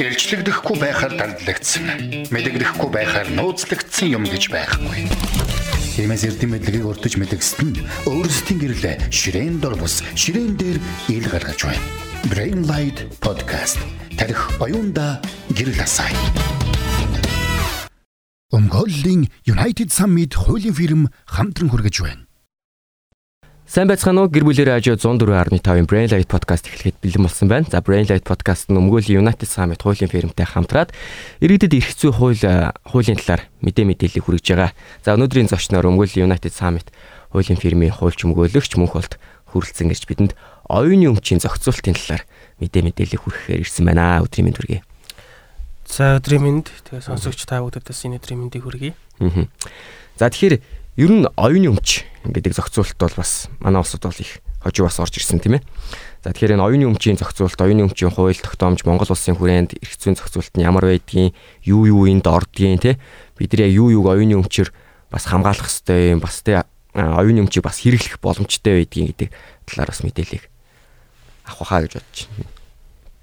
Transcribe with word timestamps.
Илчлэгдэхгүй 0.00 0.76
байхаар 0.80 1.12
дандлагдсан. 1.18 1.84
Мэдэгдэхгүй 2.32 2.88
байхаар 2.88 3.28
нууцлагдсан 3.36 4.08
юм 4.16 4.24
гэж 4.24 4.48
байхгүй. 4.48 5.04
Тиймээс 6.00 6.24
эрдэм 6.24 6.56
мэдлэгийг 6.56 6.88
өртөж 6.88 7.20
мэдгэсэд 7.20 7.60
нь 7.60 7.84
өөрсдийн 8.08 8.58
гэрлээ 8.64 8.96
ширээн 9.12 9.60
дор 9.60 9.76
бус 9.76 10.00
ширээн 10.16 10.56
дээр 10.56 10.78
ил 11.12 11.26
гаргаж 11.28 11.60
байна. 11.68 11.84
Brain 12.32 12.64
Light 12.64 13.04
Podcast 13.20 13.76
тарих 14.16 14.48
оюунда 14.56 15.20
гэрэл 15.52 15.84
асаая. 15.84 16.16
Өмгөөллийн 18.56 19.28
United 19.44 19.92
Summit 19.92 20.32
хуулийн 20.32 20.74
фирм 20.74 21.02
хамтран 21.28 21.68
хүргэж 21.68 21.96
байна. 22.00 22.29
Сайн 23.70 23.86
байцгаана 23.86 24.26
уу? 24.26 24.30
Гэр 24.34 24.50
бүлэрээ 24.50 24.82
ажил 24.82 24.98
104.5-ын 24.98 25.86
Brain 25.86 26.10
Light 26.10 26.26
podcast 26.26 26.66
эхлэхэд 26.66 26.98
бэлэн 26.98 27.22
болсон 27.22 27.46
байна. 27.46 27.70
За 27.70 27.78
Brain 27.78 28.02
Light 28.02 28.26
podcast 28.26 28.66
нь 28.66 28.74
өмгөөллийн 28.74 29.22
United 29.22 29.46
Summit 29.46 29.78
хуулийн 29.86 30.10
фирмтэй 30.10 30.42
хамтраад 30.42 30.90
иргэдэд 31.38 31.78
эрх 31.78 31.94
зүй 31.94 32.10
хууль 32.10 32.42
хуулийн 32.42 33.22
талаар 33.22 33.46
мэдээ 33.62 33.86
мэдээлэл 33.86 34.26
хүргэж 34.26 34.46
байгаа. 34.58 34.74
За 35.06 35.14
өнөөдрийн 35.14 35.46
зочноор 35.54 35.86
өмгөөллийн 35.86 36.26
United 36.26 36.50
Summit 36.50 36.90
хуулийн 37.30 37.62
фирмийн 37.62 37.94
хуульч 37.94 38.26
өмгөөлөгч 38.26 38.74
мөнх 38.74 38.98
болт 38.98 39.22
хүрэлцэн 39.54 39.94
ирж 39.94 40.02
бидэнд 40.02 40.34
оюуны 40.66 41.06
өмчийн 41.14 41.38
зохицуултын 41.38 41.94
талаар 41.94 42.26
мэдээ 42.58 42.82
мэдээлэл 42.90 43.22
хүргэхээр 43.22 43.62
ирсэн 43.62 43.86
байна. 43.86 44.18
Өдрийн 44.18 44.50
мэнд 44.50 44.58
хүргэе. 44.58 44.82
За 45.86 46.18
өдрийн 46.18 46.42
мэнд 46.42 46.74
тэгээ 46.90 47.06
сонсогч 47.06 47.46
та 47.46 47.62
бүхэдээс 47.62 48.02
энэ 48.02 48.18
өдрийн 48.18 48.50
мэндийг 48.50 48.66
хүргэе. 48.66 48.98
За 50.18 50.26
тэгэхээр 50.26 50.58
ер 51.00 51.08
нь 51.08 51.24
оюуны 51.32 51.72
өмч 51.72 52.04
гэдэг 52.28 52.52
зохицуулт 52.52 53.00
бол 53.00 53.14
бас 53.16 53.48
манай 53.64 53.80
улсад 53.80 54.04
бол 54.04 54.20
их 54.20 54.44
хожуу 54.60 54.84
бас 54.84 55.00
орж 55.00 55.16
ирсэн 55.16 55.40
тийм 55.40 55.56
ээ. 55.56 55.64
За 56.20 56.36
тэгэхээр 56.36 56.60
энэ 56.60 56.64
оюуны 56.68 56.84
өмчийн 56.92 57.16
зохицуулт, 57.16 57.56
оюуны 57.56 57.88
өмчийн 57.88 58.12
хууль 58.12 58.36
тогтоомж 58.36 58.84
Монгол 58.84 59.08
улсын 59.08 59.32
хүрээнд 59.40 59.80
эрх 59.80 59.96
зүйн 59.96 60.20
зохицуулт 60.20 60.52
нь 60.60 60.64
ямар 60.68 60.84
байдгийг, 60.84 61.32
юу 61.64 61.88
юу 61.88 62.04
энд 62.04 62.28
ордгийг 62.28 62.84
тий 62.84 62.94
бидний 63.40 63.72
юу 63.72 63.88
юуг 63.88 64.12
оюуны 64.12 64.36
өмчөр 64.36 64.68
бас 65.08 65.24
хамгаалах 65.24 65.64
хэрэгтэй 65.64 66.12
юм, 66.12 66.20
бас 66.20 66.44
тий 66.44 66.60
оюуны 66.92 67.48
өмчийг 67.48 67.64
бас 67.64 67.80
хэрэглэх 67.80 68.20
боломжтой 68.20 68.84
байдгийг 68.84 69.16
гэдэг 69.16 69.28
талаар 69.64 69.88
бас 69.88 70.04
мэдээлэл 70.04 70.44
авах 71.48 71.68
хаа 71.72 71.80
гэж 71.88 71.92
бодож 71.96 72.20
байна. 72.28 72.52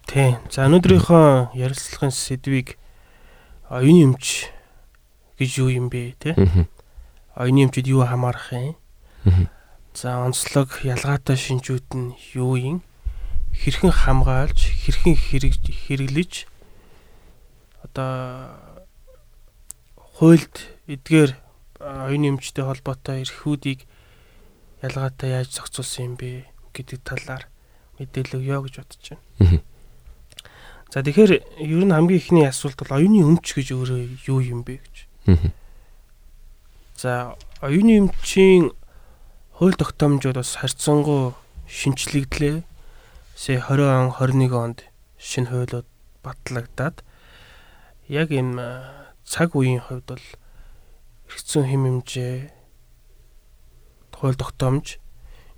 Тий. 0.09 0.29
За 0.49 0.65
өнөөдрийнхөө 0.65 1.53
ярилцлагын 1.53 2.09
сэдвийг 2.09 2.81
оюуны 3.69 4.17
өмч 4.17 4.49
гэж 5.37 5.51
юу 5.61 5.69
юм 5.69 5.93
бэ 5.93 6.17
тий? 6.17 6.33
Оюуны 7.37 7.69
өмчөд 7.69 7.85
юу 7.85 8.01
хамаарах 8.01 8.49
юм? 8.49 8.75
За 9.93 10.17
онцлог 10.25 10.81
ялгаатай 10.81 11.37
шинжүүд 11.37 11.87
нь 11.93 12.17
юу 12.33 12.57
юм? 12.57 12.77
Хэрхэн 13.53 13.93
хамгаалж, 13.93 14.57
хэрхэн 14.57 15.13
хэрэглэж 15.85 16.49
одоо 17.85 18.57
хуульд 20.17 20.55
эдгээр 20.89 21.31
оюуны 21.77 22.33
өмчтэй 22.33 22.65
холбоотой 22.65 23.21
эрхүүдийг 23.21 23.85
ялгаатай 24.81 25.37
яаж 25.37 25.53
зохицуулсан 25.53 26.05
юм 26.09 26.15
бэ 26.17 26.49
гэдэг 26.73 26.99
талаар 27.05 27.45
мэдээлэл 28.01 28.41
өгөө 28.41 28.61
гэж 28.65 28.73
бодож 28.81 29.05
байна. 29.13 29.61
За 30.89 31.05
тэгэхээр 31.05 31.31
ер 31.61 31.83
нь 31.85 31.93
хамгийн 31.93 32.21
ихний 32.21 32.45
асуулт 32.49 32.81
бол 32.81 32.97
оюуны 32.97 33.21
өмч 33.25 33.45
гэж 33.57 33.67
өөрөө 33.77 33.99
юу 34.25 34.39
юм 34.41 34.61
бэ 34.65 34.81
гэж. 34.81 34.95
За 36.97 37.37
оюуны 37.61 38.01
өмчийн 38.01 38.73
хууль 39.53 39.77
тогтоомжууд 39.77 40.41
бас 40.41 40.57
харьцангуй 40.57 41.37
шинчлэгдлээ. 41.69 42.65
Сая 43.37 43.61
20 43.61 43.85
он 43.85 44.09
21 44.17 44.57
онд 44.57 44.79
шинэ 45.21 45.45
хуулиуд 45.45 45.85
батлагдаад 46.25 47.05
яг 48.09 48.33
энэ 48.33 48.81
цаг 49.29 49.53
үеийн 49.53 49.85
хувьд 49.85 50.09
бол 50.09 50.25
эргэцэн 51.29 51.69
хэм 51.69 51.83
хэмжээ 51.85 52.49
хууль 54.17 54.41
тогтоомж 54.41 54.97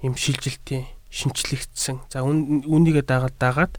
им 0.04 0.20
шилжилтийн 0.20 0.92
шинчлэгдсэн. 1.08 2.04
За 2.12 2.20
үүнийгээ 2.20 3.08
дагаад 3.08 3.40
дагаад 3.40 3.74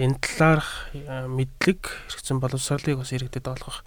энэ 0.00 0.16
талаарх 0.24 0.96
мэдлэг 1.28 2.08
эргэцэн 2.08 2.40
боловсролыг 2.40 3.04
бас 3.04 3.12
иргэдэд 3.12 3.52
олгох 3.52 3.84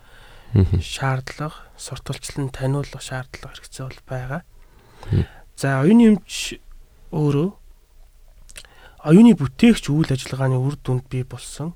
шаардлага, 0.82 1.56
сурталчлан 1.78 2.50
таниулах 2.50 3.02
шаардлага 3.02 3.54
хэрэгцээ 3.54 3.86
бол 3.86 4.02
байгаа. 4.08 4.42
За 5.56 5.82
оюуны 5.82 6.18
эмч 6.18 6.60
өөрөө 7.12 7.50
оюуны 9.06 9.34
бүтээгч 9.38 9.90
үйл 9.90 10.10
ажиллагааны 10.10 10.58
үр 10.58 10.76
дүнд 10.82 11.08
бий 11.08 11.24
болсон 11.24 11.74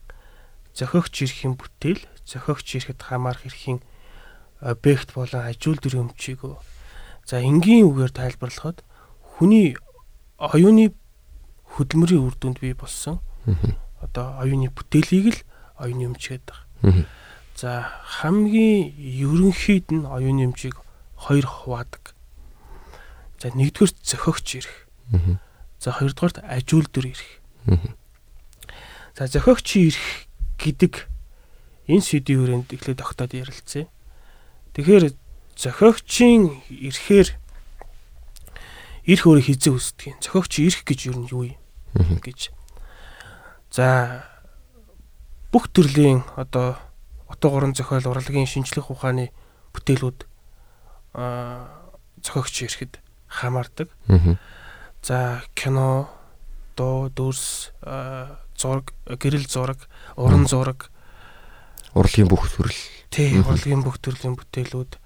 зохиогч 0.74 1.24
эрхийн 1.24 1.54
бүтээл, 1.56 2.02
зохиогч 2.26 2.68
эрхэд 2.82 3.02
хамаарх 3.02 3.46
эрхийн 3.46 3.80
объект 4.60 5.14
болон 5.14 5.46
ажил 5.46 5.78
дүрийн 5.78 6.10
өмчийг 6.10 6.42
за 7.26 7.40
энгийн 7.40 7.88
үгээр 7.88 8.12
тайлбарлахад 8.12 8.84
хүний 9.38 9.78
оюуны 10.38 10.92
хөдөлмөрийн 11.78 12.24
үр 12.26 12.36
дүнд 12.40 12.60
бий 12.60 12.74
болсон 12.74 13.22
одоо 14.02 14.40
оюуны 14.42 14.72
бүтээлийг 14.74 15.26
л 15.32 15.40
оюуны 15.80 16.12
өмч 16.12 16.24
гэдэг. 16.34 16.58
За 17.56 17.94
хамгийн 18.04 18.94
ерөнхийд 18.98 19.94
нь 19.94 20.06
оюуны 20.10 20.50
эмчийг 20.50 20.78
хоёр 21.16 21.46
хуваадаг. 21.46 22.14
За 23.40 23.54
нэгдүгээр 23.54 23.92
зохиогч 24.02 24.48
ирэх. 24.58 24.76
За 25.80 25.92
хоёрдугаарт 25.94 26.42
ажил 26.42 26.88
дүр 26.90 27.14
ирэх. 27.14 27.32
За 29.14 29.28
зохиогч 29.28 29.68
ирэх 29.78 30.28
гэдэг 30.58 31.06
энэ 31.92 32.02
сэдвийн 32.02 32.40
хүрээнд 32.40 32.70
эхлээд 32.74 33.00
тогтоод 33.04 33.32
ярилцъя. 33.38 33.86
Тэгэхээр 34.74 35.14
зохиогчийн 35.54 36.64
ирэхээр 36.72 37.30
ирэх 39.06 39.26
өөрөө 39.28 39.46
хизээ 39.46 39.74
үсдэг 39.76 40.08
юм. 40.16 40.18
Зохиогч 40.24 40.54
ирэх 40.64 40.82
гэж 40.88 41.00
юу 41.14 41.52
юм 41.52 42.20
гэж. 42.24 42.50
За 43.70 44.26
бүх 45.52 45.70
төрлийн 45.70 46.24
одоо 46.40 46.80
утга 47.34 47.50
гурван 47.50 47.74
зохиол 47.74 48.06
урлагийн 48.14 48.46
шинжлэх 48.46 48.94
ухааны 48.94 49.34
бүтээлүүд 49.74 50.20
аа 51.18 51.84
зохиогч 52.22 52.64
ирэхэд 52.64 53.02
хамаардаг. 53.28 53.90
За 55.04 55.44
кино, 55.54 56.08
дуу, 56.78 57.10
дүрс, 57.10 57.74
зураг, 58.56 58.94
гэрэл 59.06 59.50
зураг, 59.50 59.90
уран 60.16 60.48
зураг, 60.48 60.88
урлагийн 61.94 62.30
бүх 62.30 62.48
төрөл. 62.48 62.78
Тий, 63.10 63.36
урлагийн 63.42 63.84
бүх 63.84 64.00
төрлийн 64.00 64.38
бүтээлүүд 64.40 64.98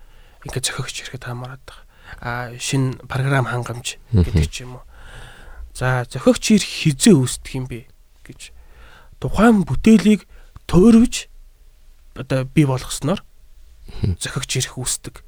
ингээд 0.45 0.67
зохиогч 0.69 0.95
ирэхэд 1.01 1.25
хамаарат 1.25 1.63
байгаа. 1.65 1.85
А 2.21 2.31
шин 2.59 3.01
програм 3.09 3.49
хангамж 3.49 3.97
гэдэг 4.13 4.47
ч 4.47 4.63
юм 4.63 4.79
уу. 4.79 4.85
За 5.73 6.05
зохиогч 6.05 6.55
ирэх 6.55 6.69
хизээ 6.69 7.15
үүсдэг 7.17 7.53
юм 7.57 7.65
бэ 7.67 7.89
гэж 8.23 8.53
тухайн 9.19 9.65
бүтээлийг 9.65 10.29
туурвж 10.69 11.27
одоо 12.17 12.45
бий 12.45 12.65
болгосноор 12.65 13.23
зохиогч 14.19 14.51
ирэх 14.57 14.77
үүсдэг. 14.77 15.23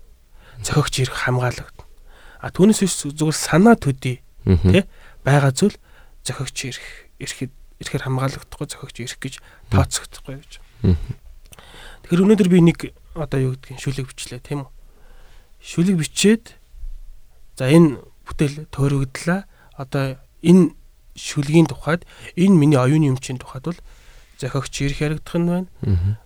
Зохиогч 0.66 1.05
ирэх 1.05 1.29
хамгаалагдана. 1.29 1.88
А 2.39 2.50
түүнээс 2.51 2.83
зүгээр 3.16 3.38
санаа 3.38 3.75
төдий 3.79 4.22
тий 4.44 4.83
байгаа 5.23 5.51
зүйл 5.53 5.78
зохиогч 6.25 6.57
ирэх 6.73 6.88
ирэхэд 7.19 7.51
ирэхээр 7.79 8.03
хамгаалагдахгүй 8.07 8.67
зохиогч 8.67 8.95
ирэх 9.03 9.19
гэж 9.19 9.33
тооцогдохгүй 9.72 10.35
гэж. 10.44 10.53
Тэгэхээр 12.03 12.23
өнөөдөр 12.25 12.49
би 12.49 12.59
нэг 12.63 12.79
одоо 13.16 13.39
юу 13.39 13.53
гэдгийг 13.55 13.79
шүлэг 13.79 14.07
бичлээ 14.11 14.39
тийм 14.44 14.66
үү? 14.66 14.72
Шүлэг 15.59 15.95
бичээд 15.99 16.55
за 17.59 17.67
энэ 17.67 17.99
бүтээл 18.28 18.72
төөрөгдлөө 18.72 19.39
одоо 19.75 20.19
энэ 20.44 20.75
шүлгийн 21.19 21.67
тухайд 21.67 22.07
энэ 22.39 22.55
миний 22.55 22.79
оюуны 22.79 23.11
өмчийн 23.11 23.39
тухайд 23.39 23.67
бол 23.67 23.79
зохиогч 24.39 24.73
ирэх 24.81 25.00
яригдах 25.03 25.35
нь 25.35 25.47
байна. 25.52 25.67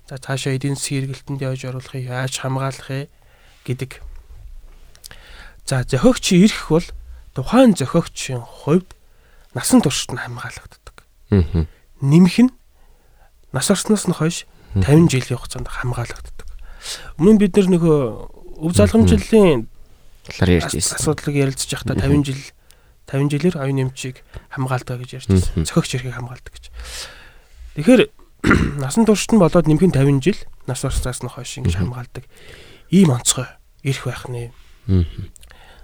За 0.07 0.21
цаашаа 0.21 0.53
эдийн 0.53 0.77
засгийн 0.77 1.09
эргэлтэнд 1.09 1.41
явж 1.41 1.65
оруулахыг 1.65 2.05
яаж 2.05 2.37
хамгаалах 2.39 3.09
гэдэг 3.65 3.99
За 5.65 5.83
зохиогч 5.83 6.35
ирэх 6.35 6.67
бол 6.69 6.87
тухайн 7.33 7.73
зохиогчийн 7.73 8.43
хувьд 8.43 8.93
насан 9.55 9.79
туршид 9.81 10.11
нь 10.11 10.19
хамгаалагддаг. 10.19 11.07
Нэмэх 12.03 12.37
нь 12.43 12.51
нас 13.55 13.71
орсноос 13.71 14.03
нь 14.07 14.13
хойш 14.13 14.43
50 14.75 15.07
жилийн 15.07 15.39
хугацаанд 15.39 15.71
хамгаалагддаг. 15.71 16.47
Өмнө 17.15 17.31
нь 17.31 17.39
бид 17.39 17.55
нөгөө 17.55 17.97
өв 18.59 18.71
залгамжлалын 18.75 19.71
талаар 20.27 20.51
ярьж 20.59 20.75
байсан. 20.75 20.99
Асуудлыг 20.99 21.35
ярилцж 21.39 21.69
байхдаа 21.71 21.95
50 21.95 22.27
жил 22.27 22.43
50 23.07 23.31
жилээр 23.31 23.55
оюун 23.63 23.87
эмчийг 23.87 24.19
хамгаалдаг 24.51 24.99
гэж 24.99 25.09
ярьж 25.23 25.27
байсан. 25.31 25.63
Зохиогч 25.63 25.95
ирэхийг 25.95 26.15
хамгаалдаг 26.19 26.51
гэж. 26.51 26.65
Тэгэхээр 27.73 28.09
насан 28.83 29.05
туршид 29.09 29.33
нь 29.33 29.41
болоод 29.41 29.65
нэмэх 29.65 29.89
нь 29.89 29.95
50 29.97 30.21
жил 30.21 30.39
нас 30.69 30.85
орсноос 30.85 31.25
нь 31.25 31.31
хойш 31.31 31.57
ингэж 31.57 31.75
хамгаалдаг. 31.81 32.25
Ийм 32.93 33.09
онцгой 33.09 33.49
ирэх 33.81 34.05
байх 34.05 34.29
нэ. 34.29 34.53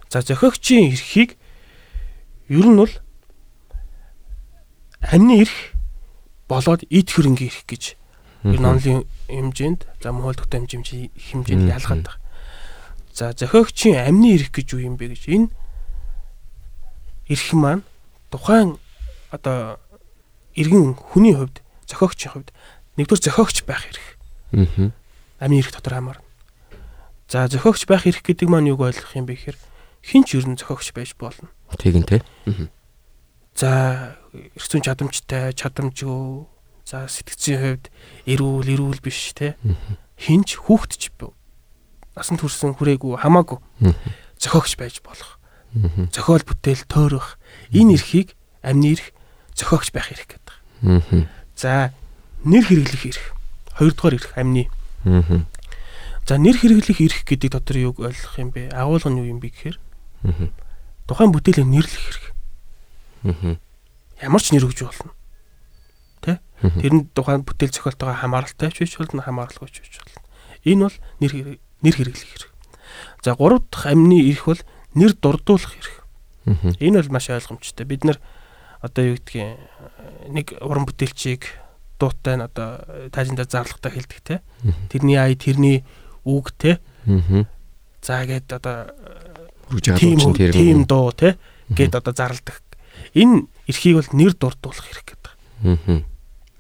За 0.10 0.22
зохиогчийн 0.22 0.94
эрхийг 0.94 1.40
ер 2.46 2.68
нь 2.70 2.78
бол 2.78 2.94
амны 5.02 5.42
эрх 5.42 5.74
болоод 6.46 6.86
эд 6.94 7.10
хөрөнгө 7.10 7.50
ирэх 7.50 7.66
гэж 7.66 7.84
ер 8.46 8.60
нь 8.62 8.70
онлын 8.70 9.10
хэмжээнд 9.26 9.90
за 10.02 10.14
мөн 10.14 10.30
хөлтөгтэй 10.30 10.70
хэмжээнд 10.70 11.74
ялгаад 11.74 12.06
байгаа. 12.06 12.18
За 13.18 13.34
зохиогчийн 13.34 13.98
амны 13.98 14.38
ирэх 14.38 14.54
гэж 14.54 14.78
юу 14.78 14.94
юм 14.94 14.96
бэ 14.98 15.18
гэж? 15.18 15.26
Энэ 15.26 15.50
эрх 17.34 17.50
маань 17.54 17.82
тухайн 18.30 18.78
одоо 19.34 19.82
иргэн 20.54 20.94
хүний 20.94 21.34
хувьд 21.34 21.66
зохиогчийн 21.90 22.32
хувьд 22.38 22.50
нэгдүгээр 23.02 23.26
зохиогч 23.26 23.58
байх 23.66 23.84
эрх. 23.90 24.06
Аа. 24.54 24.94
Амны 25.42 25.60
эрх 25.60 25.74
дотор 25.74 25.98
хамаарна. 25.98 26.26
За 27.28 27.50
зохиогч 27.50 27.90
байх 27.90 28.06
эрх 28.06 28.22
гэдэг 28.22 28.46
маань 28.46 28.70
юуг 28.70 28.86
ойлгох 28.86 29.18
юм 29.18 29.26
бэ 29.26 29.34
гэхээр 29.34 29.58
хин 30.06 30.24
ч 30.24 30.38
ер 30.38 30.46
нь 30.46 30.56
зохиогч 30.56 30.94
байж 30.94 31.18
болно. 31.18 31.50
Нь 32.00 32.06
те. 32.06 32.22
Аа. 32.46 32.70
За 33.58 33.70
эрх 34.32 34.66
зүйн 34.70 34.86
чадамжтай, 34.86 35.52
чадамжгүй, 35.58 36.46
за 36.86 37.10
сэтгцийн 37.10 37.58
хувьд 37.58 37.86
эрүүл, 38.30 38.70
эрүүл 38.70 39.02
биш 39.02 39.34
те. 39.34 39.58
Хинч 40.22 40.62
хүүхдч 40.62 41.10
насан 42.20 42.36
турсан 42.36 42.76
хүрээгүй 42.76 43.16
хамаагүй 43.24 43.64
зохиогч 44.36 44.76
байж 44.76 45.00
болох. 45.00 45.40
Зохиол 46.12 46.44
бүтээл 46.44 46.84
төөрөх 46.84 47.40
энэ 47.72 47.96
эрхийг 47.96 48.36
амны 48.60 49.00
эрх 49.00 49.16
зохиогч 49.56 49.96
байх 49.96 50.12
эрх 50.12 50.28
гэдэг. 50.28 51.28
За 51.60 51.92
нэр 52.48 52.64
хэрэглэх 52.64 53.04
эрх. 53.12 53.36
Хоёрдугаар 53.76 54.16
эрх 54.16 54.32
амны. 54.40 54.72
За 56.24 56.40
нэр 56.40 56.56
хэрэглэх 56.56 57.04
эрх 57.04 57.28
гэдэг 57.28 57.52
дотор 57.52 57.76
юуг 57.84 58.00
ойлгох 58.00 58.40
юм 58.40 58.56
бэ? 58.56 58.72
Агуулга 58.72 59.12
нь 59.12 59.20
юу 59.20 59.28
юм 59.28 59.44
бэ 59.44 59.52
гэхээр 59.52 59.78
тухайн 61.04 61.36
бүтээлийг 61.36 61.68
нэрлэх 61.68 62.06
эрх. 62.16 62.26
Ямар 64.24 64.40
ч 64.40 64.56
нэр 64.56 64.72
өгж 64.72 64.88
болно. 64.88 65.12
Тэ? 66.24 66.40
Тэр 66.64 66.94
нь 66.96 67.12
тухайн 67.12 67.44
бүтээл 67.44 67.76
зохиолтойгоо 67.76 68.16
хамааралтай 68.16 68.72
ч 68.72 68.88
биш 68.88 68.96
болно, 68.96 69.20
хамааралгүй 69.20 69.68
ч 69.68 69.84
биш 69.84 70.00
болно. 70.00 70.24
Энэ 70.64 70.88
бол 70.88 70.98
нэр 71.20 71.60
нэр 71.84 71.96
хэрэглэх 72.00 72.32
эрх. 72.40 72.56
За 73.20 73.36
гурав 73.36 73.68
дахь 73.68 73.92
амны 73.92 74.32
эрх 74.32 74.48
бол 74.48 74.64
нэр 74.96 75.12
дурдуулах 75.12 75.76
эрх. 75.76 76.08
Энэ 76.80 77.04
бол 77.04 77.20
маш 77.20 77.28
ойлгомжтой. 77.28 77.84
Бид 77.84 78.08
нар 78.08 78.24
одоо 78.82 79.04
юу 79.04 79.16
гэдгийг 79.20 79.60
нэг 80.32 80.56
уран 80.64 80.88
бүтээлчийг 80.88 81.46
дуутай 82.00 82.40
нь 82.40 82.46
одоо 82.48 82.84
таажинда 83.12 83.44
зарлахтаа 83.44 83.92
хэлдэг 83.92 84.20
те. 84.24 84.36
Тэрний 84.88 85.20
ая 85.20 85.36
тэрний 85.36 85.84
үг 86.24 86.56
те. 86.56 86.80
За 88.02 88.24
гээд 88.24 88.48
одоо 88.56 88.96
тийм 90.00 90.20
тийм 90.34 90.88
дуу 90.88 91.12
те 91.12 91.36
гээд 91.70 91.96
одоо 91.96 92.14
зарладаг. 92.16 92.64
Энэ 93.14 93.46
эрхийг 93.68 93.96
бол 94.00 94.10
нэр 94.14 94.34
дурдуулах 94.34 94.86
хэрэг 94.86 95.06
гэдэг. 95.12 95.34
Аа. 95.64 96.04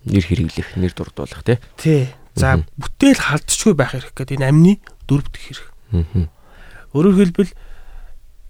Нэр 0.06 0.25
хэрэглэх, 0.25 0.77
нэр 0.77 0.94
дурдуулах 0.94 1.44
те. 1.44 1.60
Тий. 1.77 2.10
За 2.36 2.62
бүтээл 2.77 3.18
халдчихгүй 3.18 3.74
байх 3.74 3.94
хэрэг 3.98 4.13
гэдэг 4.13 4.38
энэ 4.39 4.50
амны 4.50 4.74
дөрөв 5.10 5.27
дэх 5.33 5.44
хэрэг. 5.50 5.68
Аа. 5.94 6.30
Өөрөөр 6.94 7.18
хэлбэл 7.18 7.51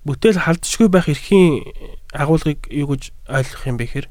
бүтээл 0.10 0.42
халдчихгүй 0.42 0.90
байх 0.90 1.06
эрхийн 1.06 1.70
агуулгыг 2.18 2.66
юу 2.74 2.98
гэж 2.98 3.14
ойлгох 3.30 3.64
юм 3.70 3.78
бэ 3.78 3.86
гэхээр 3.86 4.08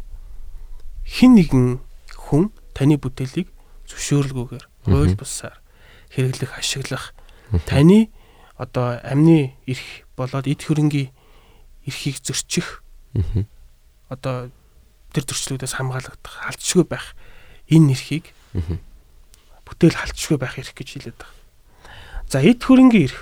хин 1.03 1.35
нэгэн 1.35 1.83
хүн 2.15 2.55
таны 2.71 3.03
бүтээлийг 3.03 3.51
зөвшөөрлгүйгээр 3.91 4.65
хууль 4.87 5.19
бусаар 5.19 5.59
хэрэглэх, 6.15 6.55
ашиглах 6.55 7.19
таны 7.67 8.15
одоо 8.55 9.03
амны 9.03 9.59
эрх 9.67 10.07
болоод 10.15 10.47
эд 10.47 10.63
хөрөнгийн 10.63 11.11
эрхийг 11.83 12.23
зөрчих 12.23 12.87
одоо 14.07 14.55
тэр 15.11 15.25
зөрчлүүдээс 15.27 15.75
хамгаалагдах 15.83 16.35
халдшгүй 16.47 16.87
байх 16.87 17.19
энэ 17.67 17.99
эрхийг 17.99 18.31
бүтээл 19.67 19.99
халдшгүй 19.99 20.39
байх 20.39 20.63
эрх 20.63 20.73
гэж 20.79 20.89
хэлээд 20.95 21.19
байгаа. 21.19 21.37
За 22.29 22.39
эд 22.45 22.61
хөрөнгийн 22.63 23.09
эрх. 23.09 23.21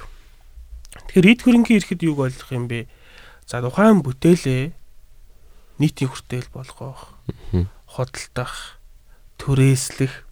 Тэгэхээр 1.11 1.31
эд 1.33 1.41
хөрөнгийн 1.43 1.79
эрхэд 1.81 2.03
юуг 2.03 2.19
ойлгох 2.27 2.51
юм 2.53 2.67
бэ? 2.67 2.87
За 3.47 3.63
тухайн 3.63 4.03
бүтээлээ 4.03 4.75
нийтийн 5.79 6.11
хүртэл 6.11 6.49
болгох, 6.51 7.15
худалдах, 7.87 8.81
түрээслэх. 9.39 10.25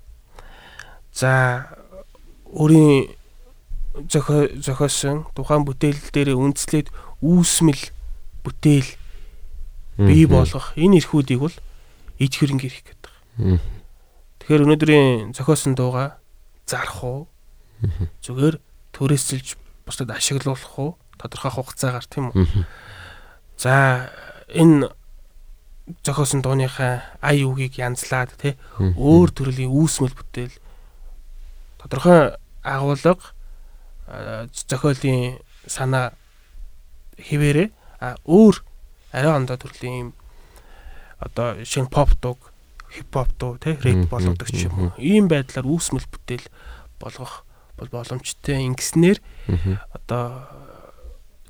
За 1.14 1.66
өөрийн 2.50 3.14
зохио 4.10 4.50
зохиосон 4.58 5.30
тухайн 5.38 5.62
бүтээл 5.62 6.00
дээр 6.10 6.34
үндэслээд 6.34 6.90
үүсмэл 7.22 7.82
бүтээл 8.42 8.90
бий 10.02 10.26
болгох 10.26 10.74
энэ 10.74 10.98
эрхүүдийг 10.98 11.38
бол 11.38 11.56
ид 12.18 12.34
хөрөнгө 12.34 12.66
эрх 12.66 12.82
гэдэг. 12.82 13.12
Тэгэхээр 14.42 14.64
өнөөдрийн 14.66 15.32
зохиосон 15.38 15.78
дууга 15.78 16.18
зарах 16.66 16.98
уу? 17.04 17.20
Зүгээр 18.26 18.58
түрээсэлж 18.90 19.54
бусдад 19.86 20.10
ашиглуулах 20.10 20.78
уу? 20.78 20.96
Тодорхой 21.18 21.52
хугацаагаар 21.52 22.06
тийм 22.08 22.32
үү? 22.32 22.66
За 23.56 24.10
энэ 24.48 24.90
зохиосон 26.02 26.40
дууныхаа 26.42 27.04
ая 27.20 27.44
үгийг 27.44 27.76
янзлаад 27.76 28.32
тий 28.40 28.56
өөр 28.80 29.28
төрлийн 29.36 29.68
үүсмэл 29.68 30.16
бүтээл 30.16 30.56
тодорхой 31.76 32.40
агуулга 32.64 33.20
зохиолын 34.68 35.44
санаа 35.68 36.16
хിവэрэ 37.20 37.68
а 38.00 38.16
өөр 38.24 38.64
арай 39.12 39.32
ондоо 39.36 39.60
төрлийн 39.60 39.96
юм 40.08 40.10
одоо 41.20 41.60
шинэ 41.64 41.92
pop 41.92 42.16
дуг 42.20 42.52
хип 42.88 43.12
хоп 43.12 43.28
дуу 43.38 43.58
тий 43.60 43.76
рэп 43.76 44.08
болгодог 44.08 44.48
ч 44.48 44.64
юм 44.64 44.88
уу 44.88 44.90
ийм 44.96 45.28
байдлаар 45.28 45.68
үүсмэл 45.68 46.08
бүтээл 46.08 46.48
болгох 46.96 47.43
бол 47.78 47.88
боломжтой 47.90 48.62
ингэснээр 48.70 49.18
одоо 49.92 50.48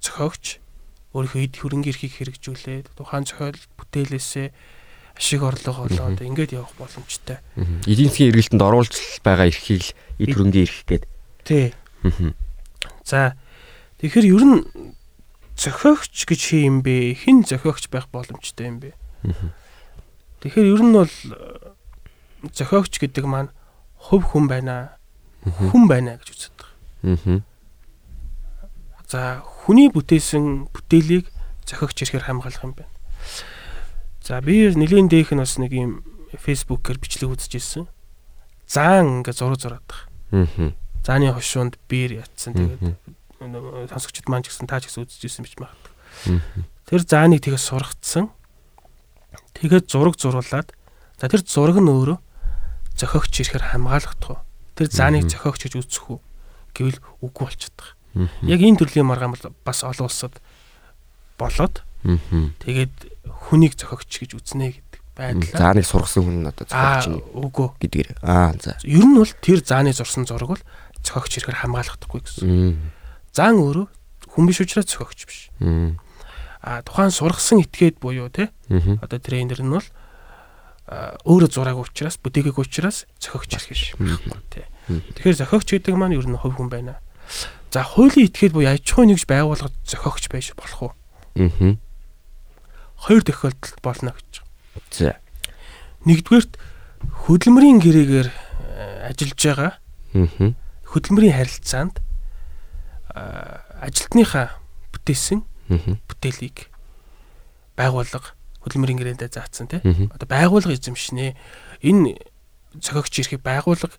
зохиогч 0.00 0.60
өөрийнхөө 1.14 1.42
эд 1.46 1.54
хөрөнгө 1.60 1.90
эрхийг 1.94 2.14
хэрэгжүүлээд 2.18 2.86
тухайн 2.98 3.24
зохиол 3.24 3.60
бүтээлээсээ 3.78 4.48
ашиг 5.14 5.42
орлого 5.46 5.86
олоод 5.86 6.18
ингээд 6.18 6.58
явах 6.58 6.74
боломжтой. 6.74 7.38
Эдийн 7.86 8.10
засгийн 8.10 8.34
эргэлтэнд 8.34 8.62
оруулж 8.62 8.94
байгаа 9.22 9.46
эрхийг 9.46 9.94
эд 10.18 10.30
хөрөнгөний 10.34 10.66
эрх 10.66 10.82
гээд. 10.90 11.04
Тий. 11.46 11.70
За 13.06 13.38
тэгэхээр 14.02 14.26
ер 14.26 14.42
нь 14.42 14.58
зохиогч 15.54 16.26
гэж 16.26 16.40
хий 16.50 16.66
юм 16.66 16.82
бэ? 16.82 17.14
Хэн 17.14 17.46
зохиогч 17.46 17.86
байх 17.94 18.10
боломжтой 18.10 18.66
юм 18.66 18.82
бэ? 18.82 18.98
Тэгэхээр 20.42 20.72
ер 20.74 20.82
нь 20.82 20.92
бол 20.98 21.14
зохиогч 22.50 22.98
гэдэг 22.98 23.24
маань 23.24 23.54
хувь 23.94 24.26
хүн 24.34 24.50
байна. 24.50 24.98
Хүн 25.44 25.84
байна 25.88 26.16
гэж 26.16 26.28
үздэг. 26.32 26.68
Аа. 27.04 27.40
За 29.08 29.20
хүний 29.44 29.92
бүтээсэн 29.92 30.72
бүтээлийг 30.72 31.28
зохиогч 31.68 32.00
ирэхээр 32.00 32.24
хамгаалах 32.24 32.64
юм 32.64 32.72
байна. 32.72 32.92
За 34.24 34.40
би 34.40 34.72
нэлийн 34.72 35.12
дээх 35.12 35.36
нь 35.36 35.42
бас 35.44 35.60
нэг 35.60 35.72
юм 35.76 36.00
фэйсбүүкээр 36.32 36.98
бичлэг 36.98 37.36
үзчихсэн. 37.36 37.84
Заан 38.64 39.20
ингээ 39.20 39.36
зураг 39.36 39.60
зураад 39.60 39.84
байгаа. 39.84 40.08
Аа. 40.32 40.72
Зааны 41.04 41.28
хошуунд 41.36 41.76
биер 41.84 42.24
ятсан 42.24 42.56
тэгээд 42.56 43.92
сонсогчд 43.92 44.24
маань 44.32 44.40
ч 44.40 44.48
гэсэн 44.48 44.64
таа 44.64 44.80
ч 44.80 44.88
гэсэн 44.88 45.04
үзчихсэн 45.04 45.44
бич 45.44 45.60
магадгүй. 45.60 45.92
Тэр 46.88 47.02
зааныг 47.04 47.44
тэгээ 47.44 47.60
сургацсан. 47.60 48.32
Тэгээд 49.52 49.92
зураг 49.92 50.16
зуруулад 50.16 50.72
за 51.20 51.28
тэр 51.28 51.44
зураг 51.44 51.76
нь 51.76 51.92
өөрөө 51.92 52.18
зохиогч 52.96 53.44
ирэхээр 53.44 53.76
хамгаалагдах 53.76 54.30
уу? 54.32 54.40
Тэр 54.74 54.88
зааныг 54.90 55.30
зохиогч 55.30 55.70
гэж 55.70 55.74
үзэх 55.78 56.10
үү? 56.10 56.20
гэвэл 56.74 56.98
үгүй 57.22 57.46
болчиход 57.46 57.78
байгаа. 57.78 58.28
Яг 58.50 58.60
энэ 58.60 58.78
төрлийн 58.82 59.06
маргаан 59.06 59.34
бас 59.62 59.86
олон 59.86 60.10
улсад 60.10 60.34
болоод 61.38 61.86
тэгээд 62.02 62.94
хүнийг 63.48 63.78
зохиогч 63.78 64.10
гэж 64.10 64.30
үзнэ 64.34 64.74
гэдэг 64.74 65.00
байдлаа. 65.14 65.70
Зааныг 65.70 65.86
сургасан 65.86 66.22
хүн 66.26 66.36
нь 66.42 66.50
одоо 66.50 66.66
зохиогч 66.66 67.06
нь 67.14 67.22
үгүй 67.38 67.68
гэдгээр. 67.78 68.10
Аа 68.26 68.54
за. 68.58 68.74
Ер 68.82 69.06
нь 69.06 69.14
бол 69.14 69.30
тэр 69.38 69.62
зааны 69.62 69.94
зурсан 69.94 70.26
зураг 70.26 70.58
бол 70.58 70.64
зохиогч 71.06 71.32
ирэхээр 71.38 71.62
хамгаалагдахгүй 71.62 72.20
гэсэн. 72.26 72.78
Заан 73.30 73.56
өөрөө 73.62 73.86
хүн 74.34 74.44
биш 74.50 74.58
учраас 74.58 74.90
зохиогч 74.90 75.20
биш. 75.30 75.40
Аа 76.58 76.82
тухайн 76.82 77.14
сургасан 77.14 77.62
этгээд 77.62 78.02
буюу 78.02 78.30
те 78.34 78.50
одоо 78.66 79.18
тренер 79.22 79.62
нь 79.62 79.70
бол 79.70 79.86
өөрөө 80.84 81.48
зураг 81.48 81.80
учраас 81.80 82.20
бүтээгээг 82.20 82.60
учраас 82.60 83.08
зохиогч 83.16 83.56
ирэх 83.56 83.96
байхгүй 83.96 84.40
те. 84.52 84.68
Тэгэхээр 85.16 85.40
зохиогч 85.40 85.68
гэдэг 85.72 85.96
маань 85.96 86.12
ер 86.12 86.28
нь 86.28 86.36
хувь 86.36 86.60
хүн 86.60 86.68
байна. 86.68 87.00
За 87.72 87.80
хуулийн 87.82 88.28
этгээд 88.28 88.52
буюу 88.52 88.68
аж 88.68 88.84
ахуйн 88.84 89.16
нэгж 89.16 89.24
байгууллагад 89.24 89.72
зохиогч 89.88 90.28
байж 90.28 90.52
болох 90.52 90.92
уу? 90.92 90.92
Аа. 91.40 91.80
Хоёр 93.00 93.22
тохиолдолд 93.24 93.80
болно 93.80 94.12
гэж. 94.12 94.44
За. 94.92 95.16
Нэгдүгээрт 96.04 96.60
хөдөлмөрийн 97.24 97.80
гэрээгээр 97.80 98.28
ажиллаж 99.08 99.40
байгаа. 99.40 99.72
Аа. 100.12 100.52
Хөдөлмөрийн 100.84 101.32
харилцаанд 101.32 102.04
ажилтныхаа 103.14 104.60
бүтээсэн 104.92 105.40
бүтээлийг 106.12 106.68
байгууллага 107.74 108.36
хөдөлмөрийн 108.64 108.98
гэрээндээ 108.98 109.30
заасан 109.30 109.68
тий. 109.68 109.80
Одоо 109.84 110.28
байгууллага 110.28 110.74
эзэмшнэ. 110.74 111.36
Энэ 111.84 112.18
цохигч 112.80 113.14
эрхийг 113.20 113.42
байгууллага 113.44 113.94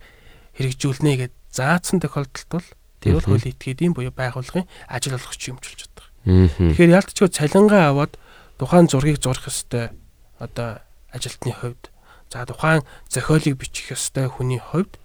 хэрэгжүүлнэ 0.57 1.11
гэж 1.21 1.31
заасан 1.53 2.01
тохиолдолд 2.01 2.49
бол 2.49 2.67
тэр 2.99 3.21
бол 3.21 3.27
хуулийн 3.29 3.53
этгээдийн 3.53 3.93
буюу 3.93 4.11
байгууллагын 4.11 4.67
ажил 4.89 5.15
олгогч 5.15 5.41
юмжуулж 5.53 5.79
чаддаг. 5.85 6.05
Мгм. 6.25 6.73
Тэгэхээр 6.73 6.95
ялтчгүй 6.99 7.29
цалингаа 7.29 7.93
аваад 7.93 8.17
тухайн 8.57 8.89
зургийг 8.89 9.21
зурх 9.21 9.47
ёстой 9.47 9.93
одоо 10.39 10.81
ажилтны 11.13 11.53
хувьд 11.53 11.93
за 12.31 12.45
тухайн 12.49 12.83
зохиолыг 13.07 13.55
бичих 13.61 13.93
ёстой 13.93 14.27
хүний 14.27 14.59
хувьд 14.59 14.97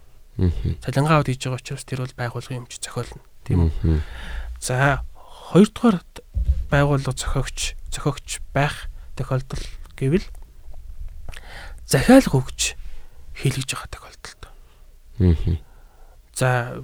цалингаа 0.81 1.21
аваад 1.21 1.29
хийж 1.29 1.45
байгаа 1.45 1.61
учраас 1.61 1.85
тэр 1.85 2.03
бол 2.03 2.17
байгууллагын 2.17 2.65
өмч 2.65 2.73
зохиолно 2.81 3.21
тийм 3.45 3.69
үү. 3.69 4.01
За 4.59 5.05
хоёрдугаар 5.53 6.01
байгууллага 6.71 7.15
зохиогч 7.15 7.75
зохиогч 7.91 8.39
байх 8.55 8.90
тохиолдол 9.15 9.63
гэвэл 9.97 10.27
захиалга 11.85 12.37
өгч 12.39 12.75
хийлгэж 13.35 13.69
байгаа 13.75 13.89
тохиолдолд. 13.91 14.41
Мгм. 15.19 15.59
За 16.35 16.81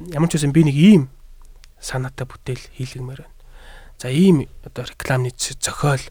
ямар 0.00 0.28
ч 0.28 0.40
үсэн 0.40 0.52
би 0.52 0.64
нэг 0.64 0.76
ийм 0.76 1.02
санаатай 1.80 2.26
бүтээл 2.26 2.64
хийлгэмээр 2.76 3.20
байна. 3.24 3.36
За 3.98 4.08
ийм 4.08 4.48
одоо 4.64 4.84
рекламны 4.84 5.30
зохиол 5.36 6.04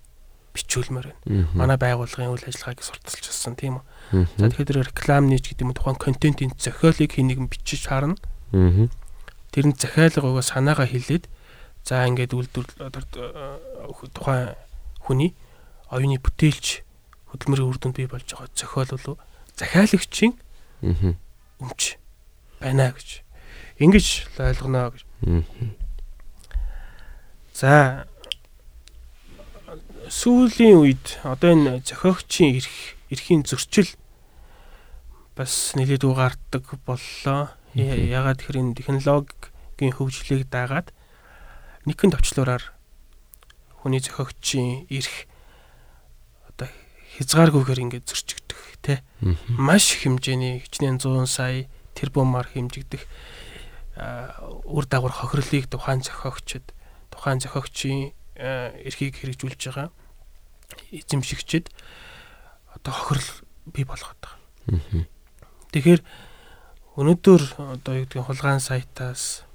бичүүлмээр 0.54 1.14
байна. 1.26 1.50
Манай 1.54 1.78
байгууллагын 1.78 2.34
үйл 2.34 2.48
ажиллагааг 2.48 2.82
сурталчилсан 2.82 3.56
тийм 3.60 3.84
үү. 4.14 4.26
За 4.40 4.50
тэгэхээр 4.50 4.70
тэр 4.72 4.88
рекламны 4.90 5.38
ч 5.42 5.54
гэдэг 5.54 5.68
уу 5.68 5.76
тухайн 5.76 6.00
контентын 6.00 6.56
зохиолыг 6.56 7.12
нэгэн 7.18 7.50
бичиж 7.52 7.90
харна. 7.90 8.16
Мгм. 8.56 8.90
Тэр 9.52 9.66
нь 9.70 9.76
захиалга 9.76 10.24
өгөө 10.24 10.46
санаагаа 10.46 10.88
хэлээд 10.88 11.28
за 11.86 12.08
ингээд 12.10 12.34
үйлдвэр 12.34 12.66
тухайн 14.16 14.56
хүний 15.04 15.36
оюуны 15.96 16.20
бүтээлч 16.20 16.84
хөдөлмөрийн 17.32 17.70
үр 17.72 17.80
дүнд 17.80 17.96
бий 17.96 18.08
болж 18.12 18.28
байгаа 18.28 18.52
зохиол 18.52 18.92
болов 18.92 19.18
захиалагчийн 19.56 20.34
өмч 20.84 21.96
байна 22.60 22.92
гэж 22.92 23.24
ингэж 23.80 24.08
ойлгоно 24.40 24.92
гэж. 24.92 25.04
За 27.56 28.06
сүүлийн 30.12 30.84
үед 30.84 31.20
одоо 31.24 31.56
энэ 31.56 31.80
зохиогчийн 31.88 32.60
эрх 32.60 32.75
эрхийн 33.10 33.48
зөрчил 33.48 33.90
бас 35.36 35.75
нэлээд 35.75 36.04
угаардаг 36.04 36.64
боллоо. 36.86 37.52
Ягаад 37.75 38.40
гэхээр 38.40 38.60
энэ 38.60 38.78
технологийн 38.80 39.92
хөгжлийг 39.96 40.48
дагаад 40.48 40.92
нэгэн 41.84 42.12
төвчлөөрөөр 42.16 42.64
хүний 43.84 44.00
зохиогчийн 44.00 44.88
эрх 44.88 45.28
хязгааргүйгээр 47.18 47.84
ингээд 47.86 48.06
зөрчигдөх 48.10 48.62
тий 48.84 49.00
маш 49.50 49.96
их 49.96 50.06
хэмжээний 50.06 50.62
хичнээн 50.62 51.00
100 51.00 51.26
сая 51.26 51.66
тэрбумаар 51.96 52.48
хэмжигдэх 52.52 53.04
үр 54.68 54.86
дагавар 54.86 55.16
хохирлыг 55.16 55.72
тухайн 55.72 56.04
зохиогчд 56.04 56.76
тухайн 57.10 57.40
зохиогчийн 57.40 58.12
эрхийг 58.36 59.16
хэрэгжүүлж 59.16 59.62
байгаа 59.72 59.90
эзэмшигчд 60.92 61.72
одоо 62.76 62.94
хохирол 62.94 63.32
бий 63.72 63.86
болгоод 63.88 64.20
байгаа. 64.20 65.08
Тэгэхээр 65.72 66.02
өнөөдөр 67.00 67.42
одоо 67.80 67.94
юу 67.96 68.06
гэдгийг 68.08 68.28
хулгайн 68.28 68.60
сайтаас 68.60 69.48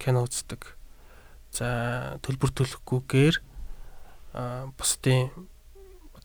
кино 0.00 0.24
үздэг. 0.24 0.76
За 1.52 2.16
төлбөр 2.24 2.52
төлөхгүйгээр 2.52 3.36
бусдын 4.76 5.32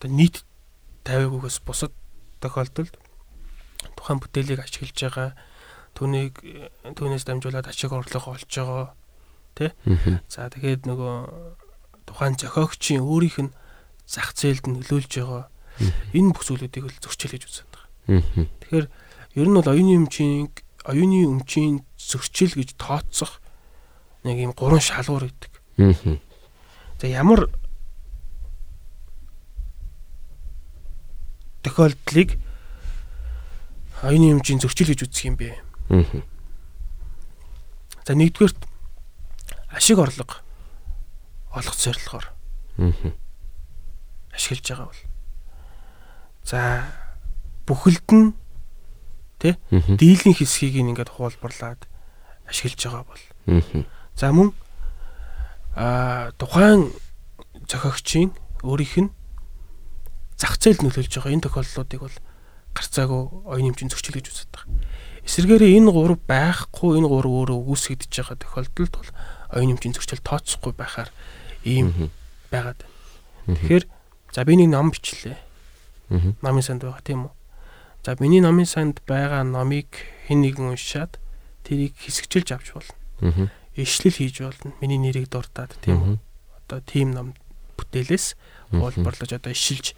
одоо 0.02 0.10
нийт 0.10 0.42
тавиагүйгээс 1.06 1.62
бусад 1.62 1.94
тохиолдолд 2.42 2.90
тухайн 3.94 4.18
бүтээлийг 4.18 4.58
ашиглаж 4.58 4.98
байгаа 4.98 5.30
түүнийг 5.94 6.42
түүнээс 6.98 7.22
дамжуулаад 7.22 7.70
ашиг 7.70 7.94
орлого 7.94 8.34
олж 8.34 8.50
байгаа. 8.50 8.98
Мгм. 9.86 10.18
За 10.26 10.50
тэгээд 10.50 10.90
нөгөө 10.90 11.14
тухайн 12.10 12.34
зохиогчийн 12.34 13.06
өөрийнх 13.06 13.38
нь 13.46 13.54
зах 14.10 14.34
зээлд 14.34 14.66
нөлөөлж 14.66 15.12
байгаа 15.22 15.46
энэ 16.10 16.34
бүх 16.34 16.42
зүйлүүдийг 16.50 16.90
л 16.90 16.98
зөрчил 16.98 17.30
гэж 17.30 17.42
үздэг. 17.46 17.82
Тэгэхээр 18.66 18.86
ер 19.38 19.46
нь 19.46 19.54
бол 19.54 19.70
оюуны 19.70 20.02
өмчийн 20.02 20.50
оюуны 20.82 21.30
өмчийн 21.30 21.86
зөрчил 21.94 22.58
гэж 22.58 22.74
тооцох 22.74 23.38
нэг 24.26 24.50
юм 24.50 24.52
гурван 24.58 24.82
шалгуур 24.82 25.30
гэдэг. 25.30 25.52
За 26.98 27.06
ямар 27.06 27.46
тохиолдлыг 31.62 32.38
оюуны 34.02 34.34
өмчийн 34.38 34.58
зөрчил 34.60 34.90
гэж 34.90 35.06
үзэх 35.06 35.24
юм 35.30 35.36
бэ? 35.38 35.54
Мгм. 35.88 36.22
За 38.06 38.12
нэгдүгээрт 38.18 38.58
ашиг 39.70 39.98
орлого 39.98 40.42
олох 41.54 41.76
зорилгоор 41.78 42.26
Мгм. 42.78 43.14
ашиглаж 44.34 44.66
байгаа 44.68 44.86
бол. 44.90 45.02
За 46.44 46.58
бүхэлд 47.66 48.08
нь 48.10 48.34
Мгм. 49.70 49.96
дийлэн 49.98 50.34
хэсгийг 50.34 50.76
ингээд 50.82 51.10
хуулбарлаад 51.14 51.86
ашиглаж 52.50 52.82
байгаа 52.82 53.04
бол. 53.06 53.22
За 54.14 54.32
мөн 54.32 54.50
а 55.76 56.32
тухайн 56.38 56.90
зохиогчийн 57.70 58.30
өөрийнх 58.62 58.96
нь 58.98 59.10
зах 60.42 60.58
зээл 60.58 60.82
нөлөөлж 60.82 61.12
байгаа 61.14 61.32
энэ 61.38 61.46
тохиолдлуудыг 61.46 62.00
бол 62.02 62.18
гарцаагүй 62.74 63.22
оюуны 63.46 63.70
эмчийн 63.70 63.94
зөрчил 63.94 64.18
гэж 64.18 64.26
үздэг 64.26 64.50
байгаа. 64.50 64.74
Эсвэргээрээ 65.22 65.78
энэ 65.78 65.90
гурав 65.94 66.18
байхгүй 66.26 66.98
энэ 66.98 67.06
гурав 67.06 67.30
өөрөө 67.30 67.58
үүсгэж 67.70 68.10
байгаа 68.10 68.36
тохиолдолд 68.42 68.94
бол 68.98 69.10
оюуны 69.54 69.78
эмчийн 69.78 69.94
зөрчил 69.94 70.18
тооцохгүй 70.26 70.72
байхаар 70.74 71.10
ийм 71.62 72.10
байгаад 72.50 72.82
байна. 72.82 73.54
Тэгэхээр 73.54 73.84
за 74.34 74.42
би 74.42 74.54
нэг 74.58 74.68
ном 74.74 74.90
бичлээ. 74.90 75.38
Мгм. 76.10 76.30
Номын 76.42 76.64
санд 76.66 76.82
байгаа 76.82 77.06
тийм 77.06 77.30
үү? 77.30 77.34
За 78.02 78.18
миний 78.18 78.42
номын 78.42 78.66
санд 78.66 78.98
байгаа 79.06 79.46
номыг 79.46 79.94
хэн 80.26 80.42
нэгэн 80.42 80.74
уншаад 80.74 81.22
тэрийг 81.62 81.94
хэсэгчилж 82.02 82.50
авч 82.50 82.74
болно. 82.74 83.46
Ишлэл 83.78 84.18
хийж 84.18 84.42
болно. 84.42 84.74
Миний 84.82 84.98
нэрийг 84.98 85.30
дурдаад 85.30 85.78
тийм 85.86 86.02
үү? 86.02 86.16
Одоо 86.66 86.80
тим 86.82 87.14
ном 87.14 87.38
бүтээлээс 87.78 88.34
хуулбарлаж 88.74 89.30
одоо 89.38 89.54
ишилж 89.54 89.94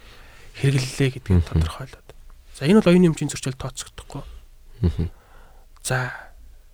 хэрэглэлээ 0.58 1.10
гэдгийг 1.18 1.44
тодорхойлоод. 1.44 2.08
За 2.54 2.64
энэ 2.64 2.80
бол 2.80 2.90
оюуны 2.94 3.10
эмчийн 3.10 3.30
зөрчил 3.30 3.58
тооцогдохгүй. 3.58 4.22
За 5.82 6.14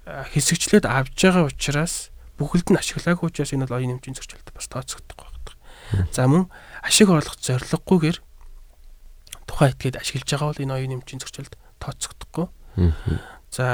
хэсэгчлээд 0.04 0.84
авж 0.84 1.16
байгаа 1.16 1.48
учраас 1.48 2.12
бүхэлд 2.36 2.72
нь 2.72 2.80
ашиглаагүй 2.80 3.26
учраас 3.32 3.52
энэ 3.56 3.64
бол 3.64 3.80
оюуны 3.80 3.96
эмчийн 3.96 4.16
зөрчилд 4.16 4.48
бас 4.52 4.68
тооцогдохгүй 4.68 5.30
байна. 5.90 6.08
За 6.12 6.26
мөн 6.26 6.46
ашиг 6.82 7.10
орлох 7.10 7.36
зорилгогүйгээр 7.40 8.18
тухайн 9.46 9.72
этгээд 9.74 9.96
ашиглаж 9.98 10.28
байгаа 10.30 10.48
бол 10.50 10.64
энэ 10.64 10.74
оюуны 10.74 10.94
эмчийн 11.00 11.20
зөрчилд 11.20 11.54
тооцогдохгүй. 11.82 12.46
За 13.50 13.66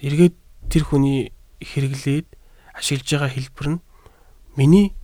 эргээд 0.00 0.36
тэр 0.72 0.82
хүний 0.88 1.32
хэрэглээд 1.60 2.28
ашиглаж 2.72 3.08
байгаа 3.12 3.30
хэлбэр 3.30 3.68
нь 3.76 3.80
миний 4.56 4.96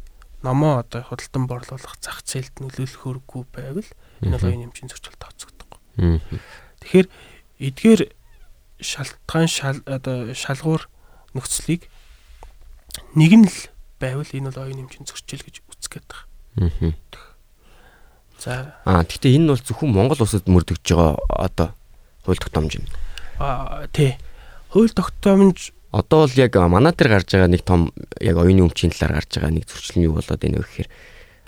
номоо 0.42 0.80
одоо 0.80 1.02
худалдан 1.04 1.44
борлуулах 1.46 1.96
зах 2.00 2.24
зээлд 2.24 2.62
нөлөөлөхөөргүй 2.62 3.42
байвал 3.52 3.88
энэ 4.22 4.34
бол 4.36 4.48
оюуны 4.48 4.64
эмчийн 4.68 4.88
зөрчил 4.88 5.16
тооцогдохгүй. 5.18 5.80
Мгм. 5.96 6.38
Тэгэхээр 6.82 7.06
эдгээр 7.58 8.00
шалтгаан 8.80 9.48
шал 9.50 9.78
одоо 9.86 10.34
шалгуур 10.34 10.88
нөхцөлийг 11.34 11.90
нэг 13.14 13.32
нь 13.34 13.46
л 13.46 13.58
байвал 13.98 14.30
энэ 14.30 14.50
бол 14.50 14.62
оюуны 14.64 14.86
эмчийн 14.86 15.06
зөрчил 15.06 15.42
гэж 15.42 15.62
байна. 15.62 16.28
Мгм. 16.58 16.94
За 18.38 18.74
Аа 18.86 19.02
гэхдээ 19.02 19.34
энэ 19.38 19.44
нь 19.46 19.50
бол 19.50 19.62
зөвхөн 19.62 19.90
Монгол 19.90 20.22
улсад 20.22 20.46
мөрдөгж 20.46 20.86
байгаа 20.94 21.18
одоо 21.28 21.68
хууль 22.22 22.38
тогтоомж 22.38 22.78
байна. 22.78 22.90
а 23.38 23.86
тий. 23.90 24.18
Хууль 24.70 24.90
тогтоомж 24.90 25.74
Одоо 25.90 26.26
бол 26.26 26.34
яг 26.36 26.54
манай 26.68 26.92
дээр 26.92 27.10
гарч 27.16 27.32
байгаа 27.32 27.48
нэг 27.48 27.62
том 27.64 27.90
яг 28.20 28.36
оюуны 28.36 28.66
өмчийн 28.66 28.92
талаар 28.92 29.18
гарч 29.18 29.38
байгаа 29.38 29.54
нэг 29.56 29.64
зөрчил 29.64 29.96
нь 29.98 30.06
юу 30.06 30.20
болоод 30.20 30.36
байна 30.42 30.60
вэ 30.60 30.66
гэхээр 30.66 30.88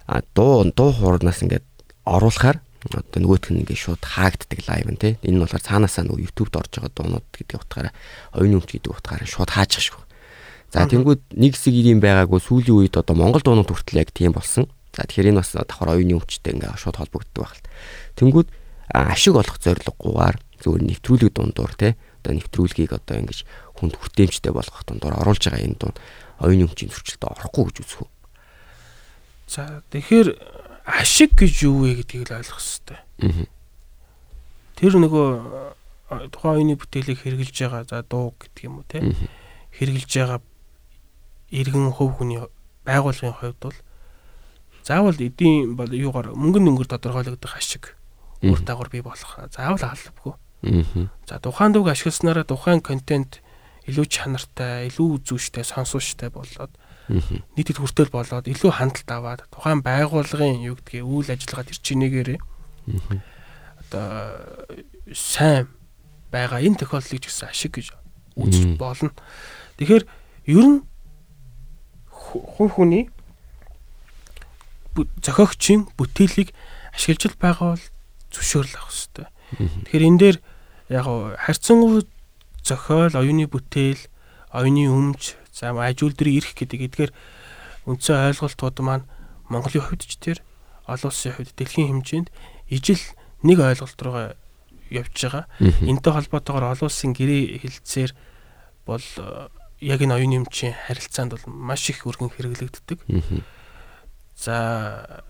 а 0.09 0.23
дуу 0.35 0.65
дуу 0.73 0.91
хуурнаас 0.97 1.43
ингээд 1.45 1.67
оруулахаар 2.05 2.59
одоо 2.81 3.21
нөгөөх 3.21 3.53
нь 3.53 3.61
ингээд 3.65 3.81
шууд 3.81 4.03
хаагддаг 4.05 4.61
лайв 4.65 4.89
нь 4.89 5.01
тий. 5.01 5.13
Энэ 5.21 5.37
нь 5.37 5.43
болохоор 5.45 5.65
цаанаасаа 5.65 6.05
нөгөө 6.09 6.25
YouTube-д 6.25 6.57
орж 6.57 6.73
байгаа 6.81 6.93
дуунууд 6.97 7.27
гэдэг 7.29 7.57
утгаараа 7.61 7.93
оюуны 8.33 8.57
өмч 8.57 8.71
гэдэг 8.81 8.93
утгаараа 8.97 9.29
шууд 9.29 9.51
хаачих 9.53 9.85
шүү. 9.85 10.01
За 10.73 10.89
тэнгууд 10.89 11.23
нэг 11.37 11.53
хэсэг 11.61 11.75
ийм 11.77 12.01
байгаагүй 12.01 12.41
сүүлийн 12.41 12.79
үед 12.81 12.97
одоо 12.97 13.15
Монгол 13.19 13.45
дуунууд 13.45 13.69
хүртэл 13.69 14.01
яг 14.01 14.17
тийм 14.17 14.33
болсон. 14.33 14.71
За 14.97 15.05
тэгэхээр 15.05 15.37
энэ 15.37 15.41
бас 15.45 15.53
давхар 15.53 15.93
оюуны 15.93 16.17
өмчтэй 16.17 16.57
ингээд 16.57 16.81
шууд 16.81 16.97
холбогддог 16.97 17.43
байх 17.45 17.55
л. 17.61 17.69
Тэнгууд 18.17 18.49
ашиг 18.97 19.35
олох 19.37 19.61
зорилгогүйгээр 19.61 20.37
зөвхөн 20.65 20.87
нэвтрүүлэг 20.89 21.31
дундуур 21.37 21.75
тий 21.77 21.93
одоо 22.21 22.37
нэвтрүүлгийг 22.37 22.93
одоо 22.93 23.17
ингэж 23.25 23.49
хүнд 23.81 23.97
хүртээмжтэй 23.97 24.53
болгох 24.53 24.85
дундуур 24.85 25.17
оруулж 25.25 25.41
байгаа 25.49 25.65
энэ 25.65 25.81
дунд 25.81 25.97
оюуны 26.39 26.69
өмчийн 26.69 26.93
зөрчилд 26.93 27.25
орохгүй 27.25 27.65
гэж 27.73 27.77
үзэх 27.81 28.01
үү. 28.05 28.11
за 29.49 29.83
тэгэхээр 29.89 30.29
ашиг 30.91 31.39
гэж 31.39 31.55
юу 31.67 31.87
вэ 31.87 32.03
гэдгийг 32.03 32.31
л 32.31 32.37
ойлгох 32.41 32.61
хэрэгтэй. 32.61 32.99
Тэр 34.77 34.93
нөгөө 34.97 35.29
тухайн 36.35 36.57
үеийн 36.67 36.81
бүтээлийг 36.81 37.19
хэрэгжилж 37.23 37.57
байгаа 37.63 37.85
за 37.87 38.03
дуу 38.03 38.35
гэдэг 38.35 38.65
юм 38.67 38.83
уу 38.83 38.87
те 38.89 38.99
хэрэгжилж 39.79 40.11
байгаа 40.11 40.41
иргэн 41.55 41.95
хөв 41.95 42.19
хүний 42.19 42.43
байгууллагын 42.83 43.37
хувьд 43.39 43.59
бол 43.61 43.79
заавал 44.83 45.19
эдийн 45.21 45.77
бол 45.77 45.91
юугаар 45.93 46.35
мөнгөнд 46.35 46.69
өнгөр 46.75 46.89
тодорхойлогдох 46.91 47.55
ашиг 47.55 47.95
үр 48.43 48.61
дагавар 48.65 48.91
бий 48.91 49.03
болох 49.05 49.37
заавал 49.53 49.85
албагүй. 49.85 50.35
За 51.29 51.39
тухайн 51.39 51.73
дууг 51.73 51.89
ашигласнараа 51.93 52.45
тухайн 52.45 52.81
контент 52.81 53.45
илүү 53.89 54.07
чанартай, 54.09 54.89
илүү 54.89 55.21
үзүүштэй, 55.21 55.65
сонсууштай 55.65 56.31
болоод. 56.33 56.73
Нийтэд 57.59 57.79
хүртэл 57.79 58.11
болоод 58.15 58.47
илүү 58.47 58.71
хандлт 58.71 59.11
аваад 59.11 59.41
тухайн 59.51 59.83
байгууллагын 59.83 60.63
юу 60.63 60.79
гэдгийг 60.79 61.05
үйл 61.05 61.31
ажиллагаа 61.35 61.67
тэр 61.67 61.79
чинээгээр 61.83 62.31
одоо 63.91 64.07
сайн 65.11 65.67
байгаа 66.31 66.63
энэ 66.63 66.79
тохиолдлыг 66.79 67.21
ч 67.23 67.27
гэсэн 67.27 67.51
ашиг 67.51 67.75
гэж 67.75 67.87
үзэж 68.39 68.79
болно. 68.79 69.11
Тэгэхээр 69.79 70.05
ер 70.55 70.67
нь 70.71 70.79
хувь 72.11 72.75
хүний 72.79 73.11
зохиогчийн 74.95 75.91
бүтээлийг 75.99 76.55
ашиглаж 76.95 77.35
байгаа 77.39 77.75
бол 77.75 77.85
зөвшөөрөл 78.31 78.77
авах 78.79 78.95
хэрэгтэй. 78.95 79.27
Тэгэхээр 79.87 80.07
энэ 80.07 80.21
дээр 80.23 80.37
яг 80.91 81.07
харьцангуй 81.43 82.07
зохиол, 82.63 83.15
оюуны 83.19 83.47
бүтээл, 83.51 84.03
оюуны 84.55 84.87
өмч, 84.87 85.40
за 85.53 85.75
ажил 85.75 86.15
дээр 86.15 86.31
ирэх 86.43 86.55
гэдэг 86.55 86.81
эдгээр 86.87 87.13
үндсэн 87.87 88.35
ойлголтууд 88.35 88.79
маань 88.81 89.05
Монголын 89.51 89.83
хувьд 89.83 90.07
ч 90.07 90.15
тэр 90.19 90.39
олон 90.87 91.11
улсын 91.11 91.35
хувьд 91.35 91.55
дэлхийн 91.59 92.01
хэмжээнд 92.01 92.29
ижил 92.71 93.03
нэг 93.43 93.59
ойлголт 93.59 93.99
руугаа 93.99 94.39
явж 94.91 95.15
байгаа. 95.15 95.45
Энтэй 95.61 96.13
холбоотойгоор 96.13 96.75
олон 96.75 96.87
улсын 96.87 97.13
гэрээ 97.15 97.63
хэлцээр 97.63 98.13
бол 98.87 99.03
э, 99.03 99.49
яг 99.81 100.01
энэ 100.03 100.15
оюуны 100.19 100.45
өмчийн 100.45 100.75
харилцаанд 100.75 101.35
бол 101.35 101.47
маш 101.47 101.89
их 101.91 102.07
өргөн 102.07 102.31
хэрэглэгддэг. 102.35 102.99
За 104.37 105.25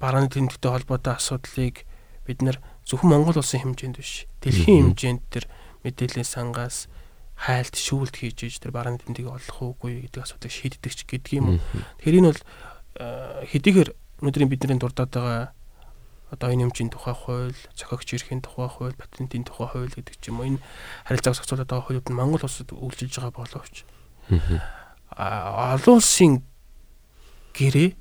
барааны 0.00 0.28
тэмдэгтэй 0.28 0.70
холбоотой 0.70 1.14
асуудлыг 1.16 1.84
бид 2.26 2.40
нэр 2.42 2.58
зөвхөн 2.84 3.10
Монгол 3.10 3.38
улсын 3.40 3.62
хэмжээнд 3.62 3.96
биш 3.96 4.26
дэлхийн 4.42 4.92
хэмжээнд 4.92 5.22
тэр 5.30 5.44
мэдээллийн 5.84 6.26
сангаас 6.26 6.88
хайлт 7.36 7.76
шүүлт 7.76 8.16
хийж 8.16 8.48
иж 8.48 8.54
тэр 8.64 8.72
барааны 8.72 8.98
тэмдгийг 9.04 9.28
олох 9.28 9.60
уугүй 9.60 10.08
гэдэг 10.08 10.24
асуудыг 10.24 10.52
шийддэг 10.52 10.92
ч 10.96 11.04
гэдэг 11.04 11.32
юм. 11.36 11.60
Тэгэхээр 12.00 12.18
энэ 12.24 12.28
бол 12.32 12.42
э, 12.96 13.44
хэдийгээр 13.52 13.90
өнөөдрийн 14.24 14.48
бидний 14.48 14.80
дурдаад 14.80 15.12
байгаа 15.12 15.52
одоо 16.32 16.50
энэ 16.50 16.66
хэмжээний 16.66 16.90
тухай 16.90 17.14
хууль, 17.14 17.54
зохиогч 17.76 18.08
эрхийн 18.16 18.42
тухай 18.42 18.66
хууль, 18.66 18.96
патентын 18.98 19.46
тухай 19.46 19.68
хууль 19.70 19.94
гэдэг 19.94 20.16
ч 20.18 20.32
юм 20.32 20.40
уу 20.42 20.48
энэ 20.56 20.60
харилцааг 21.06 21.38
зохицуулаад 21.38 21.70
байгаа 21.70 21.86
хуулиуд 21.86 22.08
нь 22.10 22.18
Монгол 22.18 22.42
улсад 22.42 22.72
үйлчилж 22.72 23.14
байгаа 23.20 23.34
боловч. 23.36 23.84
А 25.12 25.76
олон 25.78 26.02
улсын 26.02 26.42
гэрээ 27.54 27.94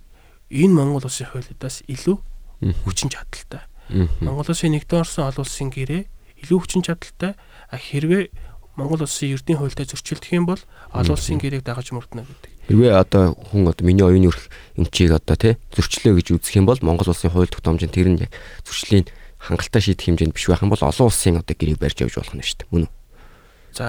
энэ 0.49 0.73
Монгол 0.73 1.05
улсын 1.05 1.29
хуулиудаас 1.29 1.85
илүү 1.85 2.17
хүчин 2.81 3.13
чадалтай. 3.13 3.61
Монгол 4.25 4.49
улсын 4.49 4.73
нэгдэн 4.73 5.05
орсон 5.05 5.29
олон 5.29 5.45
улсын 5.45 5.69
гэрээ 5.69 6.09
илүү 6.41 6.57
хүчин 6.65 6.81
чадалтай. 6.81 7.37
Хэрвээ 7.69 8.33
Монгол 8.75 9.08
улсын 9.08 9.32
эрдийн 9.36 9.60
хуультай 9.60 9.88
зөрчилдөх 9.88 10.32
юм 10.36 10.46
бол 10.51 10.62
олон 10.91 11.15
улсын 11.15 11.39
гэрээг 11.39 11.63
дагаж 11.63 11.96
мөрднө 11.96 12.27
гэдэг. 12.27 12.51
Хэрвээ 12.67 12.91
одоо 12.91 13.39
хүн 13.51 13.72
одоо 13.72 13.84
миний 13.88 14.03
оюуны 14.03 14.27
өрх 14.27 14.51
эмчийг 14.75 15.15
одоо 15.15 15.36
тий 15.39 15.53
зөрчлөө 15.72 16.20
гэж 16.20 16.27
үзэх 16.36 16.60
юм 16.60 16.67
бол 16.67 16.79
Монгол 16.84 17.08
улсын 17.08 17.32
хууль 17.32 17.48
тогтоомжийн 17.48 17.94
тэр 17.94 18.12
нь 18.12 18.20
яг 18.27 18.36
зөрчлийн 18.67 19.08
хангалттай 19.39 19.82
шийдэх 19.82 20.12
хэмжээнд 20.12 20.36
биш 20.36 20.51
байх 20.51 20.63
юм 20.65 20.75
бол 20.75 20.84
олон 20.84 21.08
улсын 21.08 21.39
одоо 21.39 21.55
гэрээг 21.55 21.79
барьж 21.79 22.03
явж 22.03 22.20
болох 22.20 22.36
нь 22.36 22.44
шүү 22.44 22.60
дээ. 22.65 22.72
Мөн 22.75 22.84
үү? 22.84 22.91
За 23.75 23.86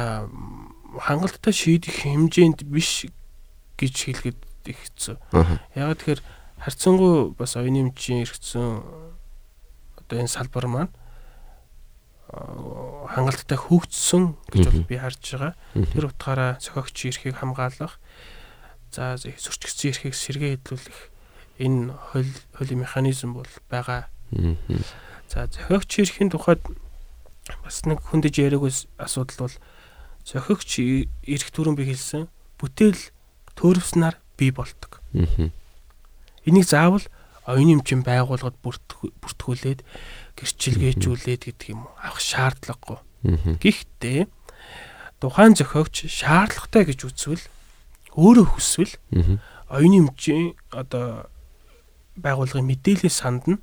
хангалттай 1.02 1.54
шийдэх 1.54 1.94
хэмжээнд 2.06 2.62
биш 2.68 3.10
гэж 3.74 3.94
хэлгээд 4.06 4.40
их 4.70 4.78
хэцүү. 4.86 5.16
Яг 5.74 5.98
тэгэхээр 5.98 6.20
харьцангуй 6.62 7.34
бас 7.34 7.56
оюуны 7.56 7.90
эмчийн 7.90 8.22
эргэцэн 8.22 8.82
одоо 9.98 10.16
энэ 10.18 10.30
салбар 10.30 10.66
маань 10.66 10.90
аа, 10.90 11.05
хангалттай 12.32 13.58
хөгжсөн 13.58 14.34
гэж 14.50 14.64
бол 14.66 14.82
би 14.90 14.96
харж 14.98 15.22
байгаа. 15.22 15.52
Тэр 15.74 16.10
утгаараа 16.10 16.58
зохиогч 16.58 16.96
эрхийг 17.06 17.38
хамгаалах 17.38 18.02
за 18.90 19.14
зөрчигдсөн 19.16 19.90
эрхийг 19.94 20.14
сэргээ 20.14 20.50
хэдлүүлэх 20.58 20.98
энэ 21.62 21.94
хууль 21.94 22.34
хуулийн 22.58 22.82
механизм 22.82 23.38
бол 23.38 23.52
байгаа. 23.70 24.10
За 25.30 25.46
зохиогч 25.46 25.90
эрхийн 26.02 26.34
тухайд 26.34 26.66
бас 27.62 27.86
нэг 27.86 28.02
хүндэж 28.02 28.42
яриаггүй 28.42 28.74
асуудал 28.98 29.46
бол 29.46 29.56
зохиогч 30.26 30.70
эрх 31.30 31.48
төрөн 31.54 31.78
би 31.78 31.86
хэлсэн 31.86 32.26
бүтээл 32.58 32.98
төөрөвснаар 33.54 34.18
бий 34.34 34.50
болдог. 34.50 34.98
Энийг 36.42 36.66
заавал 36.66 37.06
оюуны 37.46 37.78
эмчийн 37.78 38.02
байгууллагад 38.02 38.58
бүртгүү- 38.60 39.14
бүртгүүлээд 39.22 39.80
гэрчилгээжүүлээд 40.36 41.42
гэдэг 41.46 41.68
юм 41.70 41.86
уу 41.86 41.94
авах 42.02 42.20
шаардлагагүй. 42.20 42.98
Гэхдээ 43.62 44.26
тухайн 45.22 45.54
зохиогч 45.54 46.10
шаардлагатай 46.10 46.84
гэж 46.90 47.00
үзвэл 47.06 47.44
өөрөө 48.18 48.46
хүсвэл 48.50 48.94
оюуны 49.70 50.10
эмчийн 50.10 50.58
одоо 50.74 51.30
байгууллагын 52.18 52.66
мэдээллийн 52.66 53.14
санд 53.14 53.46
нь 53.46 53.62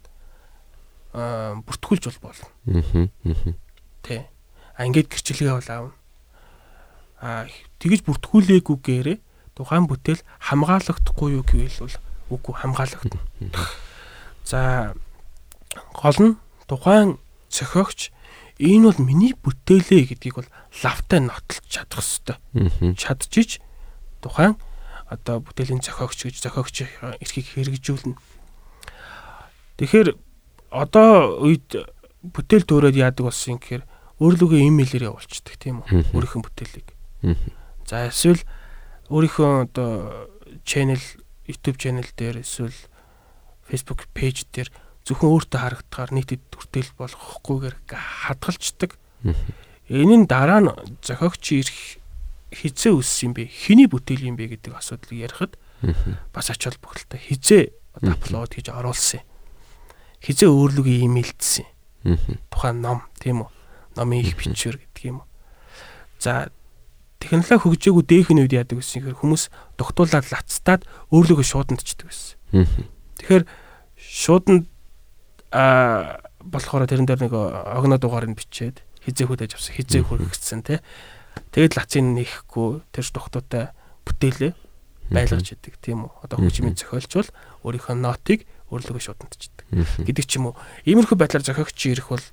бүртгүүлж 1.14 2.04
бол 2.10 2.32
болно. 2.32 2.48
Тэ. 4.02 4.26
А 4.78 4.86
ингээд 4.88 5.12
гэрчилгээ 5.14 5.54
бол 5.54 5.70
аавна. 5.70 5.94
А 7.22 7.46
тэгж 7.80 8.02
бүртгүүлээгүйгээрээ 8.08 9.18
тухайн 9.56 9.86
бүтээл 9.86 10.26
хамгаалагдахгүй 10.42 11.30
юу 11.38 11.46
гэвэл 11.46 11.86
үгүй 12.30 12.54
хамгаалагдана. 12.56 13.20
За 14.46 14.94
гол 15.96 16.18
нь 16.20 16.34
тухайн 16.68 17.18
зохиогч 17.50 18.14
энэ 18.60 18.92
бол 18.92 19.00
миний 19.02 19.34
бүтээлээ 19.34 20.14
гэдгийг 20.14 20.36
бол 20.40 20.50
лавтай 20.84 21.20
нотолж 21.20 21.64
чадах 21.68 22.04
хэвээр 22.04 22.38
чадчих 22.96 23.60
тухайн 24.22 24.56
одоо 25.10 25.44
бүтээлийн 25.44 25.84
зохиогч 25.84 26.30
гэж 26.30 26.36
зохиогчийн 26.44 26.90
эрхийг 27.20 27.48
хэрэгжүүлнэ. 27.54 28.18
Тэгэхээр 29.78 30.16
одоо 30.72 31.44
үед 31.44 31.70
бүтээл 32.24 32.66
төөрөөд 32.66 32.98
яадаг 32.98 33.28
болсон 33.28 33.60
гэхээр 33.60 33.84
өөрлөгөө 34.22 34.60
имэйлээр 34.70 35.10
явуулчихдаг 35.12 35.56
тийм 35.60 35.84
үү? 35.84 36.14
Өөрийнхөө 36.16 36.42
бүтээлийг. 36.46 36.88
За 37.86 38.08
эсвэл 38.08 38.42
өөрийнхөө 39.12 39.50
одоо 39.68 40.30
channel 40.64 41.02
YouTube 41.48 41.78
channel 41.80 42.08
дээр 42.16 42.42
эсвэл 42.44 42.76
Facebook 43.68 44.08
page 44.16 44.48
дээр 44.52 44.70
зөвхөн 45.04 45.32
өөртөө 45.36 45.60
харагдахаар 45.60 46.12
нийтэд 46.16 46.44
хүртэл 46.52 46.92
болохгүйгээр 46.96 47.76
хадгалцдаг. 47.92 48.96
Энэ 49.92 50.16
нь 50.24 50.28
дараа 50.28 50.64
нь 50.64 50.72
зохиогч 51.04 51.44
ирэх 51.60 52.00
хизээ 52.56 52.94
үссэн 52.96 53.32
юм 53.32 53.34
бэ? 53.36 53.52
Хиний 53.52 53.88
бүтээл 53.92 54.32
юм 54.32 54.40
бэ 54.40 54.56
гэдэг 54.56 54.72
асуудлыг 54.80 55.20
ярихад 55.20 55.60
бас 56.32 56.48
ач 56.48 56.64
холбогдолтой. 56.64 57.20
Хизээ 57.20 57.64
апплод 58.00 58.56
хийж 58.56 58.72
оруулсан. 58.72 59.24
Хизээ 60.24 60.48
өөрлөгөө 60.48 61.04
имэйлдсэн. 61.04 61.68
Тухайн 62.48 62.80
ном 62.80 63.04
тийм 63.20 63.44
үү? 63.44 63.50
Номын 64.00 64.24
их 64.24 64.40
бичвэр 64.40 64.80
гэдэг 64.80 65.04
юм 65.04 65.24
уу. 65.24 65.28
За 66.20 66.48
технологи 67.24 67.64
хөгжөөгөө 67.64 68.04
дээхэн 68.04 68.42
үед 68.44 68.54
яадаг 68.54 68.84
гэсэн 68.84 69.08
юм 69.08 69.16
хүмүүс 69.16 69.48
тогтуулаад 69.80 70.28
лацтаад 70.28 70.82
өөрлөгөө 71.16 71.48
шуудандчдаг 71.48 72.12
байсан. 72.12 72.36
Тэгэхээр 73.24 73.44
шууданд 73.96 74.68
а 75.56 76.20
болохоор 76.44 76.84
тэрэн 76.86 77.08
дээр 77.08 77.24
нэг 77.30 77.34
огноо 77.34 77.98
дугаар 77.98 78.28
нь 78.28 78.36
бичээд 78.36 78.84
хизээ 79.08 79.28
хөдөөж 79.32 79.52
авсан 79.56 79.74
хизээ 79.80 80.04
хүргэсэн 80.04 80.62
тий. 80.68 80.80
Тэгэд 81.56 81.80
лацыг 81.80 82.04
нэхэхгүй 82.04 82.84
тэр 82.92 83.06
тухтуутай 83.08 83.64
бүтээлээ 84.04 84.54
байлгаж 85.14 85.48
идэг 85.56 85.80
тийм 85.80 86.10
үү. 86.10 86.12
Одоо 86.26 86.38
хөгжмийн 86.42 86.76
зохиолч 86.76 87.12
бол 87.14 87.32
өөрийнхөө 87.64 87.96
нотыг 87.96 88.46
өөрлөгөө 88.74 89.04
шуудандчдаг 89.04 89.66
гэдэг 90.04 90.26
ч 90.26 90.32
юм 90.42 90.52
уу. 90.52 90.58
Иймэрхүү 90.84 91.18
байдлаар 91.18 91.46
зохиогч 91.46 91.80
ирэх 91.88 92.10
бол 92.10 92.26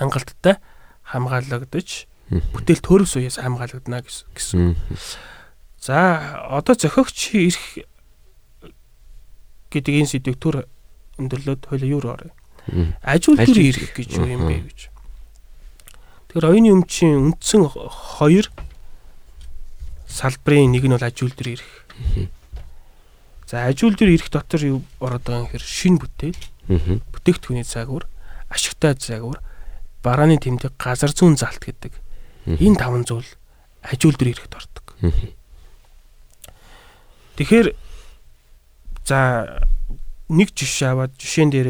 хангалттай 0.00 0.56
хамгаалагдаж 1.04 2.08
бүтээл 2.30 2.82
төрөс 2.82 3.16
үеэс 3.16 3.38
хамгаалагдана 3.38 4.02
гэсэн-. 4.02 4.74
За 5.78 6.42
одоо 6.50 6.74
зохиогч 6.74 7.34
ирэх 7.38 7.86
гэдэг 9.70 9.94
энэ 9.94 10.10
сэдвийг 10.10 10.38
төр 10.42 10.66
өндөрлөөд 11.22 11.62
хоёлаа 11.70 11.90
юу 11.90 12.02
орё. 12.02 12.30
Ажил 13.06 13.38
төр 13.38 13.58
ирэх 13.62 13.94
гэж 13.94 14.18
юу 14.18 14.26
юм 14.26 14.50
бэ 14.50 14.66
гэж. 14.66 14.90
Тэгэхээр 16.34 16.50
оюуны 16.50 16.70
өмчийн 16.74 17.14
үндсэн 17.30 17.70
хоёр 17.70 18.50
салбарын 20.10 20.74
нэг 20.74 20.84
нь 20.90 20.94
бол 20.98 21.06
ажил 21.06 21.30
төр 21.30 21.54
ирэх. 21.54 21.72
За 23.46 23.70
ажил 23.70 23.94
дээр 23.94 24.18
ирэх 24.18 24.30
дотор 24.34 24.62
юу 24.66 24.82
ороод 24.98 25.22
байгаа 25.22 25.46
юм 25.46 25.50
хэр 25.54 25.62
шин 25.62 26.02
бүтээл, 26.02 26.42
бүтээгдэхүүний 27.14 27.62
загвар, 27.62 28.10
ашигтай 28.50 28.98
загвар, 28.98 29.38
барааны 30.02 30.42
тэмдэг, 30.42 30.74
газар 30.74 31.14
зүүн 31.14 31.38
залт 31.38 31.62
гэдэг. 31.62 31.94
Энэ 32.46 32.78
таван 32.78 33.02
зүйл 33.04 33.26
ажил 33.82 34.14
дээр 34.14 34.32
ирэхэд 34.38 34.54
ордог. 34.54 34.86
Тэгэхээр 37.36 37.68
за 39.04 39.18
нэг 40.32 40.50
жишээ 40.56 40.90
аваад 40.96 41.12
жишээн 41.20 41.50
дээр 41.52 41.68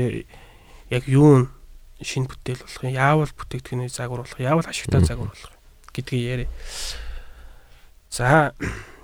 яг 0.93 1.05
юу 1.11 1.45
нь 1.45 1.51
шин 2.01 2.29
бүтээл 2.31 2.61
болох 2.63 2.83
юм, 2.85 2.93
яавал 2.95 3.33
бүтээгдэхүүний 3.35 3.89
загвар 3.91 4.23
болох, 4.23 4.39
яавал 4.39 4.65
ашигтай 4.69 5.03
загвар 5.03 5.33
болох 5.33 5.53
гэдгийг 5.93 6.23
яриа. 6.23 6.49
За 8.13 8.55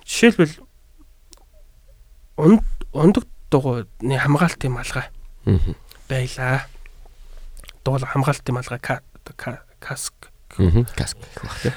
жишээлбэл 0.07 0.61
унд 2.37 2.63
ундаг 2.93 3.25
дугуйны 3.51 4.17
хамгаалтын 4.21 4.73
малгай 4.73 5.09
Аа. 5.45 5.59
байлаа. 6.09 6.65
Дуул 7.85 8.05
хамгаалтын 8.07 8.55
малгай 8.55 8.79
ка- 8.79 9.03
ка- 9.37 9.65
каск. 9.81 10.15
Аа. 10.59 10.85
Каск 10.97 11.17
гэх 11.19 11.43
баг 11.45 11.57
тийм. 11.63 11.75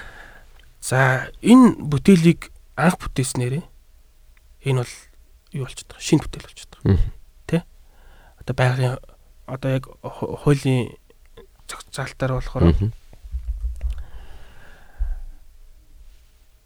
За 0.82 1.30
энэ 1.42 1.76
бүтээлийг 1.80 2.52
анх 2.76 2.98
бүтээснээрээ 3.00 3.64
энэ 4.68 4.80
бол 4.84 4.94
юу 5.56 5.64
болчиход 5.66 5.90
байгаа? 5.96 6.04
Шинэ 6.06 6.22
бүтээл 6.26 6.46
болчиход 6.50 6.74
байгаа. 6.84 6.98
Аа. 6.98 7.12
Тэ? 7.48 7.58
Одоо 8.44 8.54
байгалийн 8.56 8.96
одоо 9.48 9.70
яг 9.72 9.86
ху- 10.04 10.36
хуулийн 10.42 10.98
зохицаалтаар 11.70 12.32
болохоор 12.38 12.64
Аа. 12.70 12.92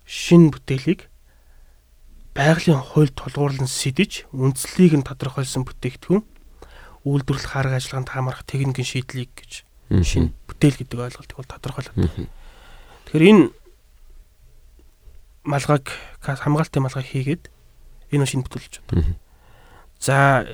шинэ 0.10 0.50
бүтээлийг 0.54 1.06
байгалийн 2.34 2.82
хууль 2.82 3.14
тулгуурлан 3.14 3.68
сэдэж 3.70 4.26
үндслийг 4.34 4.94
нь 4.98 5.06
тодорхойлсон 5.06 5.64
бүтээгдэхүүн 5.70 6.24
үйлдвэрлэх 7.06 7.54
арга 7.56 7.78
ажиллагаанд 7.78 8.10
хамаарах 8.10 8.44
техникийн 8.50 8.88
шийдлийг 8.90 9.30
гэж 9.38 9.52
шинэ 9.90 10.32
бүтээл 10.48 10.78
гэдэг 10.80 11.00
ойлголтыг 11.00 11.38
бол 11.38 11.50
тодорхойлоод. 11.50 11.98
Тэгэхээр 13.10 13.30
энэ 13.30 13.44
малгайг 15.44 15.86
хамгаалтын 16.22 16.84
малгайг 16.86 17.08
хийгээд 17.10 17.44
энэ 18.14 18.26
шинэ 18.26 18.44
бүтээл 18.46 18.66
болж 18.70 18.76
байна. 18.86 19.18
За 20.00 20.46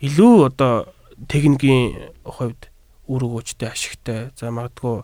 илүү 0.00 0.50
одоо 0.54 0.94
техникийн 1.28 2.14
хувьд 2.24 2.70
үр 3.10 3.22
өгөөжтэй 3.26 3.70
ашигтай 3.70 4.30
за 4.38 4.50
магадгүй 4.50 5.02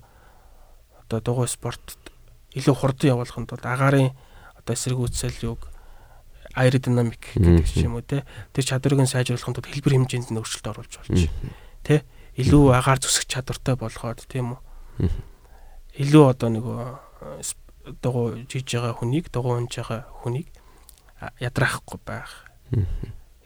одоо 1.07 1.19
дугуй 1.21 1.49
спортод 1.49 1.99
илүү 2.55 2.75
хурдан 2.75 3.17
явуулахын 3.17 3.47
тулд 3.47 3.65
агаарын 3.67 4.11
одоо 4.59 4.73
эсэргүүцэл 4.75 5.43
юг 5.49 5.73
аэродинамик 6.55 7.33
гэдэг 7.35 7.67
ч 7.67 7.87
юм 7.87 7.97
уу 7.97 8.05
те 8.05 8.27
тэр 8.53 8.65
чадварыг 8.65 9.01
нь 9.01 9.09
сайжруулахын 9.09 9.55
тулд 9.57 9.71
хэлбэр 9.73 9.95
хэмжээнд 9.97 10.31
нь 10.31 10.39
өөрчлөлт 10.39 10.69
оруулж 10.69 10.95
болж. 11.01 11.31
Те 11.87 12.05
илүү 12.39 12.65
агаар 12.73 13.01
зүсэх 13.03 13.29
чадвартай 13.29 13.77
болгоод 13.77 14.25
тийм 14.29 14.57
үү? 14.57 15.11
Илүү 16.01 16.25
одоо 16.33 16.49
нөгөө 16.49 16.81
дугуй 18.01 18.47
жиж 18.49 18.65
байгаа 18.73 18.97
хүнийг 18.97 19.29
дугуй 19.29 19.59
унж 19.61 19.77
байгаа 19.77 20.07
хүнийг 20.23 20.49
ядраахгүй 21.43 22.01
байх. 22.07 22.49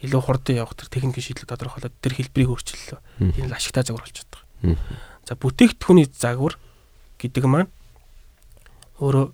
Илүү 0.05 0.20
хурдан 0.22 0.61
явах 0.61 0.77
тэр 0.77 0.92
техникийн 0.92 1.25
шийдлийг 1.25 1.49
тодорхойлоод 1.51 1.94
тэр 1.99 2.14
хэлбэрийг 2.14 2.53
өөрчлөлөө 2.53 3.01
энэ 3.42 3.49
л 3.51 3.57
ашигтай 3.57 3.83
загвар 3.83 4.05
болж 4.07 4.22
байгаа. 4.22 4.79
За 5.27 5.35
бүтээгдэхүүний 5.35 6.07
загвар 6.12 6.55
гэдэг 7.18 7.44
маань 7.49 7.72
өөрөө 9.01 9.27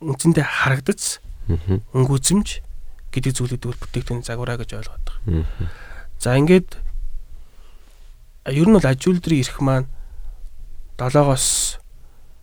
үндсэндээ 0.00 0.46
харагдц 0.46 1.20
өнгөзөмж 1.92 2.48
гэдэг 3.12 3.32
зүйлүүд 3.36 3.62
бол 3.68 3.82
бүтээгдэхүүний 3.84 4.24
загвараа 4.24 4.56
гэж 4.62 4.70
ойлгоод 4.80 5.04
байгаа. 5.04 5.44
За 6.22 6.38
ингээд 6.38 6.78
ер 8.52 8.68
нь 8.68 8.76
бол 8.76 8.84
аж 8.84 9.00
үйлдвэрийн 9.00 9.44
эрх 9.44 9.60
маань 9.64 9.88
7-оос 11.00 11.80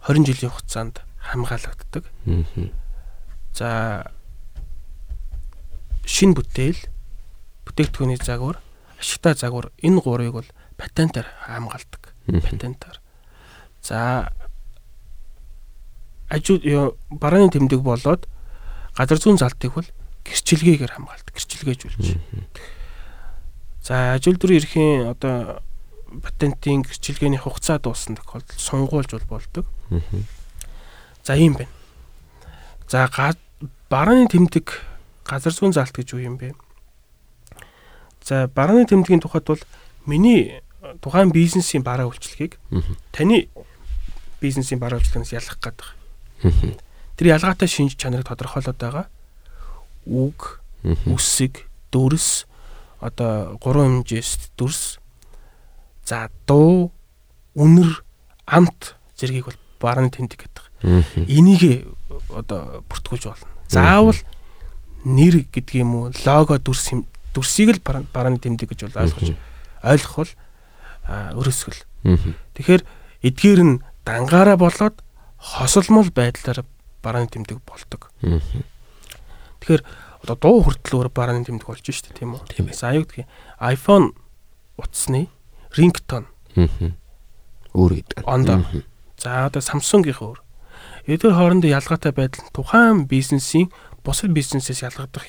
20 0.08 0.26
жилийн 0.26 0.52
хугацаанд 0.52 1.02
хамгаалагддаг. 1.22 2.04
За 3.54 4.10
шин 6.06 6.34
бүтээл 6.34 6.80
бүтээгдэхүүний 7.70 8.18
загвар, 8.18 8.58
ашигтай 8.98 9.38
загвар 9.38 9.70
энэ 9.80 10.02
гурыг 10.02 10.34
бол 10.34 10.50
патентаар 10.78 11.30
хамгаалдаг. 11.46 12.14
Патентаар. 12.26 12.98
За 13.82 14.34
ажил 16.30 16.98
барааны 17.10 17.54
тэмдэг 17.54 17.82
болоод 17.86 18.26
газар 18.98 19.20
зүүн 19.22 19.38
залтыг 19.38 19.78
бол 19.78 19.88
гэрчилгээгээр 20.26 20.92
хамгаалдаг. 20.98 21.34
Гэрчилгээжүүлж. 21.38 22.18
За 23.86 24.16
ажил 24.16 24.38
дүрийн 24.38 24.62
эрхийн 24.62 25.12
одоо 25.12 25.62
патентын 26.20 26.84
гэрчилгээний 26.84 27.40
хугацаа 27.40 27.80
дууссан 27.80 28.20
тохиолдолд 28.20 28.60
сунгуулж 28.60 29.12
бол 29.16 29.40
болдог. 29.40 29.66
За 31.24 31.36
ийм 31.40 31.56
байна. 31.56 31.72
За 32.90 33.08
барааны 33.90 34.28
тэмдэг 34.28 34.68
газар 35.24 35.54
зүүн 35.54 35.72
залт 35.72 35.96
гэж 35.96 36.14
юу 36.18 36.24
юм 36.24 36.36
бэ? 36.36 36.52
За 38.24 38.52
барааны 38.52 38.86
тэмдгийн 38.86 39.24
тухайд 39.24 39.48
бол 39.48 39.64
миний 40.06 40.62
тухайн 41.02 41.32
бизнесийн 41.32 41.84
бараа 41.84 42.12
үйлчлэгийг 42.12 42.60
таны 43.16 43.48
бизнесийн 44.42 44.80
бараа 44.80 45.00
үйлчлэгээс 45.00 45.38
ялгах 45.38 45.60
гэдэг. 45.64 45.88
Тэр 47.16 47.28
ялгаатай 47.38 47.70
шинж 47.70 47.96
чанарыг 47.96 48.28
тодорхойлоод 48.28 48.78
байгаа. 48.78 49.06
Үг, 50.10 50.60
үсэг, 51.06 51.70
дүрс 51.94 52.50
одоо 53.02 53.58
гурван 53.58 54.06
хэмжээс 54.06 54.54
дүрс. 54.58 55.01
За 56.06 56.30
дуу, 56.48 56.92
үнэр, 57.56 58.04
амт 58.46 58.96
зэргийг 59.16 59.46
бол 59.46 59.60
барааны 59.80 60.10
тэмдэг 60.12 60.40
гэдэг. 60.46 60.66
Энийг 61.30 61.94
одоо 62.30 62.84
бүртгүүлж 62.90 63.26
болно. 63.30 63.48
Заавал 63.70 64.18
нэр 65.06 65.46
гэдэг 65.50 65.76
юм 65.82 65.96
уу, 65.96 66.12
лого 66.26 66.58
дүрс 66.60 66.92
юм- 66.94 67.08
дүрсийг 67.34 67.78
л 67.78 67.82
барааны 68.14 68.38
тэмдэг 68.42 68.70
гэж 68.74 68.92
бол 68.92 69.02
ойлгож 69.06 69.30
ойлгох 69.84 70.16
бол 70.18 70.32
өрөсгөл. 71.38 71.82
Тэгэхээр 72.58 72.82
эдгээр 73.26 73.62
нь 73.62 73.80
дангаараа 74.06 74.58
болоод 74.58 75.00
хосолмол 75.38 76.10
байдлаар 76.14 76.66
барааны 77.02 77.30
тэмдэг 77.30 77.62
болдог. 77.66 78.10
Тэгэхээр 79.62 79.82
одоо 80.26 80.36
дуу 80.38 80.58
хүртэл 80.66 80.98
өөр 81.02 81.10
барааны 81.14 81.46
тэмдэг 81.46 81.66
болж 81.66 81.86
штэ 81.86 82.14
тийм 82.18 82.38
үү? 82.38 82.46
За 82.74 82.90
аюу 82.94 83.06
гэх 83.06 83.26
iPhone 83.62 84.14
утасны 84.78 85.30
рингтон 85.76 86.28
Өөр 87.74 87.92
гэдэг. 88.04 88.28
ондоо. 88.28 88.66
За 89.18 89.48
одоо 89.48 89.62
Samsung-ийн 89.62 90.18
өөр. 90.20 90.40
Эдгээр 91.08 91.36
хоорондоо 91.36 91.70
ялгаатай 91.72 92.12
байдал 92.12 92.46
тухайн 92.52 93.08
бизнесийн 93.08 93.72
бусад 94.04 94.36
бизнесээс 94.36 94.84
ялгагдах 94.84 95.26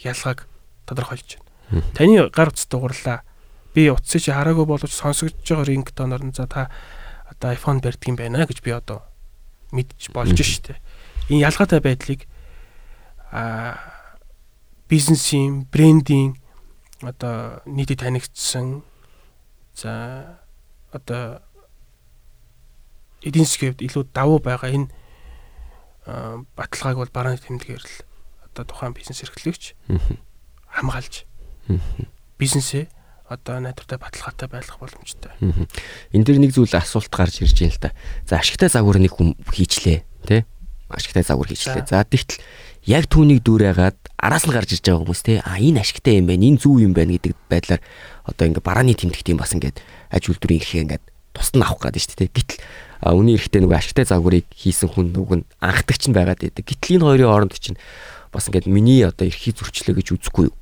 ялгааг 0.00 0.48
тодорхойлж 0.86 1.36
байна. 1.36 1.84
Таны 1.92 2.30
гар 2.32 2.48
утас 2.48 2.66
дугуурлаа. 2.66 3.22
Би 3.74 3.90
утсыг 3.90 4.22
чи 4.24 4.32
хараагүй 4.32 4.64
боловч 4.66 4.92
сонсогдож 4.92 5.44
байгаа 5.44 5.68
рингтоноор 5.68 6.22
нь 6.24 6.32
за 6.36 6.46
та 6.46 6.70
одоо 7.28 7.52
iPhone 7.52 7.80
барьдаг 7.80 8.08
юм 8.08 8.16
байна 8.16 8.46
гэж 8.46 8.62
би 8.64 8.70
одоо 8.72 9.02
мэдж 9.72 10.12
болж 10.12 10.36
штэ. 10.36 10.76
Энэ 11.28 11.48
ялгаатай 11.48 11.80
байдлыг 11.80 12.28
а 13.32 13.76
бизнесийн 14.88 15.64
брендинг 15.72 16.36
одоо 17.00 17.62
нийтэд 17.64 18.04
танигдсан 18.04 18.84
за 19.74 20.38
одоо 20.92 21.42
эдийн 23.22 23.46
засгийн 23.46 23.72
хувьд 23.72 23.86
илүү 23.86 24.04
давуу 24.12 24.38
байгаа 24.42 24.70
энэ 24.72 24.88
баталгааг 26.56 26.96
бол 26.98 27.12
барааны 27.14 27.38
тэмдгээр 27.38 27.82
л 27.82 27.96
одоо 28.50 28.64
тухайн 28.66 28.92
бизнес 28.92 29.22
эрхлэгч 29.22 29.78
хамгаалж 30.68 31.24
бизнесээ 32.38 32.90
одоо 33.30 33.60
найдвартай 33.62 33.98
баталгаатай 33.98 34.48
байлгах 34.50 34.78
боломжтой. 34.82 35.32
Энэ 36.12 36.24
дэр 36.26 36.38
нэг 36.42 36.52
зүйл 36.52 36.74
асуулт 36.74 37.08
гарч 37.08 37.40
ирж 37.40 37.56
байна 37.64 37.72
л 37.72 37.80
да. 37.80 37.90
За 38.28 38.42
ашигтай 38.42 38.68
загвар 38.68 39.00
нэг 39.00 39.16
хүм 39.16 39.38
хийчлээ, 39.48 40.04
тий? 40.28 40.44
Ашигтай 40.92 41.24
загвар 41.24 41.48
хийчлээ. 41.48 41.88
За 41.88 42.04
тэгтэл 42.04 42.38
яг 42.86 43.08
түүнийг 43.08 43.40
дүүрээгаад 43.42 43.98
араас 44.20 44.44
нь 44.46 44.54
гарч 44.54 44.76
ирж 44.76 44.84
байгаа 44.86 45.02
хүмүүс 45.02 45.22
тий? 45.24 45.38
А 45.40 45.56
энэ 45.58 45.80
ашигтай 45.80 46.20
юм 46.20 46.28
байна, 46.28 46.46
энэ 46.46 46.60
зөв 46.60 46.78
юм 46.78 46.92
байна 46.92 47.16
гэдэг 47.16 47.34
байдлаар 47.48 47.82
одоо 48.28 48.44
ингээ 48.46 48.62
барааны 48.62 48.94
тэмдэгт 48.94 49.32
юм 49.32 49.40
бас 49.40 49.54
ингээд 49.56 49.80
аж 50.12 50.22
үйлдвэрийн 50.28 50.60
эрхээ 50.60 50.82
ингээд 50.86 51.04
тусад 51.32 51.56
нь 51.56 51.64
авах 51.64 51.82
гэдэг 51.88 52.02
шүү 52.04 52.18
дээ. 52.20 52.30
Гэтэл 52.36 52.60
үний 53.16 53.34
эрэхтэй 53.34 53.60
нөгөө 53.64 53.78
ашигтай 53.80 54.06
загварыг 54.06 54.46
хийсэн 54.52 54.88
хүн 54.92 55.10
нүг 55.10 55.30
нь 55.42 55.44
анхдагч 55.58 56.02
нь 56.06 56.16
байгаад 56.16 56.44
байдаг. 56.44 56.64
Гэтэл 56.68 57.00
энэ 57.00 57.06
хоёрын 57.08 57.30
хооронд 57.32 57.56
чинь 57.58 57.80
бас 58.30 58.46
ингээд 58.46 58.68
миний 58.68 59.02
одоо 59.02 59.26
эрхийг 59.26 59.56
зөрчлөө 59.58 59.96
гэж 59.98 60.08
үзэхгүй 60.18 60.44
юу? 60.52 60.56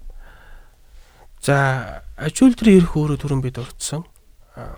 За 1.41 2.05
аж 2.21 2.37
үйлдвэрийн 2.37 2.85
эрх 2.85 2.97
өөрөө 2.97 3.19
түрүүн 3.21 3.41
бид 3.41 3.57
а, 3.61 4.77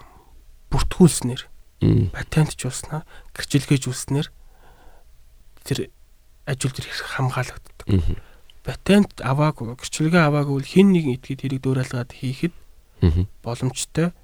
бүртгүүлснээр 0.71 1.43
патентжуулснаар 2.15 3.03
гэрчилгээжүүлснээр 3.35 4.31
тэр 5.64 5.79
аж 6.46 6.59
үйлдвэр 6.62 6.87
эрх 6.90 7.09
хамгаалагддаг. 7.16 7.87
патент 8.62 9.18
аваагүй, 9.18 9.75
гэрчлэгээ 9.75 10.22
аваагүй 10.29 10.55
бол 10.59 10.66
хин 10.66 10.94
нэгэн 10.94 11.18
этгээд 11.18 11.40
тэрийг 11.42 11.62
дөөрэлгээд 11.66 12.11
хийхэд 12.14 12.55
боломжтой. 13.42 14.14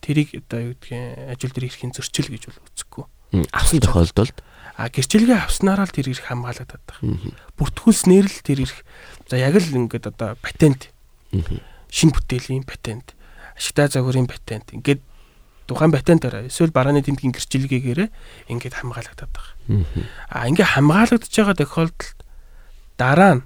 Тэрийг 0.00 0.32
одоо 0.48 0.72
юу 0.72 0.74
гэдгийг 0.80 1.28
ажил 1.36 1.52
дээр 1.52 1.68
ирэхин 1.68 1.92
зөрчил 1.92 2.32
гэж 2.32 2.48
бол 2.48 2.60
үзэхгүй. 2.72 3.04
Авсан 3.52 3.80
тохиолдолд 3.84 4.40
А 4.80 4.88
гэрчлэгээ 4.88 5.44
авснараа 5.44 5.84
л 5.84 5.92
тэр 5.92 6.08
ирэх 6.08 6.24
хамгаалагдаад 6.32 6.80
байна. 6.88 7.20
Бүртгүүлснээр 7.60 8.26
л 8.32 8.40
тэр 8.40 8.64
ирэх. 8.64 8.80
За 9.28 9.36
яг 9.36 9.60
л 9.60 9.76
ингээд 9.76 10.08
одоо 10.08 10.40
патент, 10.40 10.88
Аа. 11.36 11.44
шин 11.92 12.16
бүтээлийн 12.16 12.64
патент, 12.64 13.12
ашигтай 13.60 13.92
загварын 13.92 14.24
патент 14.24 14.72
ингээд 14.72 15.04
тухайн 15.70 15.94
патентаараа 15.94 16.50
эсвэл 16.50 16.74
барааны 16.74 17.06
тэмдгийн 17.06 17.30
гэрчлэгээрээ 17.30 18.08
ингээд 18.50 18.74
хамгаалагдаад 18.74 19.30
байгаа. 19.30 19.54
Аа. 20.34 20.50
Ингээд 20.50 20.74
хамгаалагдж 20.74 21.30
байгаа 21.30 21.54
тохиолдолд 21.54 22.18
дараа 22.98 23.32
нь 23.38 23.42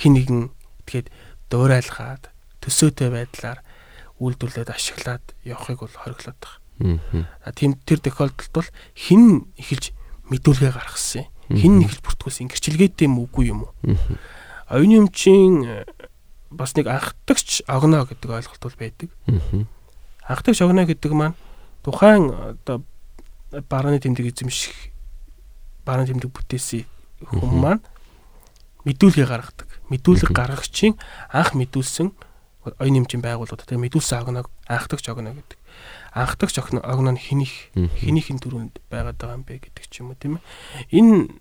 хин 0.00 0.16
нэгэн 0.16 0.40
тэгэхэд 0.88 1.12
дуурайлгаад 1.52 2.32
төсөөтэй 2.64 3.12
байдлаар 3.12 3.60
үйлдвэрлээд 4.16 4.72
ашиглаад 4.72 5.24
явахыг 5.44 5.84
бол 5.84 5.92
хориглоод 6.00 6.40
байгаа. 6.40 6.56
Аа. 7.44 7.52
Тийм 7.52 7.76
тэр 7.84 8.00
тохиолдолд 8.00 8.52
бол 8.56 8.70
хин 8.96 9.52
эхэлж 9.60 9.92
мэдүүлгээ 10.32 10.72
гаргасан 10.72 11.28
юм. 11.28 11.60
Хин 11.60 11.74
эхэлж 11.84 12.00
бүртгүүлсэн 12.00 12.48
гэрчлэгээтэй 12.48 13.04
юм 13.04 13.20
үгүй 13.20 13.52
юм 13.52 13.68
уу? 13.68 13.72
Аа. 13.84 14.80
Оюуны 14.80 15.04
өмчийн 15.04 15.54
э, 15.68 15.84
бас 16.48 16.72
нэг 16.72 16.88
анхдагч 16.88 17.68
огноо 17.68 18.08
гэдэг 18.08 18.30
ойлголт 18.32 18.62
бол 18.64 18.76
байдаг. 18.80 19.10
Анхдагч 20.28 20.60
огноо 20.64 20.84
гэдэг 20.88 21.12
маань 21.12 21.36
тухайн 21.84 22.32
одоо 22.32 22.84
барааны 23.68 24.00
тэмдэг 24.00 24.32
эзэмших 24.32 24.72
барааны 25.84 26.08
тэмдэг 26.10 26.30
бүтээсэн 26.32 26.84
Мгм. 27.32 27.60
маань 27.60 27.82
мэдүүлгээ 28.84 29.26
гаргадаг. 29.28 29.68
Мэдүүлэг 29.88 30.30
гаргагчийн 30.32 30.96
анх 31.32 31.56
мэдүүлсэн 31.56 32.12
оюуны 32.80 33.04
өмчийн 33.04 33.20
байгууллагууд 33.24 33.64
тэгээ 33.64 33.84
мэдүүлсэн 33.88 34.20
огноог 34.24 34.48
анхдагч 34.68 35.08
огноо 35.08 35.32
гэдэг. 35.36 35.58
Анхдагч 36.12 36.56
огноо 36.60 37.12
нь 37.12 37.20
хинийх 37.20 37.72
хинийхэн 37.76 38.40
төрөнд 38.40 38.80
байгаад 38.88 39.16
байгаа 39.16 39.36
юм 39.40 39.44
бэ 39.44 39.60
гэдэг 39.60 39.84
ч 39.88 40.00
юм 40.00 40.12
уу 40.12 40.20
тийм 40.20 40.40
ээ. 40.40 40.44
Энэ 41.00 41.32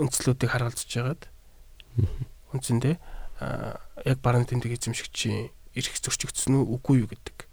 үндслүүдийг 0.00 0.50
харгалзаж 0.52 0.88
байгаад 0.88 1.22
үндсэндээ 2.56 2.96
яг 4.04 4.18
барааны 4.24 4.48
тэмдэг 4.48 4.76
эзэмшигчийн 4.76 5.52
эрх 5.76 5.96
зөрчигдсөн 6.00 6.60
үү 6.60 6.64
үгүй 6.76 7.04
юу 7.04 7.08
гэдэг. 7.08 7.49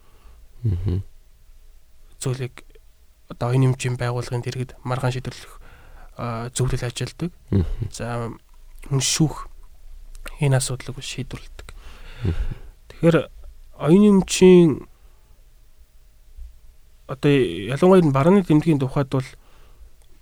Зүйлийг 2.19 2.63
одоо 3.29 3.51
оюуны 3.51 3.73
өмчийн 3.73 3.97
байгууллагын 3.99 4.43
дэргэд 4.43 4.71
маргаан 4.83 5.13
шийдвэрлэх 5.13 5.53
зөвлөл 6.55 6.87
ажилладаг. 6.87 7.31
За 7.91 8.31
үншүүх 8.89 9.47
энэ 10.41 10.57
асуудлыг 10.57 10.97
шийдвэрлэдэг. 11.03 11.67
Тэгэхээр 12.89 13.17
оюуны 13.77 14.07
өмчийн 14.17 14.87
одоо 17.07 17.31
ялангуяа 17.31 18.11
барааны 18.11 18.43
тэмдгийн 18.43 18.79
тухайд 18.79 19.09
бол 19.11 19.29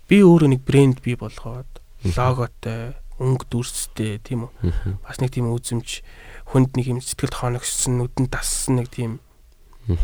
би 0.06 0.22
өөрөө 0.22 0.48
нэг 0.54 0.62
брэнд 0.62 1.02
бий 1.02 1.18
болгоод 1.18 1.66
логотой, 2.14 2.94
өнгө 3.18 3.44
дүрстэй 3.50 4.22
тийм 4.22 4.46
үү. 4.46 5.00
Бас 5.02 5.18
нэг 5.18 5.34
тийм 5.34 5.50
үзэмж 5.50 6.06
хүнд 6.52 6.78
нэг 6.78 6.86
юм 6.86 7.00
сэтгэлд 7.02 7.34
хоногссон, 7.34 7.98
нүдэнд 7.98 8.30
дассан 8.30 8.78
нэг 8.78 8.92
тийм. 8.92 9.18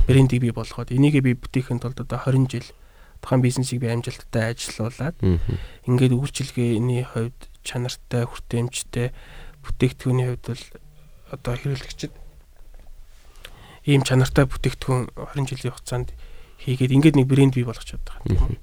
Брендийг 0.07 0.41
бий 0.43 0.55
болгоод 0.55 0.91
энийгээ 0.93 1.23
би 1.23 1.33
бүтээхэд 1.35 1.83
тулд 1.83 1.99
одоо 2.01 2.19
20 2.19 2.51
жил 2.51 2.69
тухайн 3.23 3.43
бизнесийг 3.43 3.81
би 3.83 3.89
амжилттай 3.91 4.55
ажиллуулад 4.55 5.17
Аа. 5.23 5.39
ингээд 5.87 6.13
үйлчилгээний 6.15 7.07
хувьд 7.07 7.39
чанартай, 7.63 8.27
хүртээмжтэй 8.27 9.15
бүтээгдэхүүний 9.63 10.27
хувьд 10.35 10.47
бол 10.51 10.65
одоо 11.31 11.55
хэрэглэгчд 11.55 12.13
ийм 13.87 14.03
чанартай 14.07 14.47
бүтээгдэхүүн 14.47 15.11
20 15.15 15.51
жилийн 15.51 15.75
хугацаанд 15.75 16.09
хийгээд 16.63 16.95
ингээд 16.95 17.17
нэг 17.19 17.27
брэнд 17.27 17.55
бий 17.59 17.67
болгочиход 17.67 18.03
байгаа. 18.07 18.59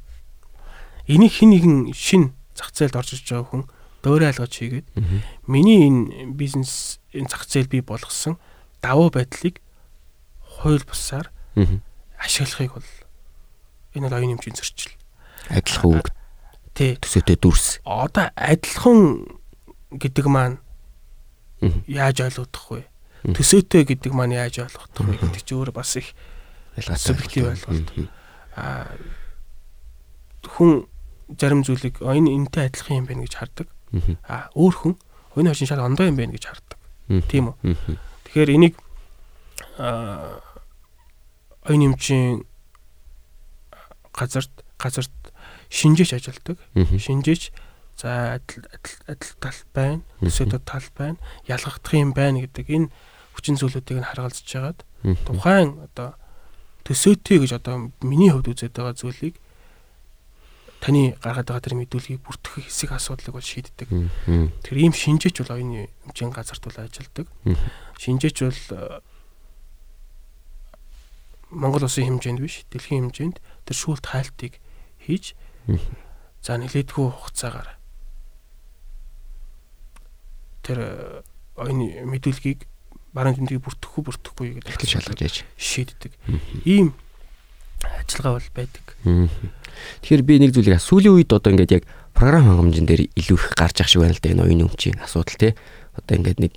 Энийг 1.07 1.33
хэн 1.35 1.49
нэгэн 1.51 1.77
шин 1.95 2.31
зах 2.55 2.71
зээлд 2.71 2.95
орж 2.95 3.15
иж 3.15 3.27
байгаа 3.27 3.47
хүн 3.47 3.63
дөөрэ 4.03 4.31
алгаж 4.31 4.53
хийгээд 4.55 4.87
миний 5.47 5.87
энэ 5.87 6.35
бизнес 6.35 6.99
энэ 7.11 7.27
зах 7.27 7.43
зээл 7.47 7.67
бий 7.67 7.83
болгосон 7.83 8.39
давуу 8.79 9.11
байдлыг 9.11 9.59
хууль 10.59 10.83
бусаар 10.83 11.31
Аа. 11.55 11.79
ашиглахыг 12.19 12.73
бол 12.75 12.89
энэ 13.95 14.05
бол 14.09 14.17
оюуны 14.19 14.35
хэмжээний 14.37 14.59
зөрчил. 14.59 14.93
Адилхан 15.49 15.91
үг 16.03 16.07
Тэ 16.75 16.95
төсөөтэй 17.01 17.37
дүрс. 17.39 17.79
одоо 17.83 18.29
адилхан 18.35 19.25
гэдэг 19.95 20.25
маань 20.27 20.57
Аа. 21.63 21.71
яаж 21.87 22.21
ойлгох 22.21 22.67
вэ? 22.71 22.83
Төсөөтэй 23.35 23.83
гэдэг 23.87 24.11
маань 24.13 24.35
яаж 24.37 24.59
ойлгох 24.63 24.87
вэ 24.95 25.17
гэдэг 25.19 25.41
чи 25.43 25.53
өөрөө 25.55 25.73
бас 25.75 25.95
их 25.97 26.13
Субъектив 26.79 27.51
ойлголт. 27.51 27.89
аа 28.55 28.87
хүн 30.47 30.87
зарим 31.37 31.63
зүйлийг 31.67 31.99
"А, 32.01 32.15
энэ 32.15 32.31
энтэй 32.31 32.65
адилхан 32.71 33.03
юм 33.03 33.05
байна 33.05 33.21
гэж 33.27 33.33
хардаг. 33.35 33.67
Аа. 34.27 34.47
Өөр 34.55 34.73
хүн 34.75 34.93
энэ 35.35 35.51
хошин 35.51 35.67
шал 35.67 35.83
ондоо 35.83 36.07
юм 36.07 36.15
байна 36.15 36.31
гэж 36.31 36.45
хардаг. 36.47 36.77
Тийм 37.27 37.51
үү? 37.51 37.75
Тэгэхээр 38.31 38.49
энийг 38.55 38.75
аа 39.77 40.39
оюуны 41.69 41.93
хэмжээний 41.93 42.43
газарт 44.13 44.53
газарт 44.81 45.13
шинжээч 45.69 46.17
ажилдаг. 46.17 46.57
Аа. 46.75 46.85
Шинжээч 46.97 47.53
за 47.99 48.39
адил 48.41 48.65
адил 49.07 49.33
тал 49.39 49.59
байна, 49.73 50.01
төсөөтэй 50.19 50.61
тал 50.65 50.87
байна, 50.97 51.17
ялгагдах 51.45 51.93
юм 51.93 52.11
байна 52.17 52.41
гэдэг 52.43 52.67
энэ 52.67 52.87
хүчин 53.37 53.55
зүйлүүдийг 53.59 54.01
нь 54.01 54.09
харгалзаж 54.09 54.47
хагаад 54.49 54.79
Аа. 55.03 55.15
тухайн 55.23 55.79
одоо 55.79 56.15
төсөөтэй 56.83 57.39
гэж 57.39 57.51
одоо 57.61 57.91
миний 58.03 58.31
хувьд 58.33 58.51
үзээд 58.51 58.75
байгаа 58.75 58.95
зүйлийг 58.99 59.35
таны 60.83 61.15
гаргаад 61.19 61.47
байгаа 61.47 61.63
тэр 61.63 61.75
мэдүүлгийг 61.79 62.23
бүртгэх 62.23 62.67
хэсэг 62.67 62.95
асуудлыг 62.95 63.35
бол 63.35 63.43
шийддэг. 63.43 63.87
Тэр 64.63 64.75
ийм 64.79 64.95
шинжээч 64.95 65.43
бол 65.43 65.55
оюуны 65.59 65.91
хэмжээний 66.07 66.35
газарт 66.35 66.63
бол 66.63 66.79
ажилдаг. 66.83 67.27
Аа. 67.47 67.55
Шинжээч 67.99 68.37
бол 68.43 68.59
Монгол 71.49 71.85
улсын 71.85 72.05
хэмжээнд 72.05 72.39
биш, 72.41 72.65
дэлхийн 72.69 73.09
хэмжээнд 73.09 73.37
тэр 73.65 73.75
шүүлт 73.77 74.05
хайлтыг 74.05 74.61
хийж 75.01 75.33
за 76.45 76.57
нэлээдгүй 76.61 77.07
хугацаагаар 77.09 77.69
тэр 80.63 80.77
э, 80.77 81.21
оюуны 81.57 82.05
мэдүүлгийг 82.05 82.69
баруун 83.13 83.35
тэмдгийг 83.41 83.65
бүртгэхгүй 83.65 84.03
бүртгэхгүй 84.05 84.47
гэдэг 84.61 84.69
Эхлэж 84.69 84.91
шалгаж 84.93 85.19
яаж. 85.19 85.37
шийддэг. 85.57 86.13
Ийм 86.63 86.93
ажиллагаа 87.81 88.37
бол 88.37 88.49
байдаг. 88.53 88.85
Тэгэхээр 89.03 90.23
би 90.23 90.33
нэг 90.39 90.53
зүйлийг 90.53 90.77
сүүлийн 90.77 91.15
үед 91.17 91.33
одоо 91.33 91.51
ингээд 91.57 91.75
яг 91.81 91.83
програм 92.13 92.45
хангамжин 92.45 92.85
дээр 92.85 93.09
илүү 93.17 93.37
их 93.39 93.45
гарч 93.57 93.81
ах 93.81 93.89
шиг 93.89 94.05
байна 94.05 94.13
л 94.13 94.21
да 94.21 94.29
энэ 94.29 94.43
оюуны 94.45 94.63
өмчийн 94.69 95.01
асуудал 95.01 95.39
тий. 95.39 95.53
Одоо 95.97 96.13
ингээд 96.21 96.39
нэг 96.43 96.53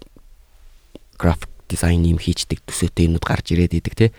график 1.16 1.48
дизайн 1.72 2.04
юм 2.04 2.20
хийчдэг 2.20 2.60
төсөөтэй 2.68 3.08
юмнууд 3.08 3.24
гарч 3.24 3.54
ирээд 3.56 3.78
идэг 3.80 3.94
тий. 3.96 4.10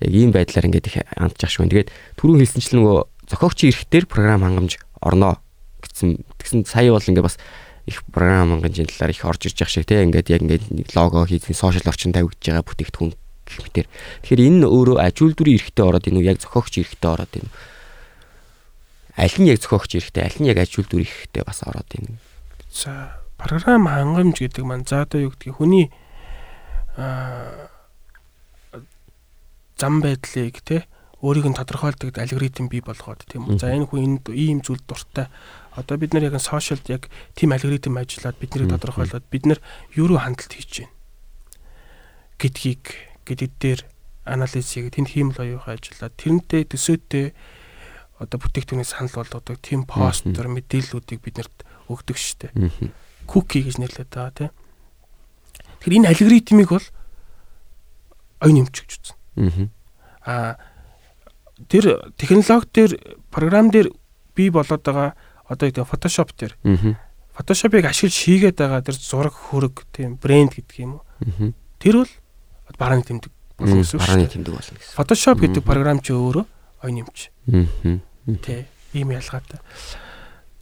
Яг 0.00 0.12
ийм 0.14 0.30
байдлаар 0.32 0.66
ингээд 0.66 0.88
их 0.88 0.96
амтж 1.14 1.44
ах 1.44 1.50
шиг 1.50 1.62
байна. 1.62 1.72
Тэгээд 1.74 1.90
түрүүн 2.18 2.40
хэлсэнчлэн 2.42 2.78
нөгөө 2.82 2.98
зохиогчийн 3.30 3.70
эрх 3.70 3.82
дээр 3.92 4.06
програм 4.08 4.42
хангамж 4.42 4.72
орноо 4.98 5.38
гэсэн 5.84 6.24
тэгсэн 6.40 6.64
сая 6.64 6.90
бол 6.90 7.04
ингээд 7.04 7.28
бас 7.28 7.38
их 7.86 8.02
програм 8.08 8.58
хангамжийн 8.58 8.88
талаар 8.88 9.12
их 9.12 9.24
орж 9.24 9.46
ирж 9.46 9.58
ах 9.62 9.70
шиг 9.70 9.86
тий. 9.86 10.02
Ингээд 10.02 10.32
яг 10.32 10.42
ингээд 10.42 10.64
нэг 10.72 10.88
лого 10.96 11.28
хийх, 11.28 11.44
сошиал 11.52 11.88
орчин 11.88 12.16
тавигдж 12.16 12.40
байгаа 12.40 12.64
бүтээгдэхүүн 12.64 13.12
гэх 13.14 13.60
мэтэр. 13.60 13.86
Тэгэхээр 14.24 14.46
энэ 14.48 14.66
өөрөө 14.66 14.96
аж 14.98 15.16
үйлдвэрийн 15.20 15.58
эрхтэй 15.60 15.84
ороод 15.84 16.08
энэ 16.08 16.24
яг 16.24 16.40
зохиогчийн 16.40 16.84
эрхтэй 16.88 17.10
ороод 17.12 17.32
энэ 17.36 17.52
аль 19.16 19.38
нь 19.38 19.46
яг 19.46 19.62
зохиогч 19.62 19.94
эрэхтэй 19.94 20.26
аль 20.26 20.38
нь 20.42 20.50
яг 20.50 20.58
аж 20.58 20.74
үйлдвэр 20.74 21.06
эрэхтэй 21.06 21.42
бас 21.46 21.62
ороод 21.62 21.86
ийн. 21.94 22.18
За 22.66 23.22
програм 23.38 23.86
хангамж 23.86 24.42
гэдэг 24.42 24.64
маань 24.66 24.86
за 24.86 25.06
одоо 25.06 25.30
юу 25.30 25.30
гэдгийг 25.30 25.54
хүний 25.54 25.86
аа 26.98 27.70
зам 29.78 30.00
байдлыг 30.00 30.60
те 30.64 30.86
өөрийг 31.24 31.48
нь 31.48 31.56
тодорхойлдог 31.56 32.12
алгоритм 32.14 32.68
бий 32.68 32.84
болгоод 32.84 33.24
тийм 33.24 33.48
үү. 33.48 33.58
За 33.58 33.72
энэ 33.72 33.88
хүн 33.88 34.20
энд 34.20 34.24
ийм 34.28 34.60
зүйл 34.60 34.82
дуртай. 34.84 35.32
Одоо 35.72 35.96
бид 35.96 36.12
нар 36.12 36.28
яг 36.28 36.36
сошиалд 36.36 36.84
яг 36.92 37.08
тийм 37.32 37.56
алгоритм 37.56 37.96
ажиллаад 37.96 38.36
биднийг 38.36 38.68
тодорхойлоод 38.68 39.24
бид 39.32 39.44
нар 39.48 39.58
юу 39.96 40.12
руу 40.12 40.20
хандлт 40.20 40.52
хийж 40.52 40.84
байна 40.84 40.94
гэдгийг 42.38 42.84
гэдэг 43.24 43.50
дээр 43.56 43.80
анализ 44.28 44.68
хийгээд 44.68 44.96
тэнд 45.00 45.10
хиймэл 45.12 45.40
оюухан 45.40 45.80
ажиллаад 45.80 46.14
тэрнтэй 46.18 46.62
төсөөтэй 46.68 47.32
одоо 48.20 48.38
бүтээгдэхүүний 48.40 48.88
санал 48.88 49.16
болгодог 49.16 49.56
тийм 49.64 49.88
постэр 49.88 50.48
мэдээллүүдийг 50.52 51.20
биднэрт 51.24 51.56
өгдөг 51.88 52.16
штеп 52.20 52.52
куки 53.24 53.64
гэж 53.64 53.80
нэрлэдэг 53.80 54.12
байгаа 54.12 54.36
тийм. 54.36 54.52
Тэгэхээр 55.80 55.96
энэ 56.04 56.10
алгоритмыг 56.12 56.68
бол 56.68 56.86
оюун 58.44 58.60
эмч 58.64 58.76
гэж 58.84 58.92
үзнэ. 58.92 59.23
Аа 60.24 60.56
тэр 61.68 62.12
технологи 62.16 62.68
дээр 62.72 62.92
програм 63.30 63.70
дээр 63.70 63.90
бий 64.34 64.50
болоод 64.50 64.82
байгаа 64.82 65.14
одоо 65.48 65.68
яг 65.68 65.86
Photoshop 65.86 66.34
дээр 66.36 66.56
Photoshop-ыг 67.34 67.84
ашиглаж 67.84 68.14
хийгээд 68.14 68.56
байгаа 68.58 68.82
тэр 68.82 68.94
зураг 68.94 69.34
хөрөг 69.34 69.86
тийм 69.90 70.16
брэнд 70.22 70.54
гэдэг 70.54 70.78
юм 70.78 71.02
уу. 71.02 71.54
Тэр 71.78 72.06
бол 72.06 72.12
барааны 72.78 73.02
тэмдэг 73.02 73.32
болно 73.58 73.82
гэсэн 73.82 73.98
үг. 73.98 74.02
Барааны 74.06 74.30
тэмдэг 74.30 74.52
болно 74.54 74.78
гэсэн. 74.78 74.94
Photoshop 74.94 75.38
гэдэг 75.42 75.62
програм 75.66 75.98
чи 75.98 76.14
өөрөө 76.14 76.46
оюун 76.86 77.02
юмч. 77.02 77.30
Тэ 78.46 78.66
ийм 78.94 79.10
ялгаатай. 79.10 79.58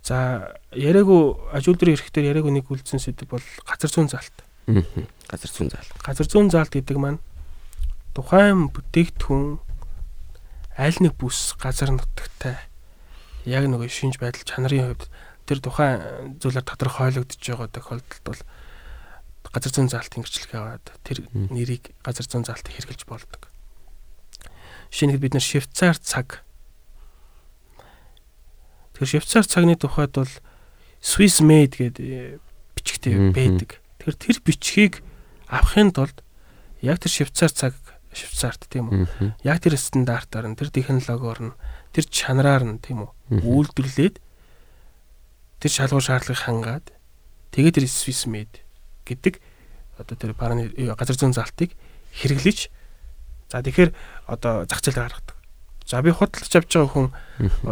За 0.02 0.58
яриагу 0.72 1.38
ажил 1.52 1.76
дээр 1.76 1.94
эрэхтэр 1.94 2.24
яриагу 2.24 2.50
нэг 2.50 2.66
үлдсэн 2.66 2.98
сэдв 2.98 3.28
бол 3.28 3.44
газар 3.68 3.92
зүүн 3.92 4.08
заалт. 4.10 4.36
Аа. 4.66 4.82
Газар 5.28 5.50
зүүн 5.52 5.70
заал. 5.70 5.88
Газар 6.02 6.26
зүүн 6.26 6.50
заалт 6.50 6.72
гэдэг 6.74 6.96
маань 6.98 7.20
тухайн 8.12 8.68
бүтээгдэхүүн 8.72 9.60
аль 10.78 10.98
нэг 11.00 11.14
бүс 11.16 11.56
газар 11.60 11.92
нутагтай 11.92 12.56
яг 13.44 13.66
нөгөө 13.66 13.88
шинж 13.88 14.20
байдал 14.20 14.46
чанарын 14.46 14.94
хувьд 14.94 15.08
тэр 15.48 15.58
тухайн 15.58 16.38
зүйлээр 16.38 16.66
тодорхойлогдож 16.68 17.40
байгаа 17.40 17.68
тохиолдолд 17.72 18.24
бол 18.24 18.40
газар 19.52 19.72
зүүн 19.72 19.90
заалт 19.90 20.14
ингэрчлэх 20.16 20.54
яваад 20.54 20.86
тэр 21.04 21.26
нэрийг 21.34 21.92
газар 22.00 22.24
зүүн 22.24 22.46
заалтыг 22.46 22.72
хэрэгжилж 22.72 23.04
болдог. 23.04 23.50
Шинэхэд 24.92 25.20
бид 25.20 25.34
нэр 25.34 25.44
Швейцар 25.44 25.96
цаг 25.98 26.40
Тэгэхээр 29.02 29.26
Швейцар 29.26 29.46
цагны 29.50 29.74
тухайд 29.74 30.14
бол 30.14 30.30
Swiss 31.02 31.42
made 31.42 31.74
гэдэг 31.74 32.38
бичгтэй 32.78 33.18
Мгм. 33.18 33.34
байдаг. 33.34 33.82
Тэгэхээр 33.98 34.18
тэр 34.22 34.38
бичгийг 34.46 34.94
авахын 35.50 35.90
тулд 35.90 36.22
яг 36.78 37.02
тэр 37.02 37.10
Швейцар 37.10 37.50
цаг 37.50 37.74
Швейцарт 38.12 38.68
тийм 38.68 38.92
үү? 38.92 39.40
Яг 39.42 39.64
тэр 39.64 39.80
стандартаар 39.80 40.46
нь 40.52 40.56
тэр 40.56 40.68
технологиор 40.68 41.40
нь 41.40 41.56
тэр 41.96 42.04
чанараар 42.06 42.64
нь 42.64 42.78
тийм 42.78 43.08
үү? 43.08 43.10
Үйлдвэрлээд 43.40 44.20
тэр 45.64 45.70
шалгуур 45.72 46.04
шаардлагыг 46.04 46.44
хангаад 46.44 46.86
тэгээд 47.56 47.80
тэр 47.80 47.86
Swiss 47.88 48.28
made 48.28 48.60
гэдэг 49.08 49.40
одоо 49.96 50.14
тэр 50.16 50.32
барааны 50.36 50.72
э, 50.76 50.92
газар 50.92 51.16
зүүн 51.16 51.36
залтыг 51.36 51.72
хэрэглэж 52.12 52.68
за 53.52 53.62
тэгэхээр 53.62 53.90
одоо 54.28 54.64
зах 54.68 54.80
зээлээр 54.84 55.08
гаргадаг. 55.08 55.36
За 55.86 56.02
би 56.02 56.10
худалдаж 56.12 56.52
авч 56.52 56.70
байгаа 56.72 56.92
хүн 56.92 57.08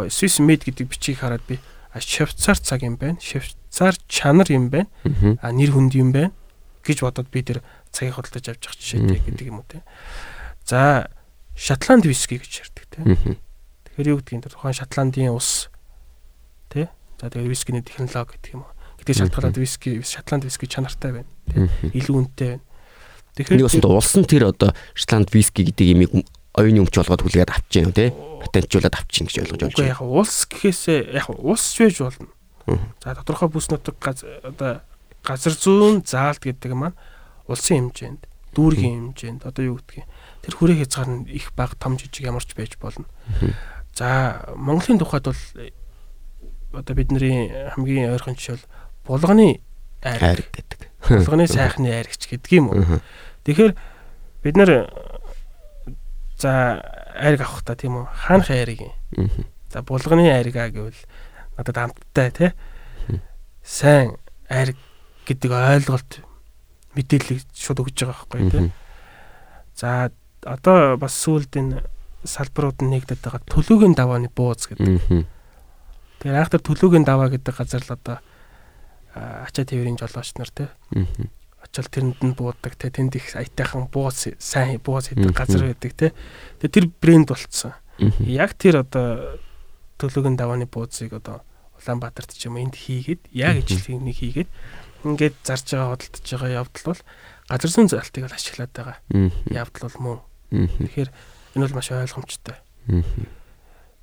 Swiss 0.09 0.41
made 0.41 0.65
гэдэг 0.65 0.89
бичгийг 0.89 1.19
хараад 1.21 1.43
би 1.45 1.57
а 1.91 1.99
Швейцар 1.99 2.57
цаг 2.57 2.81
юм 2.81 2.95
байна. 2.95 3.19
Швейцар 3.19 3.97
чанар 4.07 4.47
юм 4.49 4.69
байна. 4.69 4.89
А 5.41 5.51
нэр 5.51 5.73
хүнд 5.73 5.93
юм 5.97 6.11
байна 6.13 6.31
гэж 6.85 7.01
бодоод 7.01 7.29
би 7.29 7.41
тэр 7.43 7.61
цагийг 7.91 8.15
худалдаж 8.15 8.45
авч 8.55 8.63
явах 8.65 8.77
жишээтэй 8.79 9.19
гэдэг 9.25 9.47
юм 9.49 9.61
уу 9.61 9.67
те. 9.67 9.83
За 10.65 11.09
Шотланд 11.55 12.05
виски 12.05 12.37
гэж 12.39 12.51
ярьдаг 12.65 12.85
те. 12.89 12.99
Аа. 13.01 13.35
Тэгэхээр 13.91 14.11
юу 14.11 14.19
гэдгийг 14.21 14.43
тэр 14.47 14.53
тухайн 14.55 14.77
Шотландын 14.77 15.35
ус 15.35 15.69
тий. 16.71 16.87
За 17.19 17.29
тэгээд 17.29 17.51
вискиний 17.51 17.83
технологи 17.83 18.39
гэдэг 18.39 18.51
юм 18.55 18.63
уу. 18.65 18.73
Гэдэг 19.01 19.15
шалтгаалаад 19.17 19.57
виски 19.57 20.01
Шотланд 20.01 20.43
виски 20.47 20.65
чанартай 20.65 21.11
байна. 21.21 21.29
Тий. 21.49 21.67
Илүү 22.01 22.15
үнэтэй 22.17 22.49
байна. 22.57 22.65
Нэг 23.37 23.45
Тэгэхээр 23.47 23.65
баснд 23.67 23.85
улс 23.85 24.13
нь 24.17 24.27
тэр 24.27 24.43
одоо 24.51 24.71
Шотланд 24.95 25.29
виски 25.31 25.61
гэдэг 25.63 25.87
имийг 25.91 26.11
оюуны 26.55 26.83
өмч 26.83 26.95
болгоод 26.99 27.23
хүлээгээд 27.23 27.51
авч 27.51 27.71
байна 27.79 27.95
тий. 27.95 28.09
Патентжуулаад 28.11 28.95
авчин 28.95 29.27
гэж 29.27 29.35
ойлгож 29.43 29.59
болж 29.61 29.73
үгүй 29.75 29.85
байна. 29.87 29.95
яг 29.95 30.01
улс 30.03 30.37
гэхээсээ 30.51 30.99
яг 31.15 31.27
улс 31.31 31.65
ч 31.71 31.77
байж 31.87 31.97
болно. 32.03 32.31
За 33.03 33.15
тодорхой 33.15 33.49
бүс 33.51 33.71
нутаг 33.71 33.95
одоо 34.01 34.83
газар 35.23 35.53
зүүн 35.55 36.03
заалт 36.03 36.43
гэдэг 36.43 36.73
маань 36.75 36.97
улсын 37.47 37.91
хэмжээнд 37.91 38.21
дүүргийн 38.55 39.15
хэмжээнд 39.15 39.41
одоо 39.47 39.63
юу 39.63 39.77
гэдгийг 39.79 40.05
тэр 40.41 40.53
хүрээ 40.55 40.77
хязгаар 40.85 41.09
нь 41.09 41.29
их 41.29 41.53
баг 41.53 41.75
том 41.77 41.97
жижиг 41.97 42.25
ямар 42.25 42.43
ч 42.43 42.55
байж 42.55 42.77
болно. 42.77 43.05
За 43.93 44.45
Монголын 44.55 44.99
тухайд 44.99 45.25
бол 45.29 45.43
э, 45.55 45.71
одоо 46.73 46.95
бидний 46.95 47.51
хамгийн 47.75 48.11
ойрхон 48.11 48.35
жишээ 48.35 48.57
бол 49.05 49.19
булганы 49.19 49.61
Айр 50.01 50.23
айр 50.23 50.41
гэдэг. 50.49 50.89
булганы 51.09 51.45
сайхны 51.47 51.93
айрагч 51.93 52.25
гэдэг 52.25 52.51
юм 52.57 52.69
уу. 52.73 53.01
Тэгэхээр 53.45 53.73
бид 54.41 54.55
нар 54.57 54.89
за 56.41 56.81
айраг 57.13 57.41
авах 57.45 57.61
та 57.61 57.75
тийм 57.75 58.01
үү 58.01 58.05
хаанах 58.09 58.49
айрыг 58.49 58.81
юм. 58.81 59.29
За 59.69 59.85
булганы 59.85 60.25
айргаа 60.31 60.73
гэвэл 60.73 60.97
надад 61.57 61.77
амттай 61.77 62.31
тий 62.33 62.51
сайн 63.61 64.17
айраг 64.49 64.77
гэдэг 65.29 65.51
ойлголт 65.53 66.25
мэдээллийг 66.97 67.45
шууд 67.53 67.85
өгж 67.85 67.97
байгаа 68.09 68.25
байхгүй 68.25 68.49
тий. 68.49 68.71
За 69.77 70.09
одоо 70.45 70.97
бас 70.97 71.13
сүүлд 71.21 71.53
энэ 71.57 71.83
салбарууд 72.25 72.81
нь 72.85 72.91
нэгдэт 72.97 73.21
байгаа 73.21 73.41
төлөөгийн 73.49 73.95
давааны 73.97 74.29
бууз 74.33 74.69
гэдэг. 74.69 75.25
Тэгэхээр 76.21 76.37
анх 76.37 76.51
тэр 76.53 76.61
төлөөгийн 76.61 77.05
даваа 77.05 77.29
гэдэг 77.33 77.55
газар 77.55 77.81
л 77.81 77.95
одоо 77.97 78.17
ачаа 79.13 79.65
тээврийн 79.65 79.97
жолооч 79.97 80.37
нар 80.37 80.51
тий 80.53 80.69
очил 81.61 81.87
тэрэнд 81.87 82.19
нь 82.25 82.33
буудаг 82.35 82.73
те. 82.75 82.89
Тэнд 82.89 83.15
их 83.15 83.35
аятайхан 83.37 83.87
бууз 83.87 84.27
сайн 84.41 84.81
бууз 84.81 85.07
хийдэг 85.13 85.31
газар 85.33 85.71
байдаг 85.71 85.93
те. 85.93 86.07
Тэгээ 86.59 86.73
тэр 86.73 86.85
брэнд 86.89 87.29
болцсон. 87.29 87.73
Яг 88.25 88.57
тэр 88.57 88.81
одоо 88.81 89.37
төлөвийн 90.01 90.35
давааны 90.35 90.65
буузыг 90.65 91.13
одоо 91.13 91.45
Улаанбаатарт 91.77 92.33
ч 92.33 92.49
юм 92.49 92.57
энд 92.57 92.77
хийгээд 92.77 93.29
яг 93.33 93.57
Мгм. 93.57 93.65
ижил 93.65 94.01
нэг 94.01 94.17
хийгээд 94.17 94.49
ингээд 95.05 95.35
зарж 95.45 95.65
байгаа 95.73 95.97
хөдөлж 95.97 96.25
байгаа 96.29 96.49
явдал 96.61 96.85
бол 96.93 97.01
газар 97.49 97.71
зүүн 97.73 97.89
залтыг 97.89 98.25
л 98.25 98.33
ашиглаад 98.37 98.71
байгаа. 98.73 98.97
Аа. 99.13 99.29
явдал 99.49 99.85
бол 99.89 99.97
мөн. 100.01 100.19
Тэгэхээр 100.51 101.09
энэ 101.55 101.63
бол 101.65 101.75
маш 101.79 101.91
ойлгомжтой. 101.91 102.55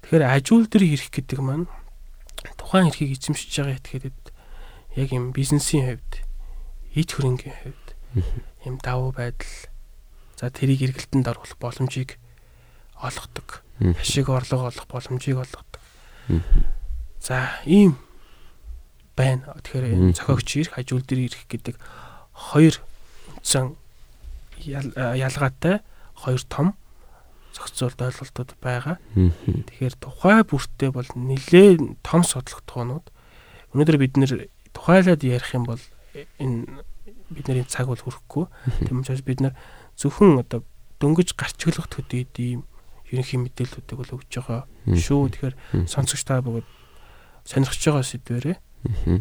Тэгэхээр 0.03 0.25
ажуул 0.25 0.67
дээр 0.67 0.85
ирэх 0.97 1.13
гэдэг 1.13 1.41
маань 1.45 1.69
тухайн 2.57 2.89
эрхийг 2.89 3.21
эзэмшиж 3.21 3.53
байгаа 3.53 3.77
этгээдэд 3.77 4.21
яг 4.97 5.09
юм 5.13 5.33
бизнесийн 5.37 6.01
хувьд 6.01 6.13
ич 6.97 7.09
хөрөнгийн 7.13 7.57
хувьд 7.63 7.87
юм 8.65 8.81
давуу 8.81 9.13
байдал 9.13 9.53
за 10.41 10.49
тэрийг 10.49 10.89
эргэлтэнд 10.89 11.29
оруулах 11.29 11.59
боломжийг 11.61 12.17
олгодог. 12.97 13.63
Ашиг 13.81 14.29
орлого 14.29 14.73
олох 14.73 14.87
боломжийг 14.89 15.37
олгодог. 15.37 15.83
За 17.21 17.61
ийм 17.67 17.99
байна. 19.17 19.55
Тэгэхээр 19.63 20.15
зохиогч 20.15 20.49
ирэх, 20.57 20.75
хажуул 20.79 21.03
дээр 21.03 21.27
ирэх 21.27 21.45
гэдэг 21.51 21.77
хоёр 22.33 22.79
үндсэн 23.35 23.75
ялгаатай 24.63 25.83
хоёр 26.19 26.43
том 26.51 26.75
зохицуулт 27.55 28.01
ойлголтууд 28.03 28.51
байгаа. 28.61 28.97
Аа. 28.99 29.31
Тэгэхээр 29.39 29.95
тухай 30.03 30.43
бүртээ 30.43 30.91
бол 30.93 31.09
нэлээд 31.15 32.03
том 32.03 32.23
судлагдхуунууд. 32.27 33.07
Өнөөдөр 33.75 33.99
бид 33.99 34.15
нэр 34.19 34.51
тухайлаад 34.75 35.23
ярих 35.23 35.55
юм 35.55 35.65
бол 35.65 35.83
энэ 36.39 36.83
бидний 37.31 37.65
цаг 37.65 37.89
бол 37.89 38.01
хүрэхгүй. 38.01 38.47
Тийм 38.87 39.01
учраас 39.03 39.23
бид 39.23 39.41
нар 39.41 39.55
зөвхөн 39.97 40.43
одоо 40.43 40.65
дөнгөж 41.01 41.35
гарчглах 41.37 41.89
төдийд 41.89 42.35
ийм 42.39 42.61
ерөнхий 43.11 43.39
мэдээллүүдийг 43.41 43.99
бол 43.99 44.15
өгж 44.19 44.31
байгаа 44.33 44.61
шүү. 44.87 45.33
Тэгэхээр 45.33 45.55
сонсогч 45.89 46.23
та 46.25 46.41
бүгд 46.43 46.67
сонирхож 47.45 47.81
байгаа 47.81 48.05
сэдвэрээ 48.05 48.57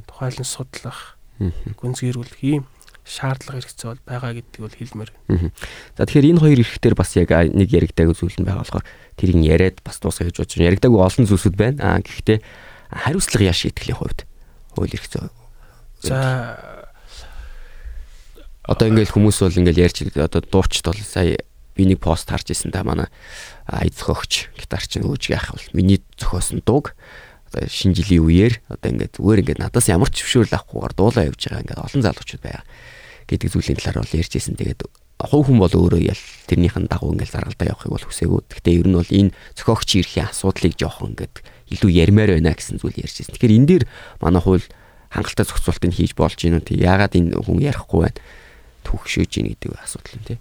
тухайлан 0.08 0.48
судлах, 0.48 1.18
гүнзгийрүүлэх 1.40 2.42
ийм 2.44 2.64
шаардлага 3.08 3.64
хэрэгцээ 3.64 3.88
бол 3.88 4.04
байгаа 4.04 4.32
гэдгийг 4.36 4.64
бол 4.68 4.76
хэлмээр. 4.76 5.12
За 5.96 6.04
тэгэхээр 6.04 6.30
энэ 6.36 6.42
хоёр 6.44 6.60
эрхтэр 6.60 6.96
бас 7.00 7.16
яг 7.16 7.32
нэг 7.32 7.72
яригдаг 7.72 8.12
зүйл 8.12 8.36
нь 8.36 8.44
байгаа 8.44 8.68
болохоор 8.68 8.86
тэрийг 9.16 9.40
яриад 9.48 9.78
бас 9.82 10.04
дуусгах 10.04 10.28
гэж 10.28 10.44
бодож 10.44 10.54
байна. 10.60 10.70
Яригдаг 10.76 10.92
олон 10.92 11.26
зүйлсүүд 11.26 11.56
байна. 11.56 11.80
Аа 11.80 12.04
гэхдээ 12.04 12.38
хариуцлага 12.92 13.48
яа 13.48 13.56
шийтгэлийн 13.56 13.98
хувьд 13.98 14.20
хууль 14.76 14.92
зүй. 14.92 15.32
За 16.04 16.78
Одоо 18.68 18.92
ингээл 18.92 19.16
хүмүүс 19.16 19.40
бол 19.48 19.60
ингээл 19.64 19.84
ярьж 19.88 19.98
одоо 20.20 20.44
дуучт 20.44 20.84
бол 20.84 21.00
сая 21.00 21.40
би 21.72 21.88
нэг 21.88 22.04
пост 22.04 22.28
харж 22.28 22.52
исэн 22.52 22.76
да 22.76 22.84
манай 22.84 23.08
ая 23.64 23.88
зохиогч 23.88 24.52
гитар 24.60 24.84
чинь 24.84 25.08
өөж 25.08 25.32
яах 25.32 25.56
бол 25.56 25.72
миний 25.72 26.04
зохиосон 26.20 26.60
дууг 26.68 26.92
одоо 27.48 27.64
шинэ 27.64 27.96
жилийн 27.96 28.28
үеэр 28.28 28.54
одоо 28.68 28.92
ингээд 28.92 29.16
зүгээр 29.16 29.40
ингээд 29.40 29.64
надаас 29.64 29.88
ямар 29.88 30.12
ч 30.12 30.20
зөвшөөрөл 30.20 30.60
авахгүйгээр 30.60 30.94
дуулаа 31.00 31.24
явж 31.32 31.42
байгаа 31.48 31.64
ингээд 31.64 31.86
олон 31.88 32.04
залуучууд 32.04 32.44
байгаа 32.44 32.64
гэдэг 33.28 33.52
зүйлийн 33.52 33.78
талаар 33.78 34.02
бол 34.04 34.18
ярьж 34.18 34.34
исэн. 34.34 34.56
Тэгээд 34.56 34.82
хувь 35.22 35.50
хүн 35.50 35.60
бол 35.60 35.74
өөрөө 35.74 36.02
ял 36.08 36.24
тэрнийхэн 36.48 36.88
дагуу 36.88 37.12
ингээд 37.14 37.34
заргалдаа 37.34 37.68
явахыг 37.74 37.92
бол 37.92 38.08
хүсээгүй. 38.08 38.42
Гэхдээ 38.54 38.78
ер 38.80 38.88
нь 38.88 38.98
бол 38.98 39.12
энэ 39.12 39.34
зохиогч 39.58 39.90
эрхийн 40.00 40.30
асуудлыг 40.32 40.74
жоохон 40.78 41.18
ингээд 41.18 41.36
илүү 41.74 41.92
ярмаар 41.92 42.32
байна 42.38 42.54
гэсэн 42.54 42.78
зүйл 42.78 43.02
ярьж 43.02 43.26
исэн. 43.26 43.34
Тэгэхээр 43.34 43.58
энэ 43.58 43.68
дээр 43.68 43.84
манай 44.22 44.42
хууль 44.46 44.66
хангалттай 45.10 45.46
зохицуултыг 45.50 45.92
хийж 45.92 46.14
болж 46.14 46.38
гинүү 46.38 46.62
тий. 46.64 46.78
Яагаад 46.80 47.18
энэ 47.18 47.34
хүн 47.34 47.60
ярихгүй 47.66 48.00
байна? 48.06 48.22
Түүхшөөж 48.86 49.32
гин 49.34 49.48
гэдэг 49.58 49.74
асуудал 49.82 50.16
юм 50.16 50.24
тий. 50.28 50.40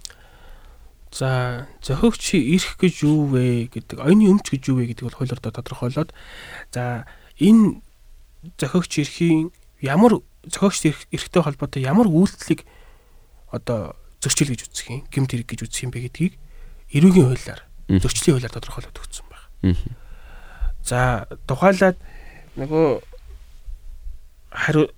За 1.11 1.65
зохиогч 1.81 2.37
ирэх 2.37 2.77
гэж 2.77 2.95
юу 3.01 3.33
вэ 3.33 3.73
гэдэг 3.73 3.97
оюуны 3.97 4.29
өмч 4.29 4.45
гэж 4.53 4.61
юу 4.69 4.77
вэ 4.83 4.93
гэдэг 4.93 5.09
бол 5.09 5.17
хуулиар 5.17 5.41
тодорхойлоод 5.41 6.13
за 6.69 7.09
энэ 7.41 7.81
зохиогч 8.61 8.91
эрхийн 9.01 9.49
ямар 9.81 10.19
зохиогч 10.45 11.09
эрхтэй 11.11 11.41
холбоотой 11.41 11.81
ямар 11.81 12.07
үйлдэлийг 12.11 12.67
одоо 13.51 13.95
зөрчил 14.21 14.51
гэж 14.51 14.67
үзэх 14.67 14.87
юм 14.91 15.01
гэмт 15.07 15.31
хэрэг 15.31 15.47
гэж 15.47 15.59
үзэх 15.67 15.83
юм 15.87 15.91
бэ 15.91 16.09
гэдгийг 16.09 16.33
эрүүгийн 16.91 17.27
хуулиар 17.31 17.61
зөрчлийн 17.87 18.35
хуулиар 18.35 18.55
тодорхойлоод 18.55 18.97
өгсөн 18.99 19.27
байна. 19.31 19.75
За 20.83 21.27
тухайлаад 21.47 21.97
нөгөө 22.59 22.87
хариу 24.51 24.89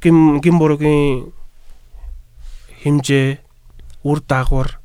гим 0.00 0.40
гим 0.40 0.56
буруугийн 0.58 1.32
хэмжээ, 2.80 3.40
үр 4.04 4.18
дагавар, 4.24 4.80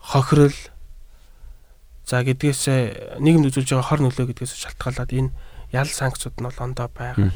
хохирол 0.00 0.56
за 2.08 2.24
гэдгээс 2.24 3.20
нийгэмд 3.20 3.52
үзүүлж 3.52 3.76
байгаа 3.76 3.88
хор 3.88 4.00
нөлөө 4.00 4.32
гэдгээс 4.32 4.56
шалтгаалаад 4.56 5.12
энэ 5.12 5.34
ял 5.76 5.90
санкцууд 5.90 6.40
нь 6.40 6.46
бол 6.48 6.64
ондоо 6.64 6.88
байгаа. 6.88 7.28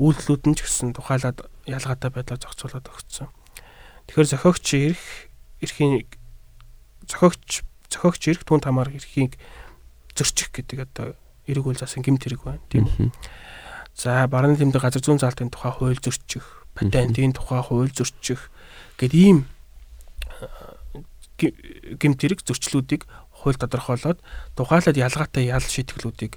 Үйлдэлүүд 0.00 0.42
нь 0.48 0.56
ч 0.56 0.64
гэсэн 0.64 0.96
тухайлаад 0.96 1.44
ялгаатай 1.68 2.08
байдлаар 2.08 2.40
зохицуулаад 2.40 2.88
өгсөн. 2.88 3.28
Тэгэхээр 4.10 4.26
зохиогч 4.26 4.66
эрх 4.74 5.04
эрхийн 5.62 6.02
зохиогч 7.06 7.62
зохиогч 7.86 8.22
эрх 8.26 8.42
түн 8.42 8.58
тамаар 8.58 8.90
эрхийг 8.90 9.38
зөрчих 10.18 10.50
гэдэг 10.50 10.90
одоо 10.90 11.14
эрэг 11.46 11.62
үйл 11.62 11.78
засан 11.78 12.02
гэмт 12.02 12.26
хэрэг 12.26 12.42
байна 12.42 12.58
тийм 12.66 12.90
үү. 12.90 13.14
За 13.94 14.26
баруун 14.26 14.58
тэмдэг 14.58 14.82
газар 14.82 14.98
зүйн 14.98 15.22
заалтын 15.22 15.54
тухай 15.54 15.70
хууль 15.70 16.02
зөрчих, 16.02 16.66
патентын 16.74 17.30
тухай 17.30 17.62
хууль 17.62 17.94
зөрчих 17.94 18.50
гэд 18.98 19.14
ийм 19.14 19.46
гэмт 21.38 22.18
хэрэг 22.18 22.42
зөрчлүүдийг 22.42 23.06
хууль 23.30 23.62
тодорхойлоод 23.62 24.18
тухайлаад 24.58 24.98
ялгаатай 24.98 25.54
ял 25.54 25.62
шийтгэлүүдийг 25.62 26.34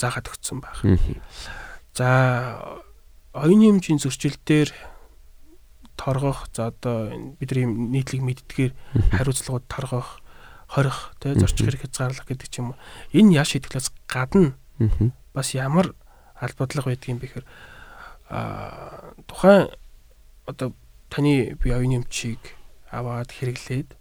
заагаад 0.00 0.32
өгсөн 0.32 0.64
баг. 0.64 0.80
За 1.92 2.80
оюуны 3.36 3.68
хэмжийн 3.68 4.00
зөрчил 4.00 4.40
дээр 4.48 4.72
торгох 6.06 6.46
за 6.54 6.70
одоо 6.70 7.10
бидний 7.42 7.66
нийтлэг 7.66 8.22
мэддгээр 8.22 8.72
хариуцлагууд 9.10 9.66
торгох 9.66 10.22
хорих 10.70 11.10
тий 11.18 11.34
зорчих 11.34 11.66
хэрэг 11.66 11.82
хязгаарлах 11.82 12.30
гэдэг 12.30 12.46
ч 12.46 12.62
юм 12.62 12.70
уу. 12.70 12.78
Энэ 13.10 13.42
яа 13.42 13.46
шийдвэрлээс 13.46 13.90
гадна 14.06 14.54
бас 15.34 15.50
ямар 15.50 15.98
албадлага 16.38 16.94
байдгийг 16.94 17.18
бэхэр 17.18 17.44
а 18.30 19.14
тухайн 19.26 19.66
одоо 20.46 20.74
таны 21.10 21.58
бие 21.58 21.74
оюуны 21.74 22.06
эмчийг 22.06 22.38
аваад 22.90 23.34
хэрэглээд 23.34 23.98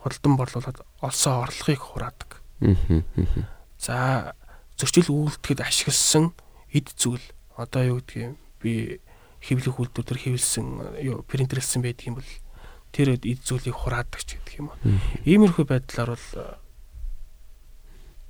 худалдан 0.00 0.36
борлуулад 0.36 0.80
олсон 1.04 1.44
орлогыг 1.44 1.84
хураадаг. 1.84 2.40
За 3.76 4.32
зөрчил 4.76 5.12
үйлдэхэд 5.12 5.60
ашигласан 5.60 6.32
эд 6.72 6.92
зүйл. 6.96 7.24
Одоо 7.56 7.82
юу 7.84 7.98
гэдгийг 8.00 8.36
би 8.62 9.00
хэвлэх 9.42 9.78
үйлдвэр 9.78 10.18
хэвлсэн 10.18 10.66
юу 11.02 11.22
принтерлсэн 11.22 11.82
байдаг 11.82 12.06
юм 12.06 12.16
бол 12.18 12.30
тэр 12.92 13.14
эд 13.14 13.24
зүйлийг 13.44 13.76
хураадаг 13.76 14.20
ч 14.24 14.36
гэдэг 14.38 14.54
юм 14.58 14.72
уу. 14.72 14.78
Иймэрхүү 15.28 15.64
байдлаар 15.68 16.16
бол 16.16 16.26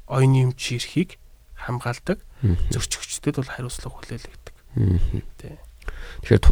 оюуны 0.09 0.51
эмч 0.51 0.73
эрхийг 0.75 1.17
хамгаалдаг. 1.55 2.19
Зөрчигчдэд 2.73 3.39
бол 3.39 3.51
хариуцлага 3.51 3.95
хүлээлгдэг. 3.95 4.55
Тэгэхээр 6.23 6.43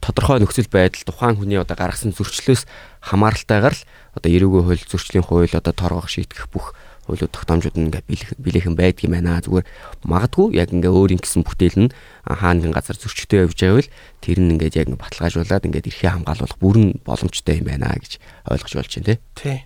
тодорхой 0.00 0.38
нөхцөл 0.40 0.68
байдал 0.68 1.04
тухайн 1.04 1.36
хүний 1.36 1.58
одоо 1.58 1.76
гаргасан 1.76 2.12
зөрчлөөс 2.12 2.68
хамааралтайгаар 3.00 3.74
л 3.74 3.82
одоо 4.14 4.30
эрүүгийн 4.30 4.64
хууль 4.68 4.84
зөрчлийн 4.84 5.24
хууль 5.24 5.50
одоо 5.50 5.74
торгох 5.74 6.08
шийтгэх 6.12 6.52
бүх 6.52 6.76
хуулиуд 7.04 7.32
тогтоомжууд 7.32 7.76
нь 7.76 7.86
ингээд 7.88 8.08
билээхэн 8.40 8.74
байдаг 8.76 9.04
юм 9.04 9.14
байна. 9.14 9.40
Зүгээр 9.44 9.66
магадгүй 10.08 10.46
яг 10.56 10.72
ингээ 10.72 10.92
өөрийн 10.92 11.20
гэсэн 11.20 11.44
бүтээл 11.44 11.88
нь 11.88 11.94
хаана 12.24 12.58
нэгэн 12.60 12.76
газар 12.76 12.96
зөрчигтэй 12.96 13.44
явж 13.44 13.58
байвал 13.60 13.88
тэр 14.24 14.38
нь 14.40 14.52
ингээд 14.56 14.78
яг 14.80 14.88
баталгаажуулаад 14.96 15.66
ингээд 15.68 15.88
эрхээ 15.92 16.12
хамгаалуулах 16.16 16.58
бүрэн 16.58 16.86
боломжтой 17.04 17.60
юм 17.60 17.68
байна 17.68 17.92
гэж 17.94 18.18
ойлгож 18.48 18.72
болж 18.74 18.92
байна 18.96 19.16
тий. 19.36 19.58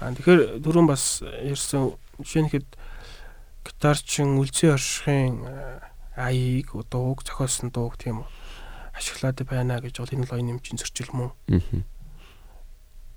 Аа 0.00 0.12
тэгэхээр 0.16 0.60
дөрөв 0.64 0.86
бас 0.88 1.20
ярьсан 1.22 1.94
жишээнхэд 2.18 2.68
гитарчин 3.68 4.40
үлзий 4.40 4.72
оршихын 4.72 5.46
аяыг 6.16 6.72
дууг 6.90 7.22
зохиосон 7.22 7.70
дууг 7.70 8.00
тийм 8.00 8.24
үү 8.24 8.28
ашиглаад 8.92 9.38
байна 9.48 9.80
гэж 9.80 9.98
бол 9.98 10.12
энэ 10.12 10.26
л 10.28 10.34
оюун 10.36 10.48
нэмжийн 10.52 10.78
зөрчил 10.78 11.10
мөн. 11.12 11.30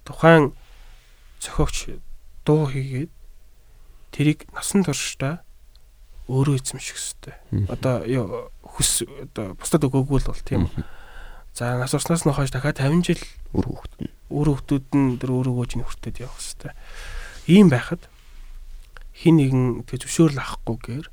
Тухайн 0.07 0.53
зохиогч 1.39 1.99
дуу 2.46 2.70
хийгээд 2.70 3.12
тэрийг 4.14 4.46
насан 4.54 4.86
туршдаа 4.86 5.43
өөрөө 6.30 6.56
эзэмших 6.62 6.98
хэрэгтэй. 6.98 7.36
Одоо 7.70 8.50
хүс 8.64 9.06
одоо 9.06 9.54
бусдад 9.60 9.86
өгөөгүй 9.86 10.20
л 10.24 10.30
бол 10.32 10.43
тийм. 10.46 10.70
За 11.54 11.78
нас 11.78 11.93
урснаас 11.93 12.26
нь 12.26 12.34
хойш 12.34 12.50
дахиад 12.50 12.82
50 12.82 13.06
жил 13.06 13.22
үр 13.54 13.66
хөвгт 13.70 13.93
нь 14.02 14.12
үр 14.34 14.48
хөвгтүүд 14.52 14.88
нь 14.98 15.18
тэр 15.22 15.32
өөрөө 15.32 15.54
гооч 15.54 15.72
нь 15.78 15.86
хүртээд 15.86 16.26
явах 16.26 16.41
хэрэгтэй. 16.41 16.74
Ийм 17.46 17.70
байхад 17.70 18.10
хин 19.14 19.38
нэгэн 19.38 19.86
тэг 19.86 20.02
зөвшөөрөл 20.04 20.41
авахгүйгээр 20.41 21.08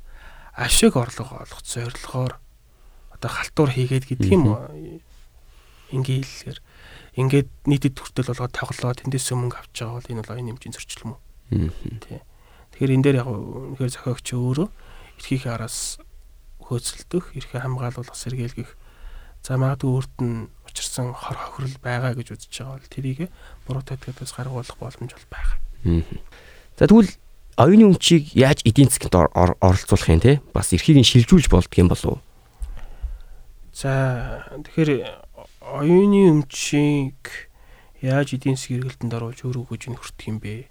ашиг 0.57 0.97
орлого 0.97 1.45
олох 1.45 1.61
зорилгоор 1.61 2.33
одоо 3.13 3.29
халтур 3.31 3.69
хийгээд 3.71 4.05
гэдэг 4.09 4.29
юм 4.33 4.43
уу? 4.51 4.59
Ингээ 5.93 6.25
хэлэхээр 6.25 6.59
ингээд 7.13 7.49
нийтэд 7.69 7.99
хүртэл 8.01 8.33
болгоод 8.33 8.53
тоглоод 8.57 8.99
тэндээс 9.05 9.33
мөнгө 9.37 9.57
авч 9.61 9.75
байгаа 9.77 9.97
бол 10.01 10.11
энэ 10.11 10.21
бол 10.25 10.33
оюун 10.33 10.47
нэмжийн 10.49 10.73
зөрчил 10.73 11.05
мөн. 11.13 11.19
Тий. 12.09 12.19
Тэгэхээр 12.73 12.93
энэ 12.97 13.03
дээр 13.05 13.19
яг 13.21 13.29
үнэхээр 13.29 13.93
зохиогч 13.93 14.27
өөрөө 14.33 14.67
эрхийнхээ 15.21 15.53
араас 15.53 16.01
хөөцөлдөх, 16.65 17.37
эрхээ 17.37 17.61
хамгаалуулах, 17.61 18.17
сэргийлгэх 18.17 18.71
за 19.45 19.59
магадгүй 19.61 19.91
өөрт 19.93 20.15
нь 20.25 20.49
учирсан 20.65 21.13
хор 21.13 21.37
хохирол 21.37 21.77
байгаа 21.83 22.17
гэж 22.17 22.33
үзэж 22.33 22.49
байгаа 22.49 22.79
бол 22.79 22.89
тэрийг 22.89 23.19
буруутай 23.67 23.97
гэдгээс 23.99 24.33
гаргуулах 24.33 24.77
боломж 24.79 25.11
бол 25.13 25.29
байгаа. 25.29 25.57
За 26.79 26.87
тэгвэл 26.87 27.11
оюуны 27.59 27.93
өмчийг 27.93 28.33
яаж 28.33 28.65
эдийн 28.65 28.89
засгт 28.89 29.13
оролцуулах 29.13 30.09
юм 30.09 30.23
те? 30.23 30.41
Бас 30.55 30.73
эрхийг 30.73 30.97
нь 30.97 31.05
шилжүүлж 31.05 31.51
болдго 31.51 31.75
юм 31.77 31.91
болов 31.91 32.17
уу? 32.17 32.21
За 33.75 34.47
тэгэхээр 34.63 34.89
оюуны 35.63 36.27
өмчийг 36.27 37.49
яаж 38.03 38.35
эдийн 38.35 38.59
засгийн 38.59 38.83
эргэлтэнд 38.83 39.15
оруулж 39.15 39.39
өөр 39.47 39.63
өгөөж 39.63 39.87
нөхөртөх 39.87 40.27
юм 40.27 40.43
бэ? 40.43 40.67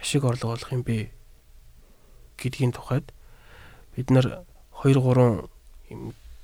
Ашиг 0.00 0.24
орлого 0.24 0.56
олох 0.56 0.72
юм 0.72 0.80
бэ? 0.80 1.12
гэдгийн 2.38 2.72
тухайд 2.72 3.12
бид 3.94 4.10
нар 4.10 4.44
2 4.82 4.98
3 4.98 5.48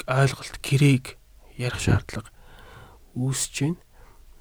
ойлголт 0.07 0.57
гэрээг 0.63 1.17
ярих 1.59 1.81
шаардлага 1.81 2.31
үүсэж 3.15 3.55
байна. 3.61 3.79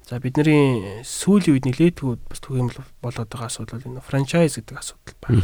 За 0.06 0.18
бидний 0.18 1.02
сүүлийн 1.04 1.54
үед 1.54 1.66
нэлээдгүй 1.66 2.18
бас 2.30 2.40
түгээмэл 2.42 2.80
болоод 3.02 3.30
байгаа 3.30 3.50
асуудал 3.50 3.82
энэ 3.82 4.02
франчайз 4.02 4.58
гэдэг 4.58 4.78
асуудал 4.78 5.16
байна. 5.22 5.42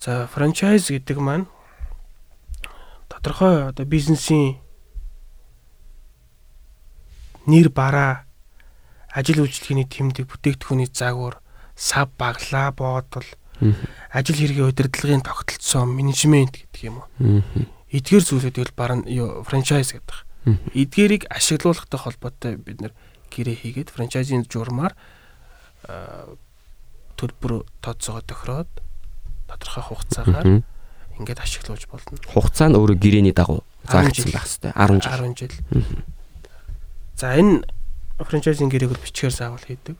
За 0.00 0.28
франчайз 0.30 0.88
гэдэг 0.88 1.18
маань 1.18 1.46
тодорхой 3.08 3.68
одоо 3.68 3.84
бизнесийн 3.84 4.60
нэр 7.48 7.72
бараа 7.72 8.28
ажил 9.10 9.42
үйлчлэгийн 9.42 9.88
тэмдэг 9.88 10.28
бүтээгдэхүүний 10.28 10.92
загвар 10.92 11.40
сав 11.74 12.12
баглаа 12.20 12.70
боодол 12.76 13.26
ажил 14.12 14.38
хэргийн 14.38 14.68
удирдлагын 14.68 15.24
тогтолцоо 15.24 15.88
менежмент 15.88 16.54
гэдэг 16.60 16.82
юм 16.86 17.02
уу. 17.02 17.08
Эдгээр 17.88 18.24
зүйлүүдийг 18.28 18.76
баран 18.76 19.08
франчайз 19.48 19.96
гэдэг 19.96 20.28
эдгээрийг 20.76 21.24
ашиглуулахтай 21.28 22.00
холбоотой 22.00 22.56
бид 22.56 22.80
нэр 22.80 22.92
гэрээ 23.32 23.56
хийгээд 23.64 23.92
франчайзинг 23.92 24.46
журмаар 24.48 24.94
төлбөр 27.18 27.64
тооцоогоо 27.82 28.22
тохироод 28.24 28.70
тодорхой 29.48 29.82
хугацаагаар 29.82 30.46
ингээд 31.18 31.40
ашиглуулж 31.42 31.84
болно. 31.90 32.16
Хугацаа 32.28 32.68
нь 32.70 32.78
өөрөө 32.78 32.96
гэрээний 32.96 33.34
дагуу 33.34 33.64
заагдсан 33.88 34.30
байх 34.32 34.46
хэрэгтэй. 34.46 34.72
10 34.72 35.02
жил. 35.02 35.12
10 35.12 35.34
жил. 35.34 35.54
За 37.18 37.34
энэ 37.34 37.66
франчайзинг 38.22 38.70
гэрээг 38.70 38.94
бол 38.94 39.02
бичгээр 39.02 39.34
заавал 39.34 39.58
хийдэг. 39.66 39.98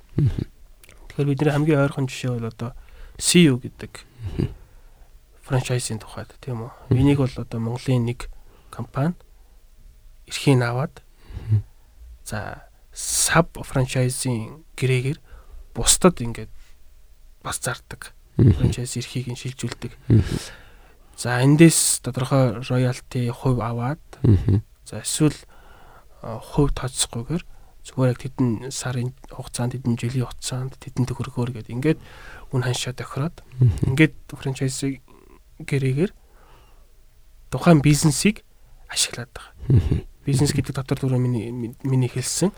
Тэгэхээр 1.10 1.26
бидний 1.34 1.50
хамгийн 1.50 1.82
ойрхон 1.82 2.06
жишээ 2.06 2.38
бол 2.38 2.46
одоо 2.46 2.70
CU 3.18 3.58
гэдэг 3.58 4.06
франчайзинг 5.42 6.06
тухайд 6.06 6.30
тийм 6.38 6.70
үү. 6.70 6.94
Энийг 6.94 7.18
бол 7.18 7.34
одоо 7.34 7.58
Монголын 7.58 8.06
нэг 8.06 8.30
компани 8.70 9.18
эрхийг 10.30 10.62
аваад 10.62 11.02
за 12.22 12.70
саб 12.94 13.50
франчайзинг 13.50 14.62
гэрээгээр 14.78 15.18
бусдад 15.74 16.22
ингээд 16.22 16.54
бас 17.42 17.58
зардаг. 17.58 18.14
Франчайз 18.38 18.94
эрхийг 18.94 19.26
нь 19.26 19.34
шилжүүлдэг. 19.34 19.90
За 21.18 21.42
эндээс 21.42 21.98
тодорхой 21.98 22.62
роялти 22.62 23.26
хувь 23.34 23.58
аваад 23.58 23.98
за 24.86 25.02
эсвэл 25.02 25.34
хувь 26.22 26.72
тооцохгүйгээр 26.74 27.44
зүгээр 27.88 28.10
яг 28.12 28.20
тэдэн 28.20 28.48
сарын 28.74 29.14
хугацаанд 29.30 29.78
тэдэн 29.78 29.96
жилийн 29.96 30.26
хугацаанд 30.26 30.76
тэдэн 30.76 31.06
төгрөгөөр 31.08 31.50
гэдэг 31.56 31.74
ингээд 31.78 31.98
үн 32.52 32.62
ханшаа 32.62 32.92
тохироод 32.92 33.40
ингээд 33.86 34.14
франчайзыг 34.28 35.00
гэрээгээр 35.62 36.12
тухайн 37.54 37.80
бизнесийг 37.80 38.44
ашиглаад 38.92 39.30
байгаа 39.32 40.06
бизнес 40.28 40.52
гэдэг 40.52 40.76
дотор 40.76 41.00
түрүү 41.00 41.20
миний 41.22 41.48
миний 41.80 42.10
хэлсэн 42.12 42.52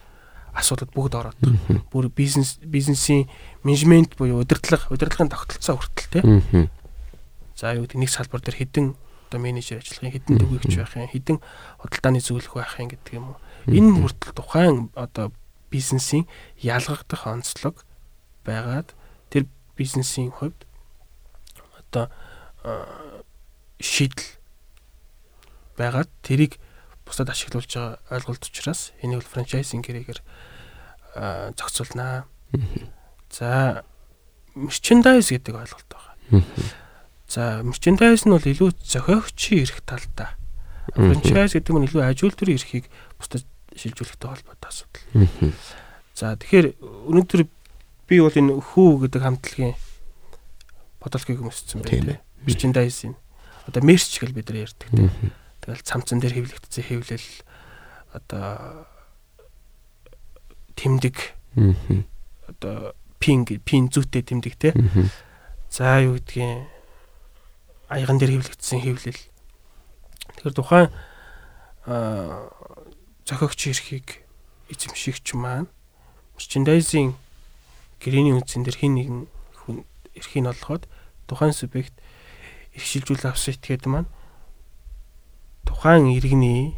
асуудал 0.50 0.90
бүгд 0.90 1.14
ороод 1.14 1.38
байгаа. 1.38 1.86
Бүр 1.94 2.10
бизнес 2.10 2.58
бизнесийн 2.58 3.30
менежмент 3.62 4.16
буюу 4.18 4.42
удирдлага, 4.42 4.90
удирдлагын 4.90 5.30
тогтолцоо 5.30 5.78
хүртэл 5.78 6.10
тий. 6.10 6.66
За 7.54 7.70
юу 7.78 7.86
гэдэг 7.86 8.02
нэг 8.02 8.10
салбар 8.10 8.42
дээр 8.42 8.58
хэдэн 8.58 8.86
одоо 9.30 9.38
менежер 9.38 9.78
ажиллахын 9.78 10.10
хэдэн 10.10 10.34
төгөөгч 10.42 10.74
байх 10.74 10.98
юм 10.98 11.06
хэдэн 11.06 11.38
худалдааны 11.78 12.18
зөвлөх 12.18 12.54
байх 12.58 12.74
юм 12.82 12.90
гэдэг 12.90 13.14
юм 13.14 13.24
уу. 13.30 13.38
Энэ 13.66 13.92
хүртэл 14.00 14.32
тухайн 14.36 14.88
одоо 14.94 15.32
бизнесийн 15.70 16.28
ялгагдах 16.56 17.26
онцлог 17.26 17.84
байгаад 18.44 18.94
тэр 19.30 19.46
бизнесийн 19.76 20.30
хувьд 20.30 20.66
одоо 21.78 22.08
шийдэл 23.80 24.40
байгаад 25.76 26.10
тэрийг 26.22 26.60
бусдад 27.06 27.32
ашиглуулж 27.32 27.70
байгаа 27.72 27.98
ойлголт 28.12 28.44
учраас 28.44 28.92
энийг 29.02 29.24
бол 29.24 29.32
франчайзинг 29.32 29.86
гэрээгээр 29.86 30.20
зохицуулнаа. 31.56 32.28
За 33.30 33.82
мерчендайз 34.54 35.30
гэдэг 35.32 35.54
ойлголт 35.56 35.88
байгаа. 35.90 36.14
За 37.26 37.62
мерчендайз 37.64 38.26
нь 38.26 38.34
бол 38.34 38.44
илүү 38.44 38.70
зохиогчийн 38.78 39.64
эрх 39.66 39.82
талдаа. 39.82 40.36
Франчайз 40.94 41.56
гэдэг 41.56 41.74
нь 41.74 41.86
илүү 41.88 42.02
ажил 42.04 42.34
төрийн 42.34 42.58
эрхийг 42.60 42.86
бусдад 43.18 43.46
шилжүүлэхтэй 43.76 44.28
холбоотой 44.30 44.68
асуудал. 44.70 45.54
За 46.14 46.36
тэгэхээр 46.36 46.66
өнөөдөр 46.80 47.42
би 48.10 48.16
бол 48.20 48.34
энэ 48.34 48.58
хүү 48.58 49.06
гэдэг 49.06 49.22
хамтлагийн 49.22 49.74
бодолгыг 51.00 51.40
өмссөн 51.40 51.82
байна. 51.86 52.20
Мерчендайзын 52.44 53.14
одоо 53.70 53.82
мерч 53.86 54.18
гэж 54.18 54.30
бид 54.34 54.50
нар 54.50 54.66
ярьдаг. 54.66 54.88
Тэгэл 55.62 55.86
цамцан 55.86 56.20
дээр 56.20 56.42
хэвлэгдсэн 56.42 56.84
хэвлэл 56.84 57.28
одоо 58.12 58.86
тэмдэг 60.74 61.16
одоо 62.48 62.94
пин 63.22 63.44
пин 63.46 63.88
зүйтэй 63.92 64.24
тэмдэг 64.26 64.54
те. 64.58 64.74
За 65.70 66.00
юу 66.02 66.18
гэдгийг 66.18 66.66
аяган 67.88 68.18
дээр 68.18 68.40
хэвлэгдсэн 68.40 68.80
хэвлэл. 68.82 69.22
Тэгэхээр 70.40 70.56
тухайн 70.56 70.88
зохиогч 73.30 73.70
эрхийг 73.70 74.26
эзэмшигч 74.74 75.38
маань 75.38 75.70
мерчендайзинг 76.34 77.14
гэрээний 78.02 78.34
үндсэн 78.34 78.66
дээр 78.66 78.74
хин 78.74 78.94
нэгэн 78.98 79.20
хүн 79.54 79.86
эрхийг 80.18 80.50
олгоход 80.50 80.90
тухайн 81.30 81.54
субъект 81.54 81.94
их 82.74 82.82
шилжүүл 82.82 83.30
авсан 83.30 83.54
этгээд 83.54 83.86
маань 83.86 84.10
тухайн 85.62 86.10
иргэний 86.10 86.74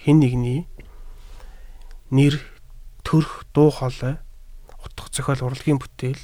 хин 0.00 0.24
нэгний 0.24 0.64
нэр 2.08 2.40
төрх 3.04 3.44
дуу 3.52 3.68
хоолой 3.68 4.16
утга 4.80 5.12
зохиол 5.12 5.52
урлагийн 5.52 5.84
бүтээл 5.84 6.22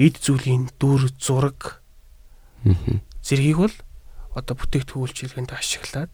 эд 0.00 0.16
зүйлийн 0.24 0.72
дүр 0.80 1.12
зураг 1.20 1.84
зэргийг 3.20 3.60
бол 3.60 3.76
одоо 4.32 4.56
бүтээгдэхүүн 4.56 5.04
үйлчилгээнд 5.04 5.52
ашиглаад 5.52 6.12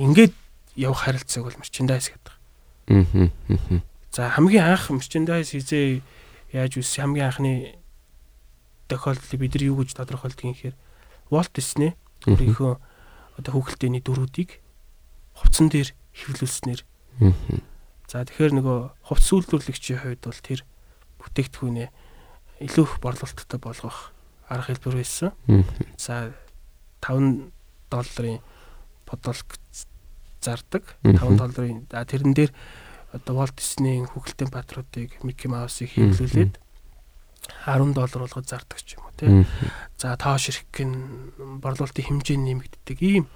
ингээд 0.00 0.32
явах 0.76 1.04
харилцааг 1.04 1.44
бол 1.44 1.58
мерчендайз 1.60 2.12
гэдэг. 2.12 2.34
За 4.12 4.28
хамгийн 4.28 4.64
анх 4.64 4.90
мерчендайз 4.90 5.52
хизээ 5.52 6.00
яаж 6.52 6.76
үс 6.76 6.96
хамгийн 6.96 7.28
анхны 7.28 7.52
тохиолдлыг 8.88 9.40
бид 9.40 9.54
нар 9.56 9.64
юу 9.64 9.80
гэж 9.80 9.96
тодорхойлдог 9.96 10.44
юм 10.44 10.52
гэхээр 10.52 10.76
Walt 11.32 11.52
Disney 11.56 11.96
өөрийнхөө 12.28 12.72
одоо 13.40 13.52
хүүхэлдэйний 13.56 14.04
дөрүүдийг 14.04 14.60
хувцсан 15.32 15.72
дээр 15.72 15.96
хэвлүүлснээр. 16.12 16.80
За 18.08 18.24
тэгэхээр 18.28 18.52
нөгөө 18.60 18.78
хувц 19.08 19.26
үйлдвэрлэгчийн 19.32 20.00
хувьд 20.04 20.22
бол 20.28 20.40
тэр 20.44 20.60
бүтээгдэхүүнээ 21.24 21.88
илүү 22.68 22.84
их 22.84 22.94
борлуулалттай 23.00 23.58
болгох 23.58 24.12
арга 24.52 24.68
хэлбэр 24.68 25.00
байсан. 25.00 25.32
За 25.96 26.36
5 27.00 27.48
долларын 27.88 28.44
бодолк 29.08 29.48
зардаг. 30.42 30.84
5 31.06 31.38
долларын 31.38 31.86
тэрэн 31.88 32.34
дээр 32.34 32.52
одоо 33.12 33.34
Walt 33.38 33.56
Disney-ийн 33.56 34.08
хүүхэлдэйн 34.10 34.50
патруудыг 34.50 35.20
Mickey 35.22 35.48
Mouse-ыг 35.48 35.94
хийлүүлээд 35.94 36.58
10 37.66 37.92
доллар 37.94 38.20
болгож 38.24 38.46
зардаг 38.48 38.78
ч 38.80 38.96
юм 38.96 39.04
уу 39.06 39.14
тий. 39.16 39.44
За 39.98 40.16
тоош 40.16 40.48
ирэх 40.48 40.66
гин 40.72 40.92
борлуулалтын 41.60 42.22
хэмжээ 42.22 42.38
нэмэгддэг 42.40 42.98
ийм 43.02 43.26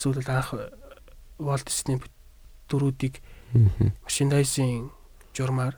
зүйл 0.00 0.24
анх 0.26 0.56
Walt 1.38 1.66
Disney 1.68 2.00
дөрүүдийг 2.68 3.20
Merchandising 4.04 4.90
журмаар 5.36 5.76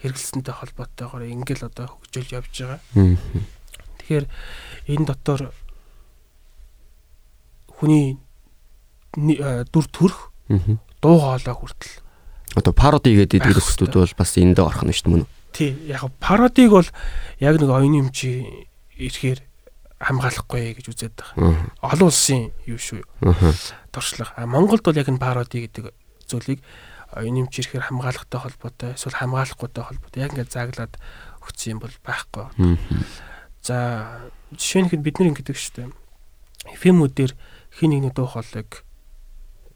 хэрэгэлсэнтэй 0.00 0.54
холбоотойгоор 0.54 1.28
ингээл 1.28 1.68
одоо 1.68 1.86
хөгжүүлж 2.00 2.30
явж 2.32 2.52
байгаа. 2.52 2.80
Тэгэхээр 4.00 4.26
энэ 4.88 5.04
дотор 5.08 5.52
хүний 7.68 8.16
дүр 9.14 9.86
төрх 9.90 10.30
дуу 11.00 11.16
хоолой 11.18 11.54
хүртэл 11.54 12.04
одоо 12.54 12.72
пароди 12.72 13.14
гэдэг 13.14 13.42
дэлгэрүүлэлтүүд 13.42 13.94
бол 13.94 14.14
бас 14.18 14.36
энд 14.38 14.58
орох 14.62 14.86
нь 14.86 14.94
шүү 14.94 15.04
дээ 15.06 15.12
мөн 15.14 15.24
үү? 15.26 15.30
Тий, 15.54 15.70
яг 15.90 16.06
пародиг 16.22 16.70
бол 16.70 16.88
яг 17.42 17.54
нэг 17.58 17.70
оюуны 17.70 18.06
өмчийн 18.06 18.66
ирэхээр 18.98 19.42
хамгаалахгүй 19.98 20.78
гэж 20.78 20.86
үзээд 20.90 21.14
байгаа. 21.18 21.70
Олон 21.82 22.10
улсын 22.10 22.50
юу 22.66 22.78
шүү. 22.78 23.02
Туршлага. 23.90 24.34
А 24.38 24.46
Монголд 24.46 24.86
бол 24.86 24.98
яг 24.98 25.10
энэ 25.10 25.22
пароди 25.22 25.66
гэдэг 25.66 25.90
зүйлийг 26.30 26.62
оюуны 27.14 27.46
өмч 27.46 27.54
ирэхээр 27.58 27.90
хамгаалахтай 27.90 28.38
холбоотой 28.38 28.90
эсвэл 28.94 29.18
хамгаалахгүйтэй 29.18 29.82
холбоотой 29.82 30.20
яг 30.22 30.30
ингээд 30.34 30.54
зааглаад 30.54 30.94
өгсөн 31.42 31.70
юм 31.74 31.80
бол 31.82 31.94
байхгүй. 32.02 32.46
За 33.62 34.30
жишээ 34.54 34.86
нь 34.86 35.02
бид 35.02 35.18
нар 35.18 35.30
ингэдэг 35.34 35.58
шүү 35.58 35.74
дээ. 35.74 35.88
Фильмүүдээр 36.78 37.32
хин 37.78 37.90
нэгний 37.94 38.12
дуу 38.14 38.26
хоолойг 38.26 38.82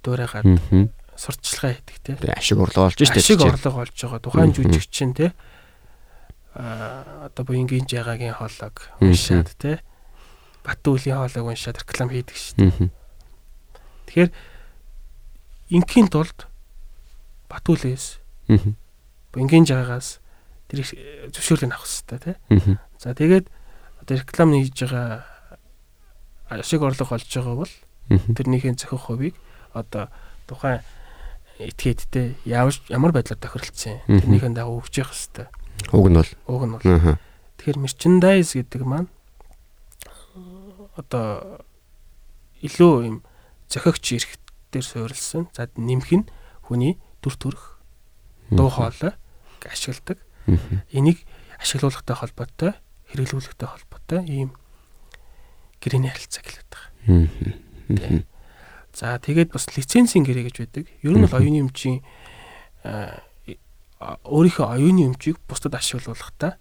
дуурайгаад 0.02 0.46
сурталчилгаа 1.18 1.72
хийдэг 1.74 1.96
те. 2.02 2.32
Ашиг 2.32 2.58
орлого 2.58 2.88
олж 2.88 2.98
штэ. 3.02 3.18
Ашиг 3.18 3.42
орлого 3.42 3.82
олж 3.82 3.94
байгаа. 3.94 4.22
Тухайн 4.22 4.54
жүжигчин 4.54 5.14
те. 5.14 5.34
А 6.54 7.26
одоо 7.26 7.44
буянгийн 7.44 7.86
жагагийн 7.90 8.38
хоолойг 8.38 8.94
уншаад 9.02 9.50
те. 9.58 9.82
Батүлийн 10.62 11.18
хоолойг 11.18 11.46
уншаад 11.58 11.82
реклам 11.82 12.10
хийдэг 12.14 12.36
штэ. 12.38 12.90
Тэгэхээр 14.06 14.30
ингийн 15.74 16.08
тулд 16.08 16.46
Батүлээс 17.48 18.20
буянгийн 19.32 19.66
жагаас 19.66 20.20
тэр 20.68 20.84
зөвшөөрлийг 21.34 21.72
авах 21.72 21.88
хэрэгтэй 21.88 22.18
тий. 22.20 22.78
За 23.00 23.16
тэгээд 23.16 23.50
одоо 24.04 24.14
реклам 24.16 24.54
хийж 24.54 24.76
байгаа 24.86 25.24
ашиг 26.48 26.82
орлого 26.82 27.16
олж 27.16 27.26
байгаа 27.26 27.56
бол 27.58 27.72
тэрнийхээ 28.08 28.76
зохих 28.76 29.08
хувийг 29.08 29.34
одоо 29.72 30.08
тухайн 30.46 30.80
этгээдтэй 31.58 32.38
ямар 32.46 33.12
байдлаар 33.12 33.40
тохиролцсон 33.42 33.98
тэрнийхээ 34.06 34.54
дагуу 34.54 34.78
өгч 34.78 35.02
явах 35.02 35.14
хэрэгтэй. 35.14 35.46
Уг 35.90 36.06
нь 36.06 36.18
бол 36.18 36.32
уг 36.46 36.62
нь 36.64 36.72
бол. 36.78 37.18
Тэгэхээр 37.58 37.78
merchandise 37.82 38.54
гэдэг 38.54 38.82
маань 38.86 39.10
одоо 40.94 41.62
илүү 42.62 42.94
юм 43.06 43.16
зохиогч 43.66 44.06
эрх 44.14 44.30
дээр 44.70 44.86
суурилсан. 44.86 45.50
За 45.54 45.66
нэмэх 45.74 46.10
нь 46.14 46.26
хүний 46.62 46.98
дүр 47.22 47.34
төрх 47.34 47.78
дуу 48.50 48.70
хоолой 48.70 49.14
ашигладаг. 49.66 50.18
Энийг 50.94 51.26
ашиглуулахтай 51.58 52.16
холбоотой, 52.16 52.72
хэрэглүүлэхтэй 53.10 53.68
холбоотой 53.68 54.20
ийм 54.26 54.54
гэрээний 55.82 56.10
харилцаа 56.10 56.42
гэлээд 56.46 56.70
байгаа. 56.70 58.22
За 58.98 59.14
тэгээд 59.22 59.54
бас 59.54 59.70
лицензийн 59.78 60.26
гэрээ 60.26 60.50
гэж 60.50 60.56
байдаг. 60.58 60.90
Ер 61.06 61.14
нь 61.14 61.22
бол 61.22 61.38
оюуны 61.38 61.70
өмчийн 61.70 62.02
өөрийнхөө 64.02 64.66
оюуны 64.74 65.14
өмчийг 65.14 65.38
бусдад 65.46 65.78
ашиглуулахдаа 65.78 66.58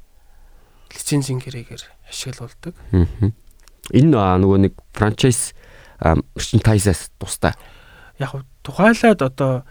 лицензийн 0.94 1.42
гэрээгээр 1.42 1.82
ашиглуулдаг. 2.14 2.78
Энэ 3.90 4.14
нөгөө 4.14 4.60
нэг 4.70 4.78
франчайз 4.94 5.58
мерчендайзаас 5.98 7.10
тусдаа. 7.18 7.58
Яг 8.22 8.46
тухайлаад 8.62 9.26
одоо 9.26 9.66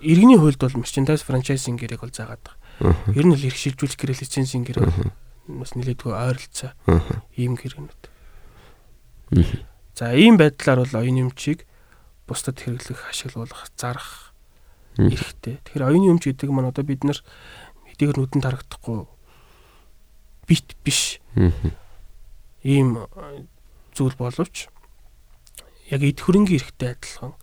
иргэний 0.00 0.40
хуульд 0.40 0.56
бол 0.56 0.80
merchandise 0.80 1.20
franchising 1.20 1.76
гэрээг 1.76 2.00
бол 2.00 2.16
заагаад 2.16 2.40
байгаа. 2.40 2.96
Ер 3.12 3.28
нь 3.28 3.36
л 3.36 3.44
эрх 3.44 3.60
шилжүүлэх 3.60 4.00
гэрээ 4.00 4.24
лицензийн 4.24 4.64
гэрээ 4.64 4.88
бас 5.52 5.76
нэлээдгүй 5.76 6.12
ойролцоо 6.16 6.72
ийм 7.36 7.60
гэрээнүүд. 7.60 8.02
За 10.00 10.16
ийм 10.16 10.40
байдлаар 10.40 10.88
бол 10.88 10.96
оюуны 10.96 11.28
өмчийг 11.28 11.68
бусдад 12.30 12.62
хэрэглэх, 12.62 13.10
ашиглуулах, 13.10 13.66
зарах 13.74 14.30
эрхтэй. 14.94 15.58
Тэгэхээр 15.66 15.86
оюуны 15.90 16.14
өмч 16.14 16.30
гэдэг 16.30 16.50
маань 16.54 16.70
одоо 16.70 16.86
бид 16.86 17.02
нар 17.02 17.18
хэдийгээр 17.90 18.18
нүдэнд 18.22 18.46
харагдахгүй 18.46 19.10
бит 20.46 20.68
биш. 20.86 21.18
Ийм 22.62 23.06
зүйл 23.94 24.14
боловч 24.14 24.70
яг 25.90 26.02
эд 26.06 26.22
хөрөнгийн 26.22 26.62
эрхтэй 26.62 26.94
адилхан 26.94 27.34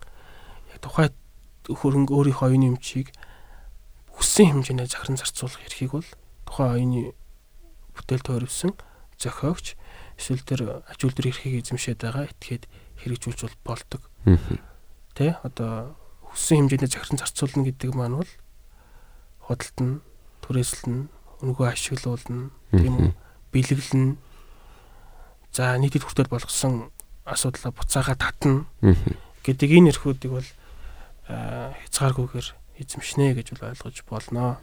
яг 0.72 0.78
тухай 0.80 1.08
хөрөнгө 1.68 2.12
өөрийнхөө 2.16 2.48
оюуны 2.48 2.72
өмчийг 2.76 3.12
хүссэн 4.16 4.64
хэмжээний 4.64 4.88
захиран 4.88 5.20
зарцуулах 5.20 5.64
эрхийг 5.68 5.92
бол 5.92 6.08
тухайн 6.48 6.72
оюуны 6.74 7.02
бүтээл 7.96 8.24
тойрвсон 8.24 8.72
зохиогч 9.20 9.76
эсвэл 10.16 10.42
тэр 10.42 10.60
аж 10.86 11.00
үйлдвэр 11.02 11.30
эрхийг 11.30 11.60
эзэмшээд 11.60 12.02
байгаа 12.02 12.30
этгээд 12.32 12.64
хэрэгжүүлж 13.04 13.56
болдог. 13.62 14.02
Тэ 15.18 15.34
одоо 15.42 15.98
хүссэн 16.30 16.70
хэмжээний 16.70 16.86
захиран 16.86 17.18
зарцуулна 17.18 17.66
гэдэг 17.66 17.90
маань 17.90 18.22
бол 18.22 18.32
худалдана, 19.50 19.98
түрээслэн, 20.46 21.10
өнгөө 21.42 21.66
ашиглуулна, 21.74 22.54
тийм? 22.70 23.18
Бэлэглэн. 23.50 24.14
За 25.50 25.74
нийтэд 25.74 26.06
хүртэл 26.06 26.30
болгосон 26.30 26.94
асуудлаа 27.26 27.74
буцаага 27.74 28.14
татна 28.14 28.62
гэдэг 29.42 29.68
энэ 29.74 29.90
эрхүүдийг 29.90 30.30
бол 30.38 30.48
аа, 31.26 31.74
хязгааргүйгээр 31.90 32.48
эзэмшнэ 32.78 33.34
гэж 33.42 33.58
бол 33.58 33.74
ойлгож 33.74 33.98
болно. 34.06 34.62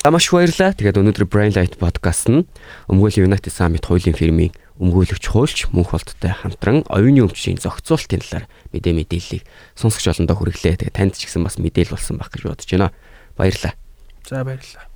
За 0.00 0.08
маш 0.08 0.30
баярлалаа. 0.32 0.72
Тэгээд 0.72 0.96
өнөөдөр 0.96 1.26
Brain 1.28 1.52
Light 1.52 1.76
podcast 1.76 2.30
нь 2.32 2.48
өмгөөллийн 2.88 3.28
United 3.28 3.52
Summit 3.52 3.84
хуулийн 3.84 4.16
фирмийн 4.16 4.54
өмгөөлөгч 4.78 5.24
хуульч 5.26 5.58
мөнх 5.74 5.90
болттой 5.92 6.32
хамтран 6.32 6.86
оюуны 6.86 7.26
өмчийн 7.26 7.58
зохицуултын 7.58 8.22
талаар 8.22 8.46
мэдээ 8.70 8.94
мэдээллийг 8.94 9.42
сонсогч 9.74 10.06
олондоо 10.14 10.38
хүргэлээ. 10.38 10.78
Тэгээд 10.86 10.96
танд 10.96 11.14
ч 11.18 11.26
гэсэн 11.26 11.42
бас 11.42 11.58
мэдээл 11.58 11.94
болсон 11.94 12.16
байх 12.18 12.30
гэж 12.30 12.42
бодож 12.46 12.68
байна. 12.70 12.94
Баярлалаа. 13.34 13.74
За 14.22 14.46
баярлалаа. 14.46 14.86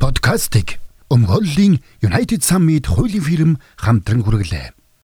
Подкастыг 0.00 0.80
өмгөөллийн 1.08 1.80
United 2.04 2.40
Summit 2.44 2.86
хуулийн 2.86 3.24
фирм 3.24 3.52
хамтран 3.80 4.22
хүргэлээ. 4.22 4.79